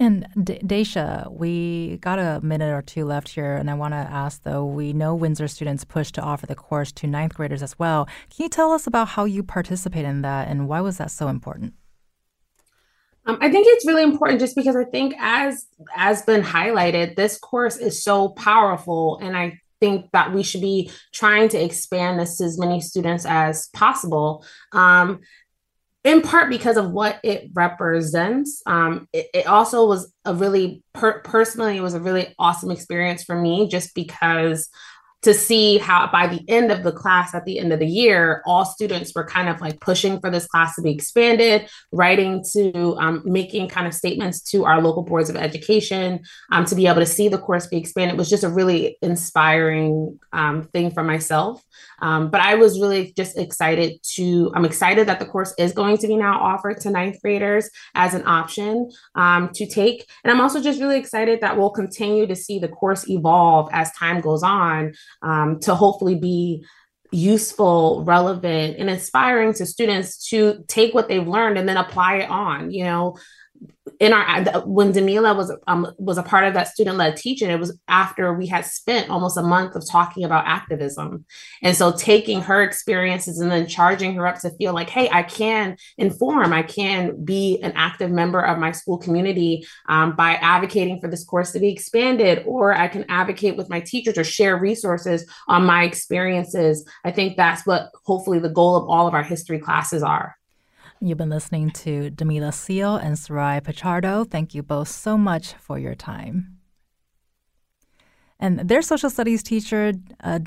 and 0.00 0.26
D- 0.42 0.58
Daisha, 0.64 1.30
we 1.30 1.98
got 1.98 2.18
a 2.18 2.40
minute 2.42 2.72
or 2.72 2.82
two 2.82 3.04
left 3.04 3.28
here, 3.28 3.54
and 3.54 3.70
I 3.70 3.74
want 3.74 3.92
to 3.92 3.98
ask 3.98 4.42
though, 4.42 4.64
we 4.64 4.92
know 4.92 5.14
Windsor 5.14 5.46
students 5.46 5.84
push 5.84 6.10
to 6.12 6.22
offer 6.22 6.46
the 6.46 6.54
course 6.54 6.90
to 6.92 7.06
ninth 7.06 7.34
graders 7.34 7.62
as 7.62 7.78
well. 7.78 8.06
Can 8.34 8.44
you 8.44 8.48
tell 8.48 8.72
us 8.72 8.86
about 8.86 9.08
how 9.08 9.26
you 9.26 9.42
participate 9.42 10.06
in 10.06 10.22
that 10.22 10.48
and 10.48 10.66
why 10.66 10.80
was 10.80 10.96
that 10.96 11.10
so 11.10 11.28
important? 11.28 11.74
Um, 13.26 13.36
I 13.40 13.50
think 13.50 13.66
it's 13.68 13.86
really 13.86 14.02
important 14.02 14.40
just 14.40 14.56
because 14.56 14.74
I 14.74 14.84
think 14.84 15.14
as 15.20 15.66
as 15.94 16.22
been 16.22 16.42
highlighted, 16.42 17.16
this 17.16 17.38
course 17.38 17.76
is 17.76 18.02
so 18.02 18.30
powerful, 18.30 19.18
and 19.22 19.36
I 19.36 19.60
think 19.80 20.10
that 20.12 20.32
we 20.32 20.42
should 20.42 20.60
be 20.60 20.90
trying 21.12 21.48
to 21.48 21.62
expand 21.62 22.20
this 22.20 22.38
to 22.38 22.44
as 22.44 22.58
many 22.58 22.80
students 22.80 23.26
as 23.26 23.68
possible. 23.68 24.44
Um, 24.72 25.20
in 26.04 26.22
part 26.22 26.48
because 26.48 26.76
of 26.76 26.90
what 26.90 27.20
it 27.22 27.50
represents. 27.52 28.62
Um, 28.66 29.06
it, 29.12 29.26
it, 29.34 29.46
also 29.46 29.86
was 29.86 30.12
a 30.24 30.34
really 30.34 30.82
per- 30.94 31.20
personally, 31.20 31.76
it 31.76 31.82
was 31.82 31.94
a 31.94 32.00
really 32.00 32.34
awesome 32.38 32.70
experience 32.70 33.22
for 33.22 33.36
me, 33.36 33.68
just 33.68 33.94
because 33.94 34.68
to 35.22 35.34
see 35.34 35.78
how 35.78 36.10
by 36.10 36.26
the 36.26 36.42
end 36.48 36.72
of 36.72 36.82
the 36.82 36.92
class 36.92 37.34
at 37.34 37.44
the 37.44 37.58
end 37.58 37.72
of 37.72 37.78
the 37.78 37.86
year 37.86 38.42
all 38.46 38.64
students 38.64 39.12
were 39.14 39.24
kind 39.24 39.48
of 39.48 39.60
like 39.60 39.80
pushing 39.80 40.18
for 40.20 40.30
this 40.30 40.46
class 40.46 40.74
to 40.74 40.82
be 40.82 40.90
expanded 40.90 41.68
writing 41.92 42.42
to 42.52 42.96
um, 42.98 43.22
making 43.24 43.68
kind 43.68 43.86
of 43.86 43.94
statements 43.94 44.40
to 44.40 44.64
our 44.64 44.80
local 44.80 45.02
boards 45.02 45.28
of 45.28 45.36
education 45.36 46.20
um, 46.52 46.64
to 46.64 46.74
be 46.74 46.86
able 46.86 47.00
to 47.00 47.06
see 47.06 47.28
the 47.28 47.38
course 47.38 47.66
be 47.66 47.76
expanded. 47.76 48.16
Was 48.16 48.30
just 48.30 48.44
a 48.44 48.48
really 48.48 48.96
inspiring 49.02 50.18
um, 50.32 50.64
thing 50.72 50.90
for 50.90 51.02
myself. 51.02 51.64
Um, 52.02 52.30
but 52.30 52.40
i 52.40 52.54
was 52.54 52.80
really 52.80 53.12
just 53.16 53.36
excited 53.36 54.02
to 54.14 54.50
i'm 54.54 54.64
excited 54.64 55.06
that 55.08 55.18
the 55.18 55.26
course 55.26 55.52
is 55.58 55.72
going 55.72 55.98
to 55.98 56.06
be 56.06 56.16
now 56.16 56.40
offered 56.40 56.80
to 56.80 56.90
ninth 56.90 57.20
graders 57.22 57.68
as 57.94 58.14
an 58.14 58.26
option 58.26 58.90
um, 59.14 59.50
to 59.54 59.66
take. 59.66 60.06
And 60.24 60.30
i'm 60.30 60.40
also 60.40 60.62
just 60.62 60.80
really 60.80 60.98
excited 60.98 61.40
that 61.40 61.58
we'll 61.58 61.70
continue 61.70 62.26
to 62.26 62.36
see 62.36 62.58
the 62.58 62.68
course 62.68 63.08
evolve 63.08 63.68
as 63.72 63.92
time 63.92 64.20
goes 64.20 64.42
on 64.42 64.92
um, 65.22 65.60
to 65.60 65.74
hopefully 65.74 66.14
be 66.14 66.64
useful, 67.12 68.04
relevant, 68.04 68.76
and 68.78 68.88
inspiring 68.88 69.52
to 69.54 69.66
students 69.66 70.28
to 70.28 70.64
take 70.68 70.94
what 70.94 71.08
they've 71.08 71.26
learned 71.26 71.58
and 71.58 71.68
then 71.68 71.76
apply 71.76 72.16
it 72.16 72.30
on. 72.30 72.70
You 72.70 72.84
know, 72.84 73.16
in 74.00 74.14
our 74.14 74.62
when 74.62 74.94
Damela 74.94 75.36
was 75.36 75.54
um, 75.66 75.92
was 75.98 76.16
a 76.16 76.22
part 76.22 76.44
of 76.44 76.54
that 76.54 76.68
student 76.68 76.96
led 76.96 77.18
teaching, 77.18 77.50
it 77.50 77.60
was 77.60 77.78
after 77.86 78.32
we 78.32 78.46
had 78.46 78.64
spent 78.64 79.10
almost 79.10 79.36
a 79.36 79.42
month 79.42 79.76
of 79.76 79.86
talking 79.86 80.24
about 80.24 80.46
activism, 80.46 81.26
and 81.62 81.76
so 81.76 81.92
taking 81.92 82.40
her 82.40 82.62
experiences 82.62 83.38
and 83.38 83.50
then 83.50 83.66
charging 83.66 84.14
her 84.14 84.26
up 84.26 84.40
to 84.40 84.50
feel 84.56 84.72
like, 84.72 84.88
hey, 84.88 85.10
I 85.12 85.22
can 85.22 85.76
inform, 85.98 86.54
I 86.54 86.62
can 86.62 87.22
be 87.22 87.60
an 87.62 87.72
active 87.74 88.10
member 88.10 88.40
of 88.40 88.58
my 88.58 88.72
school 88.72 88.96
community 88.96 89.66
um, 89.86 90.16
by 90.16 90.32
advocating 90.36 90.98
for 90.98 91.08
this 91.08 91.24
course 91.24 91.52
to 91.52 91.60
be 91.60 91.70
expanded, 91.70 92.42
or 92.46 92.72
I 92.72 92.88
can 92.88 93.04
advocate 93.10 93.58
with 93.58 93.68
my 93.68 93.80
teachers 93.80 94.16
or 94.16 94.24
share 94.24 94.56
resources 94.56 95.30
on 95.46 95.66
my 95.66 95.84
experiences. 95.84 96.88
I 97.04 97.10
think 97.10 97.36
that's 97.36 97.66
what 97.66 97.90
hopefully 98.06 98.38
the 98.38 98.48
goal 98.48 98.76
of 98.76 98.88
all 98.88 99.06
of 99.06 99.12
our 99.12 99.22
history 99.22 99.58
classes 99.58 100.02
are. 100.02 100.39
You've 101.02 101.16
been 101.16 101.30
listening 101.30 101.70
to 101.70 102.10
Damela 102.10 102.52
Seal 102.52 102.96
and 102.96 103.18
Sarai 103.18 103.60
Pichardo. 103.60 104.30
Thank 104.30 104.54
you 104.54 104.62
both 104.62 104.88
so 104.88 105.16
much 105.16 105.54
for 105.54 105.78
your 105.78 105.94
time. 105.94 106.58
And 108.38 108.68
their 108.68 108.82
social 108.82 109.08
studies 109.08 109.42
teacher, 109.42 109.94
uh, 110.22 110.40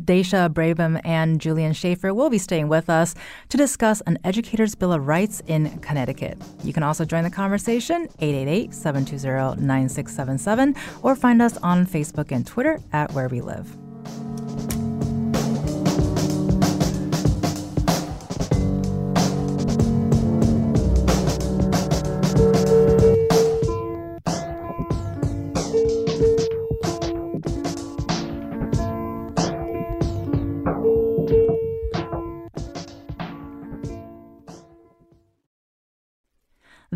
Daisha 0.00 0.48
Brabham 0.48 1.00
and 1.04 1.40
Julian 1.40 1.72
Shafer 1.72 2.14
will 2.14 2.30
be 2.30 2.38
staying 2.38 2.68
with 2.68 2.88
us 2.88 3.16
to 3.48 3.56
discuss 3.56 4.00
an 4.02 4.16
Educator's 4.22 4.76
Bill 4.76 4.92
of 4.92 5.08
Rights 5.08 5.42
in 5.48 5.76
Connecticut. 5.80 6.40
You 6.62 6.72
can 6.72 6.84
also 6.84 7.04
join 7.04 7.24
the 7.24 7.30
conversation 7.30 8.06
888-720-9677 8.20 10.76
or 11.02 11.16
find 11.16 11.42
us 11.42 11.56
on 11.58 11.84
Facebook 11.84 12.30
and 12.30 12.46
Twitter 12.46 12.78
at 12.92 13.12
Where 13.12 13.28
We 13.28 13.40
Live. 13.40 13.76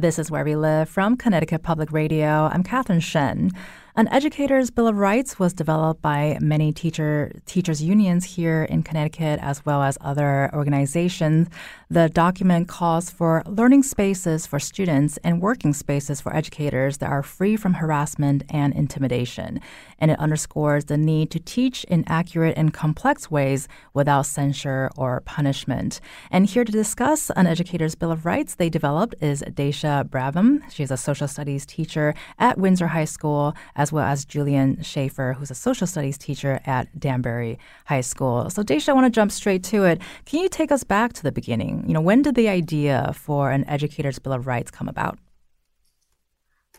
This 0.00 0.18
is 0.18 0.30
Where 0.30 0.44
We 0.44 0.56
Live 0.56 0.88
from 0.88 1.14
Connecticut 1.18 1.62
Public 1.62 1.92
Radio. 1.92 2.48
I'm 2.50 2.62
Catherine 2.62 3.00
Shen. 3.00 3.50
An 3.96 4.06
educator's 4.08 4.70
bill 4.70 4.86
of 4.86 4.96
rights 4.96 5.40
was 5.40 5.52
developed 5.52 6.00
by 6.00 6.38
many 6.40 6.72
teacher 6.72 7.32
teachers 7.44 7.82
unions 7.82 8.24
here 8.24 8.62
in 8.62 8.84
Connecticut 8.84 9.40
as 9.42 9.66
well 9.66 9.82
as 9.82 9.98
other 10.00 10.48
organizations. 10.54 11.48
The 11.90 12.08
document 12.08 12.68
calls 12.68 13.10
for 13.10 13.42
learning 13.46 13.82
spaces 13.82 14.46
for 14.46 14.60
students 14.60 15.18
and 15.24 15.42
working 15.42 15.72
spaces 15.72 16.20
for 16.20 16.34
educators 16.34 16.98
that 16.98 17.10
are 17.10 17.24
free 17.24 17.56
from 17.56 17.74
harassment 17.74 18.44
and 18.48 18.72
intimidation. 18.74 19.60
And 19.98 20.12
it 20.12 20.20
underscores 20.20 20.84
the 20.84 20.96
need 20.96 21.32
to 21.32 21.40
teach 21.40 21.82
in 21.84 22.04
accurate 22.06 22.56
and 22.56 22.72
complex 22.72 23.28
ways 23.28 23.66
without 23.92 24.26
censure 24.26 24.88
or 24.96 25.20
punishment. 25.22 26.00
And 26.30 26.46
here 26.46 26.64
to 26.64 26.70
discuss 26.70 27.30
an 27.30 27.48
educator's 27.48 27.96
bill 27.96 28.12
of 28.12 28.24
rights 28.24 28.54
they 28.54 28.70
developed 28.70 29.16
is 29.20 29.42
Daisha 29.42 30.04
Brabham. 30.08 30.62
She's 30.70 30.92
a 30.92 30.96
social 30.96 31.26
studies 31.26 31.66
teacher 31.66 32.14
at 32.38 32.56
Windsor 32.56 32.86
High 32.86 33.04
School 33.04 33.56
as 33.80 33.90
well 33.90 34.04
as 34.04 34.26
Julian 34.26 34.82
Shafer, 34.82 35.34
who's 35.38 35.50
a 35.50 35.54
social 35.54 35.86
studies 35.86 36.18
teacher 36.18 36.60
at 36.66 37.00
Danbury 37.00 37.58
High 37.86 38.02
School. 38.02 38.50
So, 38.50 38.62
Daisha, 38.62 38.90
I 38.90 38.92
want 38.92 39.06
to 39.06 39.10
jump 39.10 39.32
straight 39.32 39.64
to 39.64 39.84
it. 39.84 40.02
Can 40.26 40.40
you 40.40 40.50
take 40.50 40.70
us 40.70 40.84
back 40.84 41.14
to 41.14 41.22
the 41.22 41.32
beginning? 41.32 41.84
You 41.86 41.94
know, 41.94 42.02
when 42.02 42.20
did 42.20 42.34
the 42.34 42.50
idea 42.50 43.12
for 43.14 43.50
an 43.50 43.66
Educator's 43.66 44.18
Bill 44.18 44.34
of 44.34 44.46
Rights 44.46 44.70
come 44.70 44.86
about? 44.86 45.18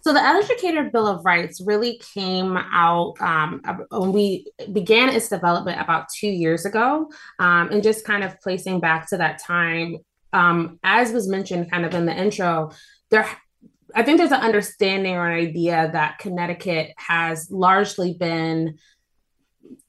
So 0.03 0.13
the 0.13 0.23
Educator 0.23 0.91
Bill 0.91 1.07
of 1.07 1.25
Rights 1.25 1.59
really 1.59 1.99
came 2.13 2.55
out 2.57 3.15
um, 3.19 3.61
when 3.89 4.11
we 4.11 4.45
began 4.71 5.09
its 5.09 5.27
development 5.27 5.81
about 5.81 6.05
two 6.15 6.29
years 6.29 6.65
ago, 6.65 7.09
um, 7.39 7.69
and 7.71 7.81
just 7.81 8.05
kind 8.05 8.23
of 8.23 8.39
placing 8.41 8.79
back 8.79 9.09
to 9.09 9.17
that 9.17 9.39
time, 9.39 9.97
um, 10.33 10.79
as 10.83 11.11
was 11.11 11.27
mentioned 11.27 11.71
kind 11.71 11.83
of 11.83 11.95
in 11.95 12.05
the 12.05 12.15
intro, 12.15 12.71
there 13.09 13.27
I 13.95 14.03
think 14.03 14.17
there's 14.17 14.31
an 14.31 14.41
understanding 14.41 15.15
or 15.15 15.27
an 15.27 15.37
idea 15.37 15.89
that 15.93 16.19
Connecticut 16.19 16.93
has 16.97 17.49
largely 17.51 18.13
been 18.13 18.77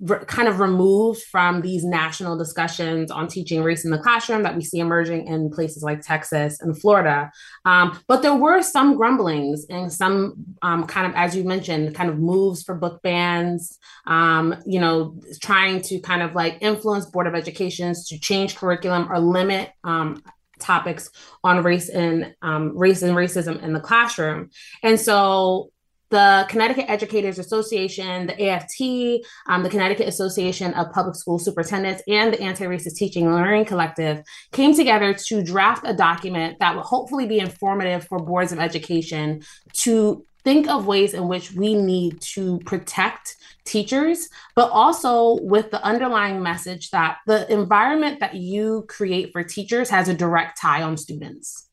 re- 0.00 0.24
kind 0.26 0.48
of 0.48 0.60
removed 0.60 1.22
from 1.22 1.60
these 1.60 1.84
national 1.84 2.36
discussions 2.36 3.10
on 3.10 3.28
teaching 3.28 3.62
race 3.62 3.84
in 3.84 3.90
the 3.90 3.98
classroom 3.98 4.42
that 4.42 4.56
we 4.56 4.62
see 4.62 4.78
emerging 4.78 5.26
in 5.26 5.50
places 5.50 5.82
like 5.82 6.00
Texas 6.00 6.60
and 6.60 6.78
Florida. 6.80 7.30
Um, 7.64 7.98
but 8.08 8.22
there 8.22 8.34
were 8.34 8.62
some 8.62 8.96
grumblings 8.96 9.66
and 9.70 9.92
some 9.92 10.34
um, 10.62 10.86
kind 10.86 11.06
of, 11.06 11.12
as 11.14 11.36
you 11.36 11.44
mentioned, 11.44 11.94
kind 11.94 12.10
of 12.10 12.18
moves 12.18 12.62
for 12.62 12.74
book 12.74 13.02
bans, 13.02 13.78
um, 14.06 14.54
you 14.66 14.80
know, 14.80 15.20
trying 15.40 15.82
to 15.82 15.98
kind 16.00 16.22
of 16.22 16.34
like 16.34 16.58
influence 16.60 17.06
Board 17.06 17.26
of 17.26 17.34
Educations 17.34 18.08
to 18.08 18.18
change 18.18 18.56
curriculum 18.56 19.10
or 19.10 19.18
limit 19.18 19.70
um, 19.84 20.22
topics 20.62 21.10
on 21.44 21.62
race 21.62 21.88
and 21.88 22.34
um, 22.42 22.76
race 22.76 23.02
and 23.02 23.16
racism 23.16 23.62
in 23.62 23.72
the 23.72 23.80
classroom. 23.80 24.50
And 24.82 24.98
so 24.98 25.70
the 26.12 26.44
Connecticut 26.50 26.84
Educators 26.88 27.38
Association, 27.38 28.26
the 28.26 28.48
AFT, 28.48 29.26
um, 29.48 29.62
the 29.62 29.70
Connecticut 29.70 30.06
Association 30.06 30.74
of 30.74 30.92
Public 30.92 31.16
School 31.16 31.38
Superintendents, 31.38 32.02
and 32.06 32.34
the 32.34 32.40
Anti 32.40 32.66
Racist 32.66 32.96
Teaching 32.96 33.26
and 33.26 33.34
Learning 33.34 33.64
Collective 33.64 34.22
came 34.52 34.74
together 34.74 35.14
to 35.14 35.42
draft 35.42 35.86
a 35.86 35.94
document 35.94 36.58
that 36.60 36.76
will 36.76 36.82
hopefully 36.82 37.26
be 37.26 37.38
informative 37.38 38.06
for 38.06 38.18
boards 38.18 38.52
of 38.52 38.58
education 38.58 39.42
to 39.72 40.26
think 40.44 40.68
of 40.68 40.86
ways 40.86 41.14
in 41.14 41.28
which 41.28 41.52
we 41.52 41.74
need 41.74 42.20
to 42.20 42.58
protect 42.60 43.36
teachers, 43.64 44.28
but 44.56 44.70
also 44.70 45.40
with 45.42 45.70
the 45.70 45.82
underlying 45.84 46.42
message 46.42 46.90
that 46.90 47.18
the 47.26 47.50
environment 47.52 48.20
that 48.20 48.34
you 48.34 48.84
create 48.88 49.32
for 49.32 49.42
teachers 49.42 49.88
has 49.90 50.08
a 50.08 50.14
direct 50.14 50.60
tie 50.60 50.82
on 50.82 50.96
students. 50.96 51.68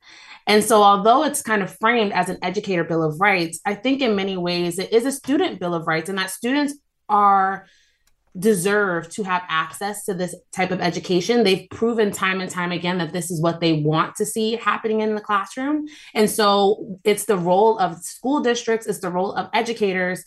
And 0.47 0.63
so, 0.63 0.81
although 0.81 1.23
it's 1.23 1.41
kind 1.41 1.61
of 1.61 1.75
framed 1.77 2.11
as 2.11 2.29
an 2.29 2.37
educator 2.41 2.83
bill 2.83 3.03
of 3.03 3.19
rights, 3.19 3.59
I 3.65 3.75
think 3.75 4.01
in 4.01 4.15
many 4.15 4.35
ways 4.35 4.79
it 4.79 4.91
is 4.91 5.05
a 5.05 5.11
student 5.11 5.59
bill 5.59 5.75
of 5.75 5.87
rights, 5.87 6.09
and 6.09 6.17
that 6.17 6.31
students 6.31 6.75
are 7.07 7.67
deserve 8.37 9.09
to 9.09 9.23
have 9.23 9.43
access 9.47 10.05
to 10.05 10.13
this 10.13 10.35
type 10.51 10.71
of 10.71 10.81
education. 10.81 11.43
They've 11.43 11.67
proven 11.71 12.11
time 12.11 12.41
and 12.41 12.49
time 12.49 12.71
again 12.71 12.99
that 12.99 13.13
this 13.13 13.31
is 13.31 13.41
what 13.41 13.59
they 13.59 13.73
want 13.73 14.15
to 14.17 14.25
see 14.25 14.55
happening 14.55 15.01
in 15.01 15.15
the 15.15 15.21
classroom. 15.21 15.87
And 16.13 16.29
so 16.29 16.99
it's 17.03 17.25
the 17.25 17.37
role 17.37 17.79
of 17.79 17.97
school 17.97 18.41
districts, 18.41 18.87
it's 18.87 18.99
the 18.99 19.11
role 19.11 19.33
of 19.33 19.49
educators 19.53 20.23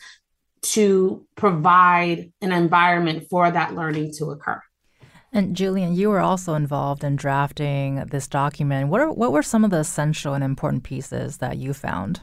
to 0.62 1.26
provide 1.36 2.32
an 2.40 2.52
environment 2.52 3.26
for 3.28 3.50
that 3.50 3.74
learning 3.74 4.12
to 4.18 4.30
occur. 4.30 4.60
And 5.32 5.56
Julian, 5.56 5.94
you 5.94 6.10
were 6.10 6.20
also 6.20 6.54
involved 6.54 7.02
in 7.02 7.16
drafting 7.16 7.96
this 8.10 8.28
document. 8.28 8.88
What 8.88 9.00
are 9.00 9.10
what 9.10 9.32
were 9.32 9.42
some 9.42 9.64
of 9.64 9.70
the 9.70 9.78
essential 9.78 10.34
and 10.34 10.44
important 10.44 10.84
pieces 10.84 11.38
that 11.38 11.56
you 11.56 11.72
found? 11.72 12.20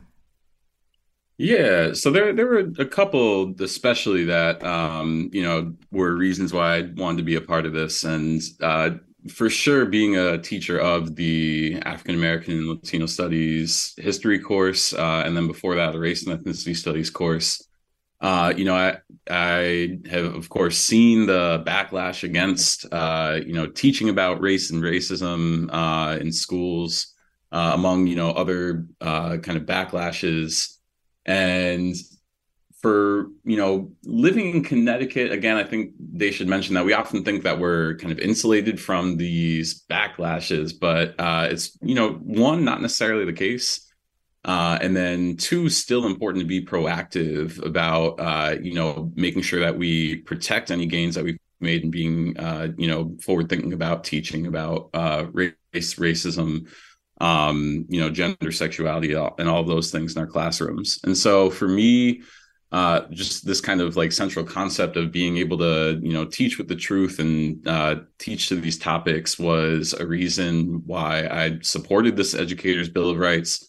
Yeah, 1.41 1.93
so 1.93 2.11
there 2.11 2.33
there 2.33 2.45
were 2.47 2.69
a 2.79 2.85
couple, 2.85 3.55
especially 3.61 4.25
that 4.25 4.61
um, 4.63 5.29
you 5.31 5.41
know 5.41 5.73
were 5.89 6.13
reasons 6.15 6.51
why 6.51 6.77
I 6.77 6.81
wanted 6.97 7.17
to 7.19 7.23
be 7.23 7.35
a 7.35 7.41
part 7.41 7.65
of 7.65 7.71
this, 7.71 8.03
and 8.03 8.41
uh, 8.61 8.91
for 9.29 9.49
sure, 9.49 9.85
being 9.85 10.17
a 10.17 10.37
teacher 10.37 10.77
of 10.79 11.15
the 11.15 11.77
African 11.85 12.15
American 12.15 12.55
and 12.55 12.67
Latino 12.67 13.05
Studies 13.05 13.93
history 13.97 14.37
course, 14.39 14.93
uh, 14.93 15.23
and 15.25 15.35
then 15.37 15.47
before 15.47 15.75
that, 15.77 15.95
a 15.95 15.99
race 15.99 16.27
and 16.27 16.37
ethnicity 16.37 16.75
studies 16.75 17.09
course. 17.09 17.65
Uh, 18.21 18.53
you 18.57 18.65
know, 18.65 18.75
I 18.75 18.97
I 19.29 19.99
have 20.09 20.25
of 20.35 20.49
course 20.49 20.77
seen 20.77 21.25
the 21.27 21.63
backlash 21.65 22.23
against 22.23 22.85
uh, 22.91 23.39
you 23.45 23.53
know 23.53 23.67
teaching 23.67 24.09
about 24.09 24.41
race 24.41 24.71
and 24.71 24.83
racism 24.83 25.69
uh, 25.71 26.17
in 26.19 26.33
schools 26.33 27.13
uh, 27.53 27.71
among 27.75 28.07
you 28.07 28.15
know 28.17 28.31
other 28.31 28.87
kind 29.01 29.55
of 29.57 29.63
backlashes 29.63 30.78
and 31.29 31.95
for 32.81 33.27
you 33.43 33.55
know 33.55 33.91
living 34.03 34.55
in 34.55 34.63
Connecticut 34.63 35.31
again, 35.31 35.57
I 35.57 35.63
think 35.63 35.91
they 35.99 36.31
should 36.31 36.47
mention 36.47 36.73
that 36.73 36.85
we 36.85 36.93
often 36.93 37.23
think 37.23 37.43
that 37.43 37.59
we're 37.59 37.95
kind 37.97 38.11
of 38.11 38.19
insulated 38.19 38.81
from 38.81 39.15
these 39.17 39.85
backlashes, 39.89 40.73
but 40.77 41.13
uh, 41.19 41.47
it's 41.51 41.77
you 41.81 41.95
know 41.95 42.13
one 42.13 42.65
not 42.65 42.81
necessarily 42.81 43.25
the 43.25 43.33
case. 43.33 43.85
Uh, 44.45 44.79
and 44.81 44.95
then 44.95 45.35
two, 45.35 45.67
still 45.67 46.05
important 46.05 46.41
to 46.41 46.47
be 46.47 46.65
proactive 46.65 47.63
about, 47.63 48.15
uh, 48.21 48.55
you 48.61 48.73
know, 48.73 49.11
making 49.13 49.41
sure 49.41 49.59
that 49.59 49.77
we 49.77 50.15
protect 50.15 50.71
any 50.71 50.85
gains 50.85 51.15
that 51.15 51.25
we've 51.25 51.37
made 51.59 51.83
in 51.83 51.91
being, 51.91 52.37
uh, 52.39 52.69
you 52.77 52.87
know, 52.87 53.17
forward 53.21 53.49
thinking 53.49 53.73
about 53.73 54.05
teaching 54.05 54.47
about 54.47 54.89
uh, 54.93 55.25
race, 55.33 55.95
racism, 55.95 56.65
um, 57.19 57.85
you 57.89 57.99
know, 57.99 58.09
gender, 58.09 58.51
sexuality, 58.51 59.13
and 59.13 59.49
all 59.49 59.63
those 59.63 59.91
things 59.91 60.15
in 60.15 60.21
our 60.21 60.27
classrooms. 60.27 60.99
And 61.03 61.17
so 61.17 61.49
for 61.49 61.67
me, 61.67 62.21
uh, 62.71 63.01
just 63.09 63.45
this 63.45 63.61
kind 63.61 63.81
of 63.81 63.97
like 63.97 64.11
central 64.11 64.45
concept 64.45 64.95
of 64.95 65.11
being 65.11 65.37
able 65.37 65.57
to, 65.57 65.99
you 66.01 66.13
know, 66.13 66.25
teach 66.25 66.57
with 66.57 66.67
the 66.67 66.75
truth 66.75 67.19
and 67.19 67.67
uh, 67.67 67.95
teach 68.19 68.47
to 68.49 68.55
these 68.55 68.77
topics 68.77 69.39
was 69.39 69.93
a 69.93 70.05
reason 70.05 70.83
why 70.85 71.27
I 71.27 71.57
supported 71.61 72.15
this 72.15 72.35
Educators 72.35 72.87
Bill 72.87 73.09
of 73.09 73.17
Rights 73.17 73.67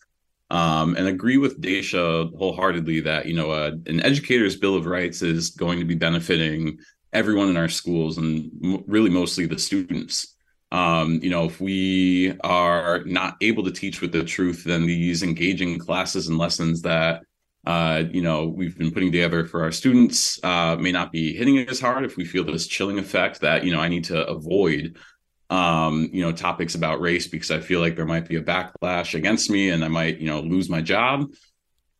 um, 0.50 0.96
and 0.96 1.06
agree 1.06 1.38
with 1.38 1.60
Daisha 1.60 2.36
wholeheartedly 2.36 3.00
that 3.00 3.26
you 3.26 3.34
know 3.34 3.50
uh, 3.50 3.72
an 3.86 4.04
educator's 4.04 4.56
bill 4.56 4.76
of 4.76 4.86
rights 4.86 5.22
is 5.22 5.50
going 5.50 5.78
to 5.78 5.84
be 5.84 5.94
benefiting 5.94 6.78
everyone 7.12 7.48
in 7.48 7.56
our 7.56 7.68
schools 7.68 8.18
and 8.18 8.50
m- 8.62 8.84
really 8.86 9.10
mostly 9.10 9.46
the 9.46 9.58
students. 9.58 10.29
Um, 10.72 11.20
you 11.22 11.30
know, 11.30 11.44
if 11.44 11.60
we 11.60 12.38
are 12.40 13.02
not 13.04 13.36
able 13.40 13.64
to 13.64 13.72
teach 13.72 14.00
with 14.00 14.12
the 14.12 14.24
truth, 14.24 14.64
then 14.64 14.86
these 14.86 15.22
engaging 15.22 15.78
classes 15.78 16.28
and 16.28 16.38
lessons 16.38 16.82
that 16.82 17.24
uh, 17.66 18.04
you 18.10 18.22
know 18.22 18.48
we've 18.48 18.78
been 18.78 18.90
putting 18.90 19.12
together 19.12 19.44
for 19.44 19.62
our 19.62 19.72
students 19.72 20.42
uh, 20.44 20.76
may 20.76 20.92
not 20.92 21.12
be 21.12 21.34
hitting 21.34 21.58
as 21.68 21.80
hard 21.80 22.04
if 22.04 22.16
we 22.16 22.24
feel 22.24 22.44
this 22.44 22.66
chilling 22.66 22.98
effect 22.98 23.40
that 23.40 23.64
you 23.64 23.72
know 23.72 23.80
I 23.80 23.88
need 23.88 24.04
to 24.04 24.26
avoid 24.26 24.96
um, 25.50 26.08
you 26.12 26.22
know, 26.22 26.30
topics 26.32 26.76
about 26.76 27.00
race 27.00 27.26
because 27.26 27.50
I 27.50 27.58
feel 27.58 27.80
like 27.80 27.96
there 27.96 28.06
might 28.06 28.28
be 28.28 28.36
a 28.36 28.42
backlash 28.42 29.14
against 29.14 29.50
me 29.50 29.70
and 29.70 29.84
I 29.84 29.88
might, 29.88 30.18
you 30.18 30.28
know, 30.28 30.40
lose 30.40 30.70
my 30.70 30.80
job. 30.80 31.32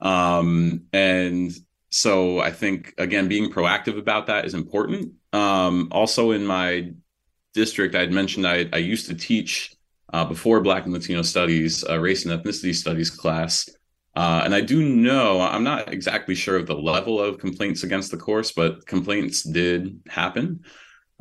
Um, 0.01 0.85
and 0.93 1.53
so 1.91 2.39
I 2.39 2.53
think 2.53 2.95
again, 2.97 3.27
being 3.27 3.51
proactive 3.51 3.99
about 3.99 4.29
that 4.29 4.45
is 4.45 4.55
important. 4.55 5.15
Um, 5.33 5.89
also 5.91 6.31
in 6.31 6.47
my 6.47 6.93
district, 7.55 7.95
I'd 7.95 8.13
mentioned 8.13 8.47
I, 8.47 8.69
I 8.73 8.79
used 8.79 9.07
to 9.07 9.15
teach 9.15 9.75
uh, 10.13 10.25
before 10.25 10.61
Black 10.61 10.85
and 10.85 10.93
Latino 10.93 11.23
Studies, 11.23 11.85
uh, 11.89 11.99
race 11.99 12.25
and 12.25 12.39
ethnicity 12.39 12.75
studies 12.75 13.11
class. 13.11 13.69
Uh, 14.17 14.43
and 14.45 14.55
I 14.55 14.61
do 14.61 14.83
know, 14.83 15.41
I'm 15.41 15.63
not 15.63 15.93
exactly 15.93 16.35
sure 16.35 16.57
of 16.57 16.67
the 16.67 16.75
level 16.75 17.21
of 17.21 17.39
complaints 17.39 17.85
against 17.85 18.11
the 18.11 18.17
course, 18.17 18.53
but 18.53 18.85
complaints 18.87 19.43
did 19.43 20.01
happen. 20.09 20.65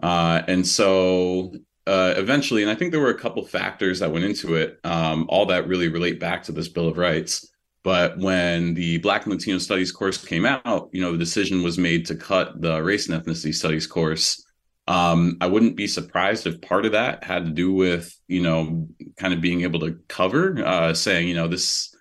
Uh, 0.01 0.41
and 0.47 0.65
so 0.65 1.53
uh, 1.85 2.13
eventually, 2.17 2.63
and 2.63 2.71
I 2.71 2.75
think 2.75 2.91
there 2.91 2.99
were 2.99 3.11
a 3.11 3.19
couple 3.19 3.45
factors 3.45 3.99
that 3.99 4.11
went 4.11 4.25
into 4.25 4.55
it, 4.55 4.79
um, 4.83 5.25
all 5.29 5.45
that 5.47 5.67
really 5.67 5.87
relate 5.87 6.19
back 6.19 6.43
to 6.43 6.51
this 6.51 6.67
Bill 6.67 6.87
of 6.87 6.97
Rights. 6.97 7.47
But 7.83 8.17
when 8.17 8.73
the 8.73 8.97
Black 8.97 9.23
and 9.25 9.33
Latino 9.33 9.57
Studies 9.57 9.91
course 9.91 10.23
came 10.23 10.45
out, 10.45 10.89
you 10.91 11.01
know, 11.01 11.11
the 11.13 11.17
decision 11.17 11.63
was 11.63 11.77
made 11.77 12.05
to 12.07 12.15
cut 12.15 12.59
the 12.59 12.81
Race 12.81 13.07
and 13.07 13.23
Ethnicity 13.23 13.53
Studies 13.53 13.87
course. 13.87 14.43
Um, 14.89 15.37
I 15.39 15.45
wouldn't 15.45 15.75
be 15.75 15.85
surprised 15.85 16.47
if 16.47 16.61
part 16.61 16.83
of 16.83 16.93
that 16.93 17.23
had 17.23 17.45
to 17.45 17.51
do 17.51 17.71
with, 17.71 18.11
you 18.27 18.41
know, 18.41 18.87
kind 19.17 19.35
of 19.35 19.39
being 19.39 19.61
able 19.61 19.79
to 19.81 19.99
cover, 20.07 20.65
uh, 20.65 20.95
saying, 20.95 21.27
you 21.27 21.35
know, 21.35 21.47
this 21.47 21.95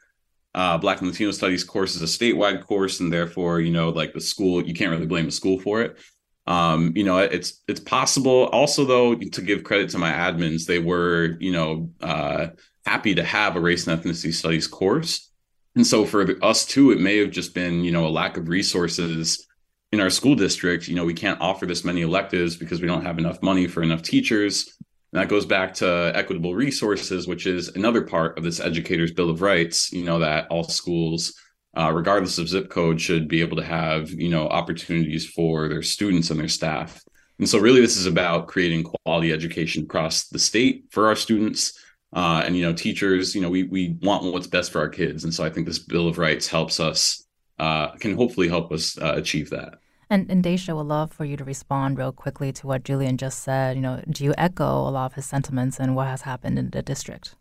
uh, 0.55 0.79
Black 0.79 1.01
and 1.01 1.11
Latino 1.11 1.31
Studies 1.31 1.65
course 1.65 1.95
is 1.95 2.03
a 2.03 2.07
statewide 2.07 2.65
course, 2.65 3.01
and 3.01 3.13
therefore, 3.13 3.61
you 3.61 3.71
know, 3.71 3.91
like 3.91 4.15
the 4.15 4.23
school, 4.23 4.67
you 4.67 4.73
can't 4.73 4.91
really 4.91 5.07
blame 5.07 5.27
the 5.27 5.31
school 5.31 5.61
for 5.61 5.83
it. 5.83 5.99
Um, 6.47 6.95
you 6.97 7.05
know, 7.05 7.19
it's 7.19 7.63
it's 7.69 7.81
possible. 7.81 8.47
Also, 8.47 8.87
though, 8.87 9.15
to 9.15 9.43
give 9.43 9.65
credit 9.65 9.91
to 9.91 9.99
my 9.99 10.11
admins, 10.11 10.65
they 10.65 10.79
were, 10.79 11.37
you 11.41 11.53
know, 11.53 11.91
uh, 12.01 12.49
happy 12.87 13.15
to 13.15 13.23
have 13.23 13.55
a 13.55 13.61
race 13.61 13.87
and 13.87 14.01
ethnicity 14.01 14.33
studies 14.33 14.67
course. 14.67 15.31
And 15.77 15.87
so 15.87 16.07
for 16.07 16.27
us 16.43 16.65
too, 16.65 16.91
it 16.91 17.01
may 17.01 17.19
have 17.19 17.33
just 17.33 17.55
been, 17.55 17.85
you 17.85 17.93
know, 17.93 18.07
a 18.07 18.09
lack 18.09 18.39
of 18.39 18.49
resources 18.49 19.47
in 19.93 20.01
our 20.01 20.11
school 20.11 20.35
district. 20.35 20.89
You 20.89 20.95
know, 20.95 21.05
we 21.05 21.15
can't 21.15 21.41
offer 21.41 21.67
this 21.67 21.85
many 21.85 22.03
electives 22.03 22.57
because 22.57 22.81
we 22.81 22.87
don't 22.87 23.05
have 23.05 23.19
enough 23.19 23.43
money 23.43 23.67
for 23.67 23.83
enough 23.83 24.03
teachers. 24.03 24.77
And 25.13 25.23
that 25.23 25.29
goes 25.29 25.47
back 25.47 25.75
to 25.75 26.13
equitable 26.15 26.55
resources, 26.55 27.27
which 27.27 27.47
is 27.47 27.69
another 27.69 28.03
part 28.03 28.37
of 28.37 28.45
this 28.45 28.61
educators 28.61 29.13
bill 29.13 29.31
of 29.31 29.41
rights, 29.41 29.91
you 29.93 30.05
know, 30.05 30.19
that 30.19 30.47
all 30.51 30.65
schools 30.65 31.33
uh, 31.79 31.93
regardless 31.93 32.39
of 32.39 32.49
zip 32.49 32.71
code, 32.71 33.01
should 33.01 33.29
be 33.29 33.41
able 33.41 33.57
to 33.57 33.65
have 33.65 34.11
you 34.11 34.29
know 34.29 34.49
opportunities 34.49 35.27
for 35.27 35.69
their 35.69 35.83
students 35.83 36.31
and 36.31 36.41
their 36.41 36.49
staff. 36.49 37.03
And 37.39 37.49
so, 37.49 37.59
really, 37.59 37.81
this 37.81 37.97
is 37.97 38.07
about 38.07 38.49
creating 38.49 38.85
quality 38.85 39.33
education 39.33 39.85
across 39.85 40.29
the 40.29 40.39
state 40.39 40.87
for 40.91 41.07
our 41.07 41.17
students. 41.17 41.79
Uh, 42.13 42.43
and 42.45 42.57
you 42.57 42.63
know, 42.63 42.73
teachers, 42.73 43.35
you 43.35 43.41
know, 43.41 43.51
we 43.51 43.65
we 43.65 43.97
want 44.03 44.25
what's 44.33 44.47
best 44.47 44.73
for 44.73 44.81
our 44.81 44.89
kids, 44.89 45.25
and 45.25 45.33
so 45.33 45.45
I 45.45 45.51
think 45.51 45.67
this 45.67 45.79
Bill 45.79 46.09
of 46.09 46.19
Rights 46.19 46.49
helps 46.49 46.81
us, 46.81 47.25
uh, 47.59 47.93
can 47.97 48.15
hopefully 48.15 48.49
help 48.49 48.73
us 48.73 48.99
uh, 48.99 49.15
achieve 49.17 49.51
that. 49.51 49.79
And, 50.11 50.31
and 50.31 50.43
Daisha 50.43 50.75
would 50.75 50.87
love 50.87 51.13
for 51.13 51.25
you 51.25 51.37
to 51.37 51.45
respond 51.45 51.99
real 51.99 52.13
quickly 52.13 52.51
to 52.53 52.67
what 52.67 52.85
Julian 52.85 53.19
just 53.19 53.43
said. 53.43 53.77
You 53.77 53.83
know, 53.83 54.03
do 54.09 54.25
you 54.25 54.35
echo 54.39 54.65
a 54.65 54.91
lot 54.91 55.07
of 55.07 55.15
his 55.15 55.27
sentiments 55.27 55.79
and 55.79 55.95
what 55.95 56.07
has 56.07 56.23
happened 56.23 56.59
in 56.59 56.71
the 56.71 56.83
district? 56.83 57.35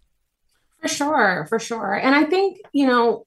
For 0.81 0.89
sure, 0.89 1.45
for 1.47 1.59
sure. 1.59 1.93
And 1.93 2.13
I 2.13 2.25
think, 2.25 2.59
you 2.73 2.85
know, 2.85 3.25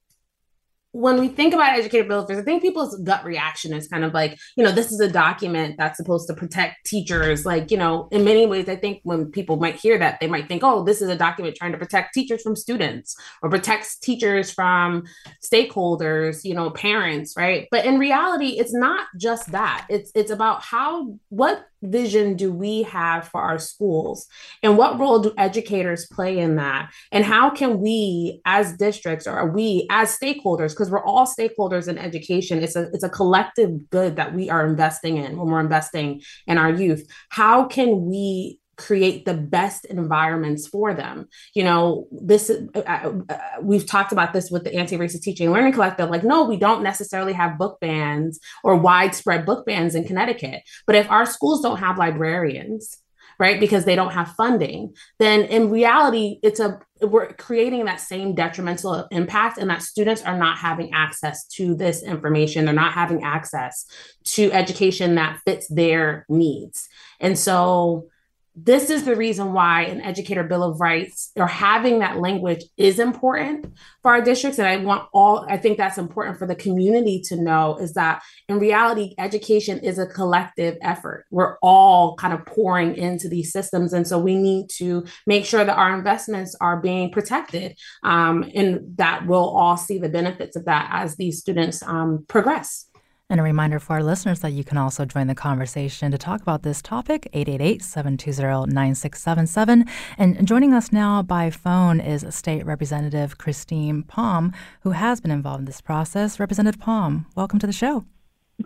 when 0.93 1.21
we 1.21 1.29
think 1.29 1.55
about 1.55 1.79
educator 1.79 2.09
bill 2.09 2.27
I 2.29 2.43
think 2.43 2.63
people's 2.63 2.97
gut 3.03 3.25
reaction 3.25 3.73
is 3.73 3.87
kind 3.87 4.05
of 4.05 4.13
like, 4.13 4.39
you 4.57 4.65
know, 4.65 4.73
this 4.73 4.91
is 4.91 5.01
a 5.01 5.09
document 5.09 5.77
that's 5.79 5.97
supposed 5.97 6.27
to 6.29 6.35
protect 6.35 6.85
teachers. 6.85 7.47
Like, 7.47 7.71
you 7.71 7.77
know, 7.77 8.09
in 8.11 8.25
many 8.25 8.47
ways, 8.47 8.69
I 8.69 8.77
think 8.77 9.01
when 9.05 9.31
people 9.31 9.57
might 9.57 9.77
hear 9.77 9.99
that, 9.99 10.19
they 10.21 10.27
might 10.27 10.49
think, 10.49 10.63
oh, 10.65 10.85
this 10.85 11.01
is 11.01 11.09
a 11.09 11.17
document 11.17 11.57
trying 11.57 11.73
to 11.73 11.79
protect 11.79 12.15
teachers 12.15 12.43
from 12.43 12.57
students 12.57 13.17
or 13.43 13.51
protects 13.51 13.99
teachers 13.99 14.51
from 14.51 15.05
stakeholders, 15.43 16.45
you 16.45 16.55
know, 16.55 16.71
parents, 16.71 17.35
right? 17.37 17.69
But 17.71 17.85
in 17.85 17.99
reality, 17.99 18.59
it's 18.59 18.75
not 18.75 19.07
just 19.17 19.53
that. 19.53 19.87
It's 19.89 20.11
it's 20.15 20.31
about 20.31 20.63
how 20.63 21.15
what 21.29 21.67
vision 21.83 22.37
do 22.37 22.53
we 22.53 22.83
have 22.83 23.29
for 23.29 23.41
our 23.41 23.59
schools? 23.59 24.27
And 24.63 24.77
what 24.77 24.99
role 24.99 25.19
do 25.21 25.33
educators 25.39 26.07
play 26.07 26.39
in 26.39 26.57
that? 26.57 26.93
And 27.11 27.25
how 27.25 27.51
can 27.51 27.81
we 27.81 28.41
as 28.45 28.77
districts 28.77 29.27
or 29.27 29.51
we 29.51 29.87
as 29.91 30.17
stakeholders 30.17 30.71
because 30.71 30.91
we're 30.91 31.05
all 31.05 31.27
stakeholders 31.27 31.89
in 31.89 31.99
education 31.99 32.63
it's 32.63 32.77
a 32.77 32.89
it's 32.93 33.05
a 33.05 33.09
collective 33.09 33.91
good 33.91 34.17
that 34.17 34.35
we 34.35 34.51
are 34.51 34.67
investing 34.67 35.17
in 35.17 35.37
when 35.37 35.49
we're 35.49 35.61
investing 35.61 36.21
in 36.47 36.59
our 36.59 36.71
youth. 36.71 37.07
How 37.31 37.65
can 37.65 38.07
we 38.07 38.60
create 38.81 39.27
the 39.27 39.35
best 39.35 39.85
environments 39.85 40.67
for 40.67 40.95
them. 40.95 41.29
You 41.55 41.65
know, 41.65 42.09
this 42.11 42.51
uh, 42.51 42.79
uh, 42.79 43.13
uh, 43.29 43.39
we've 43.61 43.87
talked 43.87 44.13
about 44.13 44.33
this 44.33 44.51
with 44.51 44.65
the 44.65 44.75
Anti-Racist 44.75 45.23
Teaching 45.23 45.47
and 45.47 45.55
Learning 45.55 45.73
Collective. 45.73 46.09
Like, 46.09 46.25
no, 46.25 46.45
we 46.45 46.57
don't 46.57 46.83
necessarily 46.83 47.35
have 47.35 47.59
book 47.59 47.79
bans 47.81 48.41
or 48.65 48.77
widespread 48.77 49.45
book 49.45 49.67
bans 49.67 49.95
in 49.95 50.05
Connecticut. 50.05 50.63
But 50.87 50.97
if 50.97 51.11
our 51.11 51.27
schools 51.27 51.61
don't 51.61 51.79
have 51.79 51.99
librarians, 51.99 52.97
right, 53.39 53.61
because 53.61 53.85
they 53.85 53.97
don't 53.97 54.13
have 54.13 54.33
funding, 54.33 54.95
then 55.19 55.43
in 55.43 55.71
reality, 55.71 56.39
it's 56.43 56.61
a 56.61 56.81
we're 57.03 57.33
creating 57.33 57.87
that 57.87 58.01
same 58.01 58.35
detrimental 58.35 59.07
impact 59.11 59.59
and 59.59 59.71
that 59.71 59.83
students 59.83 60.23
are 60.23 60.37
not 60.37 60.59
having 60.59 60.93
access 60.93 61.47
to 61.47 61.75
this 61.75 62.03
information 62.03 62.67
they're 62.67 62.75
not 62.75 62.93
having 62.93 63.23
access 63.23 63.87
to 64.23 64.53
education 64.53 65.15
that 65.15 65.41
fits 65.47 65.67
their 65.69 66.27
needs 66.29 66.91
and 67.19 67.39
so 67.39 68.10
this 68.57 68.91
is 68.91 69.05
the 69.05 69.17
reason 69.17 69.53
why 69.53 69.83
an 69.83 70.01
educator 70.01 70.43
bill 70.43 70.63
of 70.63 70.81
rights 70.81 71.31
or 71.37 71.47
having 71.47 72.01
that 72.01 72.19
language 72.19 72.65
is 72.77 72.99
important 72.99 73.67
for 74.03 74.11
our 74.11 74.21
districts. 74.21 74.59
And 74.59 74.67
i 74.67 74.77
want 74.77 75.09
all 75.13 75.47
i 75.49 75.57
think 75.57 75.79
that's 75.79 75.99
important 75.99 76.39
for 76.39 76.47
the 76.47 76.55
community 76.55 77.23
to 77.27 77.37
know 77.37 77.77
is 77.77 77.95
that 77.95 78.23
in 78.49 78.59
reality 78.59 79.15
education 79.19 79.79
is 79.79 79.99
a 79.99 80.07
collective 80.07 80.77
effort. 80.83 81.27
We're 81.31 81.57
all 81.63 82.17
kind 82.17 82.35
of 82.35 82.45
pouring 82.45 82.97
into 82.97 83.29
these 83.29 83.53
systems. 83.53 83.93
And 83.93 84.07
so 84.07 84.19
we 84.19 84.35
need 84.35 84.69
to 84.77 85.05
make 85.27 85.45
sure 85.45 85.65
that 85.65 85.77
our 85.77 85.97
investments 85.97 86.57
are 86.61 86.81
being 86.81 87.11
protected 87.11 87.79
um, 88.03 88.51
and 88.55 88.81
that 88.97 89.27
we'll 89.27 89.49
all 89.49 89.77
see 89.77 89.99
the 89.99 90.09
benefits 90.09 90.57
of 90.57 90.65
that 90.65 90.91
as 90.93 91.17
these 91.17 91.39
students 91.39 91.83
um, 91.83 92.25
progress 92.29 92.90
and 93.31 93.41
a 93.41 93.43
reminder 93.43 93.79
for 93.79 93.95
our 93.95 94.03
listeners 94.03 94.41
that 94.41 94.53
you 94.53 94.65
can 94.65 94.77
also 94.77 95.07
join 95.07 95.29
the 95.29 95.35
conversation 95.35 96.11
to 96.11 96.19
talk 96.19 96.43
about 96.43 96.63
this 96.63 96.83
topic, 96.83 97.27
888-720-9677. 97.33 99.89
And 100.19 100.47
joining 100.47 100.75
us 100.75 100.93
now 100.93 101.23
by 101.23 101.49
phone 101.49 102.01
is 102.01 102.27
State 102.35 102.67
Representative 102.67 103.39
Christine 103.39 104.03
Palm, 104.03 104.53
who 104.83 104.91
has 104.91 105.21
been 105.21 105.31
involved 105.31 105.61
in 105.61 105.65
this 105.65 105.81
process. 105.81 106.39
Representative 106.39 106.81
Palm, 106.81 107.25
welcome 107.37 107.59
to 107.61 107.67
the 107.67 107.73
show. 107.73 108.05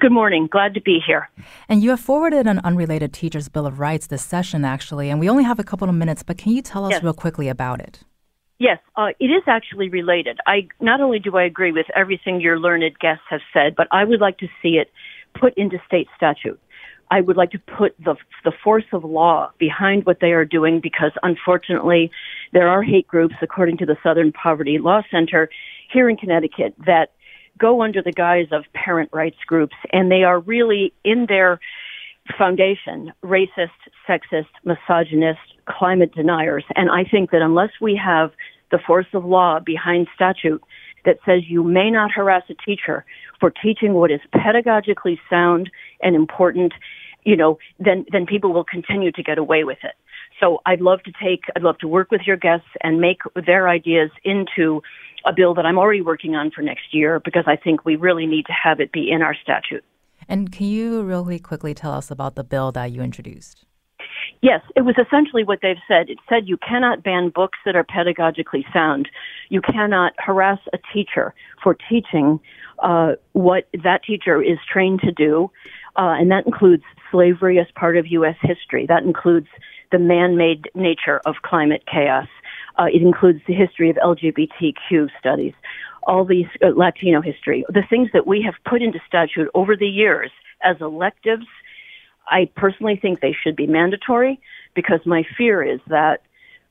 Good 0.01 0.11
morning. 0.11 0.49
Glad 0.51 0.75
to 0.75 0.81
be 0.81 0.99
here. 1.07 1.31
And 1.69 1.81
you 1.83 1.91
have 1.91 2.01
forwarded 2.01 2.49
an 2.49 2.59
unrelated 2.65 3.12
Teachers 3.12 3.49
Bill 3.49 3.67
of 3.67 3.79
Rights 3.79 4.09
this 4.09 4.25
session, 4.25 4.65
actually, 4.65 5.11
and 5.11 5.21
we 5.21 5.29
only 5.29 5.45
have 5.45 5.61
a 5.61 5.65
couple 5.65 5.89
of 5.89 5.95
minutes, 5.95 6.25
but 6.25 6.37
can 6.37 6.51
you 6.53 6.62
tell 6.62 6.87
us 6.87 6.93
yes. 6.93 7.03
real 7.03 7.12
quickly 7.12 7.49
about 7.49 7.81
it? 7.81 8.01
Yes, 8.59 8.78
uh, 8.96 9.09
it 9.18 9.26
is 9.26 9.42
actually 9.46 9.88
related. 9.88 10.38
I 10.46 10.68
not 10.80 11.00
only 11.00 11.18
do 11.18 11.36
I 11.36 11.44
agree 11.44 11.72
with 11.72 11.86
everything 11.94 12.40
your 12.40 12.59
learned 12.59 12.98
guests 13.00 13.24
have 13.28 13.40
said, 13.52 13.74
but 13.76 13.88
I 13.90 14.05
would 14.05 14.20
like 14.20 14.38
to 14.38 14.48
see 14.62 14.76
it 14.80 14.90
put 15.38 15.55
into 15.57 15.78
state 15.86 16.07
statute. 16.16 16.61
I 17.11 17.20
would 17.20 17.36
like 17.36 17.50
to 17.50 17.59
put 17.59 17.94
the 17.98 18.14
the 18.44 18.52
force 18.62 18.84
of 18.92 19.05
law 19.05 19.50
behind 19.59 20.07
what 20.07 20.18
they 20.20 20.32
are 20.32 20.44
doing 20.44 20.80
because 20.80 21.12
unfortunately 21.22 22.11
there 22.52 22.68
are 22.68 22.82
hate 22.82 23.07
groups 23.09 23.34
according 23.42 23.78
to 23.78 23.86
the 23.86 23.96
Southern 24.02 24.32
Poverty 24.32 24.78
Law 24.78 25.02
Center 25.11 25.50
here 25.92 26.09
in 26.09 26.16
Connecticut 26.16 26.74
that 26.86 27.12
go 27.59 27.82
under 27.82 28.02
the 28.02 28.12
guise 28.12 28.48
of 28.52 28.64
parent 28.72 29.11
rights 29.12 29.36
groups 29.46 29.76
and 29.92 30.11
they 30.11 30.22
are 30.22 30.40
really 30.40 30.92
in 31.05 31.26
their 31.28 31.61
foundation 32.38 33.12
racist, 33.22 33.68
sexist, 34.09 34.46
misogynist, 34.64 35.40
climate 35.67 36.15
deniers. 36.15 36.65
And 36.77 36.91
I 36.91 37.05
think 37.05 37.31
that 37.31 37.43
unless 37.43 37.71
we 37.81 38.01
have 38.03 38.33
the 38.71 38.79
force 38.85 39.07
of 39.15 39.25
law 39.25 39.61
behind 39.61 40.09
statute 40.15 40.62
that 41.05 41.19
says 41.27 41.43
you 41.47 41.62
may 41.62 41.91
not 41.91 42.11
harass 42.11 42.43
a 42.49 42.55
teacher 42.55 43.05
for 43.39 43.51
teaching 43.51 43.95
what 43.95 44.11
is 44.11 44.21
pedagogically 44.35 45.19
sound 45.29 45.71
and 46.01 46.17
important, 46.17 46.73
you 47.25 47.37
know, 47.37 47.59
then, 47.79 48.07
then 48.11 48.27
people 48.27 48.53
will 48.53 48.65
continue 48.65 49.12
to 49.12 49.23
get 49.23 49.39
away 49.39 49.65
with 49.65 49.79
it. 49.83 49.95
So 50.41 50.61
I'd 50.67 50.81
love 50.81 51.03
to 51.05 51.12
take, 51.23 51.45
I'd 51.55 51.62
love 51.62 51.79
to 51.79 51.89
work 51.89 52.11
with 52.11 52.23
your 52.27 52.37
guests 52.37 52.67
and 52.83 53.01
make 53.01 53.21
their 53.47 53.69
ideas 53.69 54.11
into 54.25 54.83
a 55.25 55.33
bill 55.33 55.55
that 55.55 55.65
I'm 55.65 55.79
already 55.79 56.03
working 56.03 56.35
on 56.35 56.51
for 56.51 56.62
next 56.62 56.93
year 56.93 57.21
because 57.25 57.45
I 57.47 57.57
think 57.57 57.85
we 57.85 57.97
really 57.97 58.27
need 58.27 58.47
to 58.47 58.53
have 58.53 58.81
it 58.81 58.93
be 58.93 59.11
in 59.11 59.23
our 59.23 59.35
statute. 59.35 59.85
And 60.29 60.51
can 60.51 60.67
you 60.67 61.03
really 61.03 61.39
quickly 61.39 61.75
tell 61.75 61.93
us 61.93 62.11
about 62.11 62.35
the 62.35 62.45
bill 62.45 62.73
that 62.73 62.93
you 62.93 63.03
introduced? 63.03 63.65
Yes, 64.43 64.61
it 64.76 64.82
was 64.82 64.95
essentially 64.99 65.45
what 65.45 65.61
they've 65.62 65.76
said. 65.89 66.11
It 66.11 66.18
said 66.28 66.47
you 66.49 66.57
cannot 66.57 67.03
ban 67.03 67.30
books 67.30 67.59
that 67.64 67.76
are 67.76 67.85
pedagogically 67.85 68.64
sound. 68.72 69.09
You 69.49 69.61
cannot 69.61 70.12
harass 70.18 70.59
a 70.72 70.78
teacher 70.93 71.35
for 71.62 71.76
teaching 71.89 72.41
uh, 72.82 73.12
what 73.32 73.68
that 73.82 74.03
teacher 74.05 74.43
is 74.43 74.59
trained 74.70 75.01
to 75.01 75.12
do, 75.12 75.51
uh, 75.97 76.18
and 76.18 76.30
that 76.30 76.47
includes 76.47 76.82
slavery 77.11 77.59
as 77.59 77.66
part 77.74 77.97
of 77.97 78.07
U.S. 78.09 78.37
history. 78.43 78.87
That 78.87 79.05
includes 79.05 79.47
the 79.93 79.99
man-made 79.99 80.70
nature 80.74 81.20
of 81.24 81.37
climate 81.43 81.85
chaos. 81.91 82.26
Uh, 82.78 82.87
it 82.93 83.01
includes 83.01 83.41
the 83.47 83.55
history 83.55 83.89
of 83.91 83.97
LGBTQ 83.97 85.09
studies, 85.18 85.55
all 86.03 86.24
these 86.24 86.49
uh, 86.62 86.68
Latino 86.74 87.22
history, 87.22 87.64
the 87.68 87.85
things 87.89 88.11
that 88.12 88.26
we 88.26 88.43
have 88.43 88.55
put 88.68 88.82
into 88.82 88.99
statute 89.07 89.49
over 89.55 89.76
the 89.76 89.87
years 89.87 90.30
as 90.62 90.76
electives 90.80 91.47
I 92.29 92.49
personally 92.57 92.99
think 93.01 93.20
they 93.20 93.35
should 93.43 93.57
be 93.57 93.66
mandatory 93.66 94.41
because 94.75 95.01
my 95.05 95.25
fear 95.37 95.62
is 95.62 95.81
that 95.89 96.22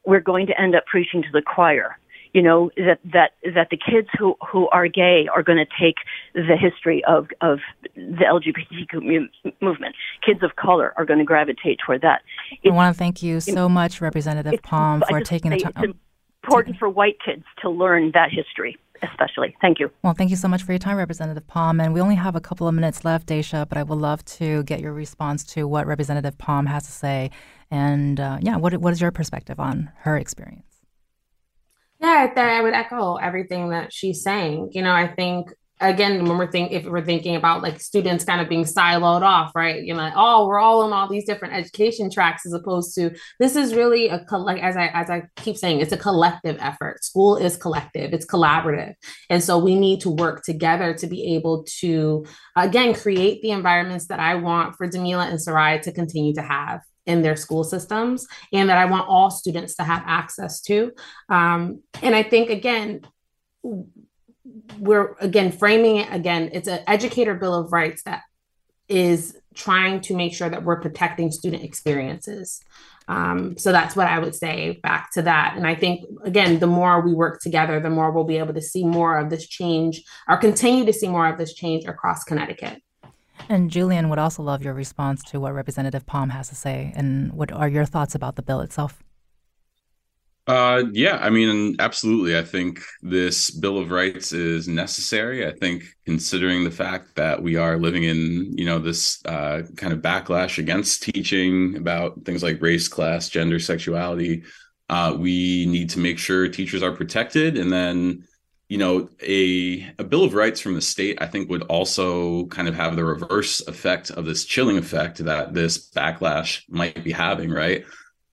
we're 0.05 0.19
going 0.19 0.47
to 0.47 0.59
end 0.59 0.75
up 0.75 0.85
preaching 0.85 1.21
to 1.23 1.29
the 1.31 1.41
choir. 1.41 1.97
You 2.33 2.41
know 2.41 2.71
that 2.77 2.99
that 3.13 3.33
that 3.53 3.69
the 3.69 3.77
kids 3.77 4.07
who 4.17 4.35
who 4.51 4.67
are 4.69 4.87
gay 4.87 5.29
are 5.33 5.43
going 5.43 5.59
to 5.59 5.67
take 5.79 5.97
the 6.33 6.57
history 6.59 7.03
of 7.05 7.27
of 7.41 7.59
the 7.95 8.25
LGBTQ 8.25 9.29
movement. 9.61 9.95
Kids 10.25 10.41
of 10.41 10.55
color 10.55 10.95
are 10.97 11.05
going 11.05 11.19
to 11.19 11.25
gravitate 11.25 11.79
toward 11.85 12.01
that. 12.01 12.23
It's, 12.51 12.71
I 12.71 12.75
want 12.75 12.93
to 12.93 12.97
thank 12.97 13.21
you 13.21 13.39
so 13.39 13.69
much, 13.69 14.01
Representative 14.01 14.63
Palm, 14.63 15.03
for 15.07 15.21
taking 15.21 15.51
the 15.51 15.59
time. 15.59 15.73
It's 15.77 15.93
important 16.43 16.77
for 16.79 16.89
white 16.89 17.17
kids 17.23 17.43
to 17.61 17.69
learn 17.69 18.11
that 18.15 18.31
history 18.31 18.77
especially. 19.11 19.55
Thank 19.61 19.79
you. 19.79 19.91
Well, 20.03 20.13
thank 20.13 20.29
you 20.29 20.35
so 20.35 20.47
much 20.47 20.63
for 20.63 20.71
your 20.71 20.79
time, 20.79 20.97
Representative 20.97 21.45
Palm. 21.47 21.79
And 21.79 21.93
we 21.93 22.01
only 22.01 22.15
have 22.15 22.35
a 22.35 22.41
couple 22.41 22.67
of 22.67 22.73
minutes 22.73 23.05
left, 23.05 23.27
Daisha, 23.27 23.67
but 23.67 23.77
I 23.77 23.83
would 23.83 23.97
love 23.97 24.23
to 24.25 24.63
get 24.63 24.79
your 24.79 24.93
response 24.93 25.43
to 25.53 25.67
what 25.67 25.87
Representative 25.87 26.37
Palm 26.37 26.65
has 26.65 26.85
to 26.85 26.91
say. 26.91 27.31
And 27.69 28.19
uh, 28.19 28.37
yeah, 28.41 28.57
what, 28.57 28.75
what 28.77 28.93
is 28.93 29.01
your 29.01 29.11
perspective 29.11 29.59
on 29.59 29.91
her 29.99 30.17
experience? 30.17 30.81
Yeah, 31.99 32.31
I 32.35 32.61
would 32.61 32.73
echo 32.73 33.15
everything 33.15 33.69
that 33.69 33.93
she's 33.93 34.23
saying. 34.23 34.71
You 34.73 34.81
know, 34.81 34.91
I 34.91 35.07
think 35.07 35.53
again 35.81 36.25
when 36.25 36.37
we're 36.37 36.51
thinking 36.51 36.77
if 36.77 36.85
we're 36.85 37.03
thinking 37.03 37.35
about 37.35 37.61
like 37.61 37.79
students 37.81 38.23
kind 38.23 38.39
of 38.39 38.47
being 38.47 38.63
siloed 38.63 39.21
off 39.21 39.51
right? 39.55 39.83
You 39.83 39.93
know 39.93 40.01
like, 40.01 40.13
oh 40.15 40.47
we're 40.47 40.59
all 40.59 40.81
on 40.83 40.93
all 40.93 41.09
these 41.09 41.25
different 41.25 41.53
education 41.53 42.09
tracks 42.09 42.45
as 42.45 42.53
opposed 42.53 42.95
to 42.95 43.11
this 43.39 43.55
is 43.55 43.75
really 43.75 44.09
a 44.09 44.25
like 44.31 44.61
as 44.61 44.77
i 44.77 44.87
as 44.87 45.09
i 45.09 45.23
keep 45.37 45.57
saying 45.57 45.79
it's 45.79 45.91
a 45.91 45.97
collective 45.97 46.57
effort. 46.59 47.03
School 47.03 47.37
is 47.37 47.57
collective. 47.57 48.13
It's 48.13 48.25
collaborative. 48.25 48.93
And 49.29 49.43
so 49.43 49.57
we 49.57 49.75
need 49.75 50.01
to 50.01 50.09
work 50.09 50.43
together 50.43 50.93
to 50.95 51.07
be 51.07 51.35
able 51.35 51.65
to 51.79 52.25
again 52.55 52.93
create 52.93 53.41
the 53.41 53.51
environments 53.51 54.07
that 54.07 54.19
i 54.19 54.35
want 54.35 54.75
for 54.75 54.87
Damela 54.87 55.29
and 55.29 55.41
sarai 55.41 55.79
to 55.79 55.91
continue 55.91 56.33
to 56.35 56.41
have 56.41 56.81
in 57.05 57.21
their 57.21 57.35
school 57.35 57.63
systems 57.63 58.27
and 58.51 58.69
that 58.69 58.77
I 58.77 58.85
want 58.85 59.07
all 59.07 59.29
students 59.29 59.75
to 59.75 59.83
have 59.83 60.03
access 60.05 60.61
to. 60.61 60.91
Um, 61.29 61.81
and 62.01 62.15
I 62.15 62.23
think, 62.23 62.49
again, 62.49 63.01
we're 64.79 65.15
again 65.19 65.51
framing 65.51 65.97
it 65.97 66.07
again 66.11 66.49
it's 66.53 66.67
an 66.67 66.79
educator 66.87 67.33
bill 67.33 67.53
of 67.53 67.71
rights 67.71 68.03
that 68.03 68.21
is 68.87 69.37
trying 69.55 70.01
to 70.01 70.15
make 70.15 70.33
sure 70.33 70.49
that 70.49 70.63
we're 70.63 70.79
protecting 70.79 71.31
student 71.31 71.63
experiences 71.63 72.61
um, 73.07 73.57
so 73.57 73.71
that's 73.71 73.95
what 73.95 74.07
i 74.07 74.19
would 74.19 74.35
say 74.35 74.79
back 74.83 75.11
to 75.11 75.21
that 75.21 75.55
and 75.55 75.65
i 75.65 75.75
think 75.75 76.05
again 76.23 76.59
the 76.59 76.67
more 76.67 77.01
we 77.01 77.13
work 77.13 77.41
together 77.41 77.79
the 77.79 77.89
more 77.89 78.11
we'll 78.11 78.23
be 78.23 78.37
able 78.37 78.53
to 78.53 78.61
see 78.61 78.85
more 78.85 79.17
of 79.17 79.29
this 79.29 79.47
change 79.47 80.03
or 80.27 80.37
continue 80.37 80.85
to 80.85 80.93
see 80.93 81.07
more 81.07 81.27
of 81.27 81.37
this 81.37 81.53
change 81.53 81.85
across 81.85 82.23
connecticut 82.23 82.81
and 83.49 83.69
Julian 83.69 84.09
would 84.09 84.19
also 84.19 84.41
love 84.41 84.63
your 84.63 84.73
response 84.73 85.21
to 85.25 85.39
what 85.39 85.53
Representative 85.53 86.05
Palm 86.05 86.29
has 86.29 86.47
to 86.49 86.55
say. 86.55 86.93
And 86.95 87.33
what 87.33 87.51
are 87.51 87.67
your 87.67 87.83
thoughts 87.83 88.15
about 88.15 88.35
the 88.35 88.41
bill 88.41 88.61
itself? 88.61 89.02
Uh, 90.45 90.83
yeah, 90.91 91.17
I 91.21 91.29
mean, 91.29 91.77
absolutely. 91.79 92.37
I 92.37 92.43
think 92.43 92.81
this 93.01 93.49
Bill 93.49 93.77
of 93.77 93.91
Rights 93.91 94.33
is 94.33 94.67
necessary. 94.67 95.47
I 95.47 95.53
think 95.53 95.85
considering 96.05 96.65
the 96.65 96.71
fact 96.71 97.15
that 97.15 97.41
we 97.41 97.55
are 97.55 97.77
living 97.77 98.03
in, 98.03 98.51
you 98.57 98.65
know, 98.65 98.77
this 98.77 99.23
uh, 99.25 99.61
kind 99.77 99.93
of 99.93 99.99
backlash 99.99 100.57
against 100.57 101.03
teaching 101.03 101.77
about 101.77 102.25
things 102.25 102.43
like 102.43 102.61
race, 102.61 102.89
class, 102.89 103.29
gender, 103.29 103.57
sexuality, 103.57 104.43
uh, 104.89 105.15
we 105.17 105.65
need 105.65 105.89
to 105.91 105.99
make 105.99 106.19
sure 106.19 106.49
teachers 106.49 106.83
are 106.83 106.91
protected. 106.91 107.57
And 107.57 107.71
then, 107.71 108.25
you 108.67 108.77
know, 108.77 109.07
a 109.21 109.89
a 109.97 110.03
Bill 110.03 110.25
of 110.25 110.33
Rights 110.33 110.59
from 110.59 110.73
the 110.73 110.81
state, 110.81 111.19
I 111.21 111.27
think, 111.27 111.49
would 111.49 111.63
also 111.63 112.47
kind 112.47 112.67
of 112.67 112.75
have 112.75 112.97
the 112.97 113.05
reverse 113.05 113.65
effect 113.65 114.11
of 114.11 114.25
this 114.25 114.43
chilling 114.43 114.77
effect 114.77 115.19
that 115.19 115.53
this 115.53 115.89
backlash 115.91 116.63
might 116.67 117.01
be 117.01 117.13
having, 117.13 117.49
right? 117.49 117.85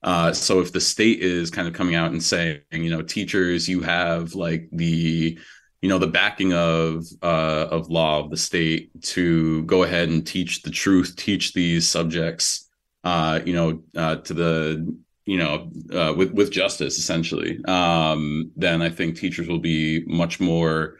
Uh, 0.02 0.32
so 0.32 0.60
if 0.60 0.72
the 0.72 0.80
state 0.80 1.20
is 1.20 1.50
kind 1.50 1.68
of 1.68 1.74
coming 1.74 1.94
out 1.94 2.10
and 2.10 2.22
saying, 2.22 2.60
you 2.72 2.90
know, 2.90 3.02
teachers, 3.02 3.68
you 3.68 3.80
have 3.80 4.34
like 4.34 4.68
the, 4.72 5.38
you 5.82 5.88
know, 5.88 5.98
the 5.98 6.06
backing 6.06 6.52
of 6.52 7.04
uh, 7.22 7.66
of 7.70 7.90
law 7.90 8.20
of 8.20 8.30
the 8.30 8.36
state 8.36 8.90
to 9.02 9.62
go 9.64 9.82
ahead 9.82 10.08
and 10.08 10.26
teach 10.26 10.62
the 10.62 10.70
truth, 10.70 11.16
teach 11.16 11.52
these 11.52 11.88
subjects, 11.88 12.68
uh, 13.04 13.40
you 13.44 13.52
know, 13.52 13.82
uh, 13.96 14.16
to 14.16 14.34
the, 14.34 14.96
you 15.26 15.38
know, 15.38 15.70
uh, 15.92 16.14
with 16.16 16.32
with 16.32 16.50
justice 16.50 16.98
essentially, 16.98 17.62
um, 17.66 18.50
then 18.56 18.82
I 18.82 18.88
think 18.88 19.16
teachers 19.16 19.48
will 19.48 19.60
be 19.60 20.04
much 20.06 20.40
more. 20.40 20.96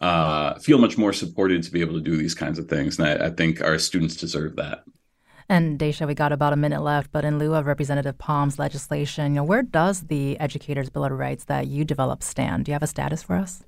Uh, 0.00 0.58
feel 0.58 0.78
much 0.78 0.98
more 0.98 1.12
supported 1.12 1.62
to 1.62 1.70
be 1.70 1.80
able 1.80 1.94
to 1.94 2.00
do 2.00 2.16
these 2.16 2.34
kinds 2.34 2.58
of 2.58 2.66
things, 2.66 2.98
and 2.98 3.06
I, 3.06 3.26
I 3.26 3.30
think 3.30 3.62
our 3.62 3.78
students 3.78 4.16
deserve 4.16 4.56
that. 4.56 4.82
And 5.48 5.78
Daisha, 5.78 6.06
we 6.06 6.14
got 6.14 6.32
about 6.32 6.52
a 6.52 6.56
minute 6.56 6.82
left, 6.82 7.12
but 7.12 7.24
in 7.24 7.38
lieu 7.38 7.54
of 7.54 7.66
Representative 7.66 8.18
Palm's 8.18 8.58
legislation, 8.58 9.32
you 9.32 9.36
know, 9.36 9.44
where 9.44 9.62
does 9.62 10.02
the 10.02 10.38
Educators 10.40 10.90
Bill 10.90 11.04
of 11.04 11.12
Rights 11.12 11.44
that 11.44 11.66
you 11.66 11.84
developed 11.84 12.22
stand? 12.22 12.64
Do 12.64 12.70
you 12.70 12.74
have 12.74 12.82
a 12.82 12.86
status 12.86 13.22
for 13.22 13.36
us? 13.36 13.64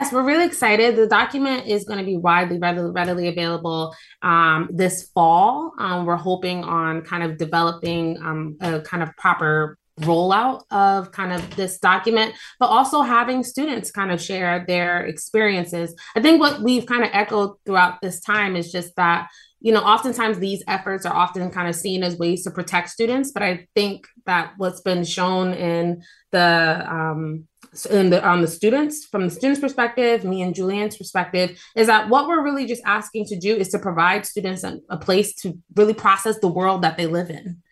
Yes, 0.00 0.12
we're 0.12 0.22
really 0.22 0.46
excited. 0.46 0.94
The 0.94 1.08
document 1.08 1.66
is 1.66 1.84
going 1.84 1.98
to 1.98 2.04
be 2.04 2.16
widely, 2.16 2.58
readily, 2.58 2.90
readily 2.92 3.26
available 3.26 3.94
um, 4.22 4.68
this 4.72 5.08
fall. 5.12 5.72
Um, 5.78 6.06
we're 6.06 6.16
hoping 6.16 6.62
on 6.62 7.02
kind 7.02 7.24
of 7.24 7.36
developing 7.36 8.16
um, 8.22 8.56
a 8.60 8.80
kind 8.80 9.02
of 9.02 9.14
proper 9.16 9.76
rollout 10.00 10.62
of 10.70 11.10
kind 11.10 11.32
of 11.32 11.56
this 11.56 11.78
document, 11.78 12.32
but 12.60 12.66
also 12.66 13.02
having 13.02 13.42
students 13.42 13.90
kind 13.90 14.12
of 14.12 14.22
share 14.22 14.64
their 14.68 15.04
experiences. 15.04 15.94
I 16.14 16.20
think 16.20 16.40
what 16.40 16.60
we've 16.62 16.86
kind 16.86 17.02
of 17.02 17.10
echoed 17.12 17.56
throughout 17.66 18.00
this 18.00 18.20
time 18.20 18.54
is 18.54 18.70
just 18.70 18.94
that 18.96 19.28
you 19.60 19.72
know, 19.72 19.80
oftentimes 19.80 20.38
these 20.38 20.62
efforts 20.68 21.04
are 21.04 21.14
often 21.14 21.50
kind 21.50 21.68
of 21.68 21.74
seen 21.74 22.04
as 22.04 22.16
ways 22.16 22.44
to 22.44 22.50
protect 22.50 22.90
students, 22.90 23.32
but 23.32 23.42
I 23.42 23.66
think 23.74 24.06
that 24.24 24.52
what's 24.56 24.80
been 24.80 25.04
shown 25.04 25.52
in 25.52 26.02
the 26.30 26.84
um, 26.88 27.48
in 27.90 28.10
the 28.10 28.24
on 28.24 28.40
the 28.40 28.46
students 28.46 29.04
from 29.04 29.24
the 29.24 29.30
students' 29.30 29.60
perspective, 29.60 30.24
me 30.24 30.42
and 30.42 30.54
Julian's 30.54 30.96
perspective, 30.96 31.60
is 31.76 31.88
that 31.88 32.08
what 32.08 32.28
we're 32.28 32.42
really 32.42 32.66
just 32.66 32.82
asking 32.86 33.26
to 33.26 33.38
do 33.38 33.54
is 33.56 33.68
to 33.70 33.78
provide 33.78 34.24
students 34.24 34.62
a, 34.62 34.78
a 34.90 34.96
place 34.96 35.34
to 35.36 35.58
really 35.74 35.94
process 35.94 36.38
the 36.38 36.48
world 36.48 36.82
that 36.82 36.96
they 36.96 37.06
live 37.06 37.30
in. 37.30 37.62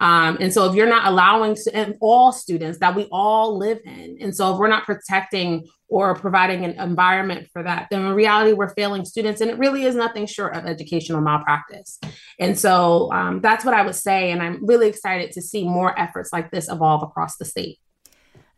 Um, 0.00 0.36
and 0.40 0.52
so 0.52 0.68
if 0.68 0.74
you're 0.74 0.88
not 0.88 1.06
allowing 1.06 1.56
all 2.00 2.32
students 2.32 2.78
that 2.78 2.94
we 2.94 3.08
all 3.10 3.56
live 3.56 3.78
in, 3.84 4.18
and 4.20 4.34
so 4.34 4.52
if 4.52 4.58
we're 4.58 4.68
not 4.68 4.84
protecting 4.84 5.66
or 5.88 6.14
providing 6.14 6.64
an 6.64 6.72
environment 6.80 7.48
for 7.52 7.62
that, 7.62 7.86
then 7.90 8.04
in 8.04 8.12
reality, 8.12 8.52
we're 8.52 8.74
failing 8.74 9.04
students. 9.04 9.40
And 9.40 9.50
it 9.50 9.58
really 9.58 9.84
is 9.84 9.94
nothing 9.94 10.26
short 10.26 10.56
of 10.56 10.66
educational 10.66 11.20
malpractice. 11.20 12.00
And 12.40 12.58
so 12.58 13.12
um, 13.12 13.40
that's 13.40 13.64
what 13.64 13.74
I 13.74 13.82
would 13.82 13.94
say. 13.94 14.32
And 14.32 14.42
I'm 14.42 14.64
really 14.66 14.88
excited 14.88 15.32
to 15.32 15.42
see 15.42 15.64
more 15.64 15.98
efforts 15.98 16.32
like 16.32 16.50
this 16.50 16.68
evolve 16.68 17.02
across 17.02 17.36
the 17.36 17.44
state. 17.44 17.78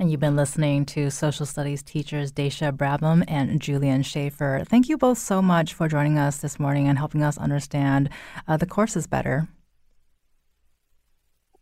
And 0.01 0.11
you've 0.11 0.21
been 0.21 0.37
listening 0.37 0.87
to 0.87 1.11
social 1.11 1.45
studies 1.45 1.83
teachers 1.83 2.31
Daisha 2.31 2.71
Brabham 2.73 3.25
and 3.27 3.61
Julian 3.61 4.03
Shafer. 4.03 4.63
Thank 4.65 4.89
you 4.89 4.97
both 4.97 5.19
so 5.19 5.43
much 5.43 5.75
for 5.75 5.89
joining 5.89 6.19
us 6.19 6.39
this 6.39 6.61
morning 6.61 6.87
and 6.87 6.97
helping 6.97 7.23
us 7.23 7.37
understand 7.37 8.09
uh, 8.47 8.57
the 8.57 8.67
courses 8.67 9.09
better. 9.09 9.49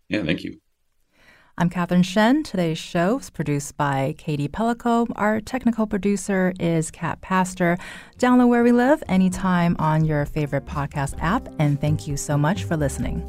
Yeah, 0.09 0.25
thank 0.25 0.45
you. 0.45 0.61
I'm 1.59 1.71
Catherine 1.71 2.03
Shen. 2.03 2.43
Today's 2.43 2.77
show 2.77 3.19
is 3.19 3.31
produced 3.31 3.79
by 3.79 4.15
Katie 4.19 4.49
Pellico. 4.49 5.07
Our 5.17 5.41
technical 5.41 5.87
producer 5.87 6.53
is 6.61 6.91
Kat 6.91 7.23
Pastor. 7.23 7.79
Download 8.19 8.49
Where 8.49 8.63
We 8.63 8.73
Live 8.73 9.03
anytime 9.09 9.75
on 9.79 10.05
your 10.05 10.27
favorite 10.27 10.67
podcast 10.67 11.15
app. 11.23 11.49
And 11.59 11.81
thank 11.81 12.07
you 12.07 12.19
so 12.19 12.37
much 12.37 12.65
for 12.65 12.77
listening. 12.77 13.25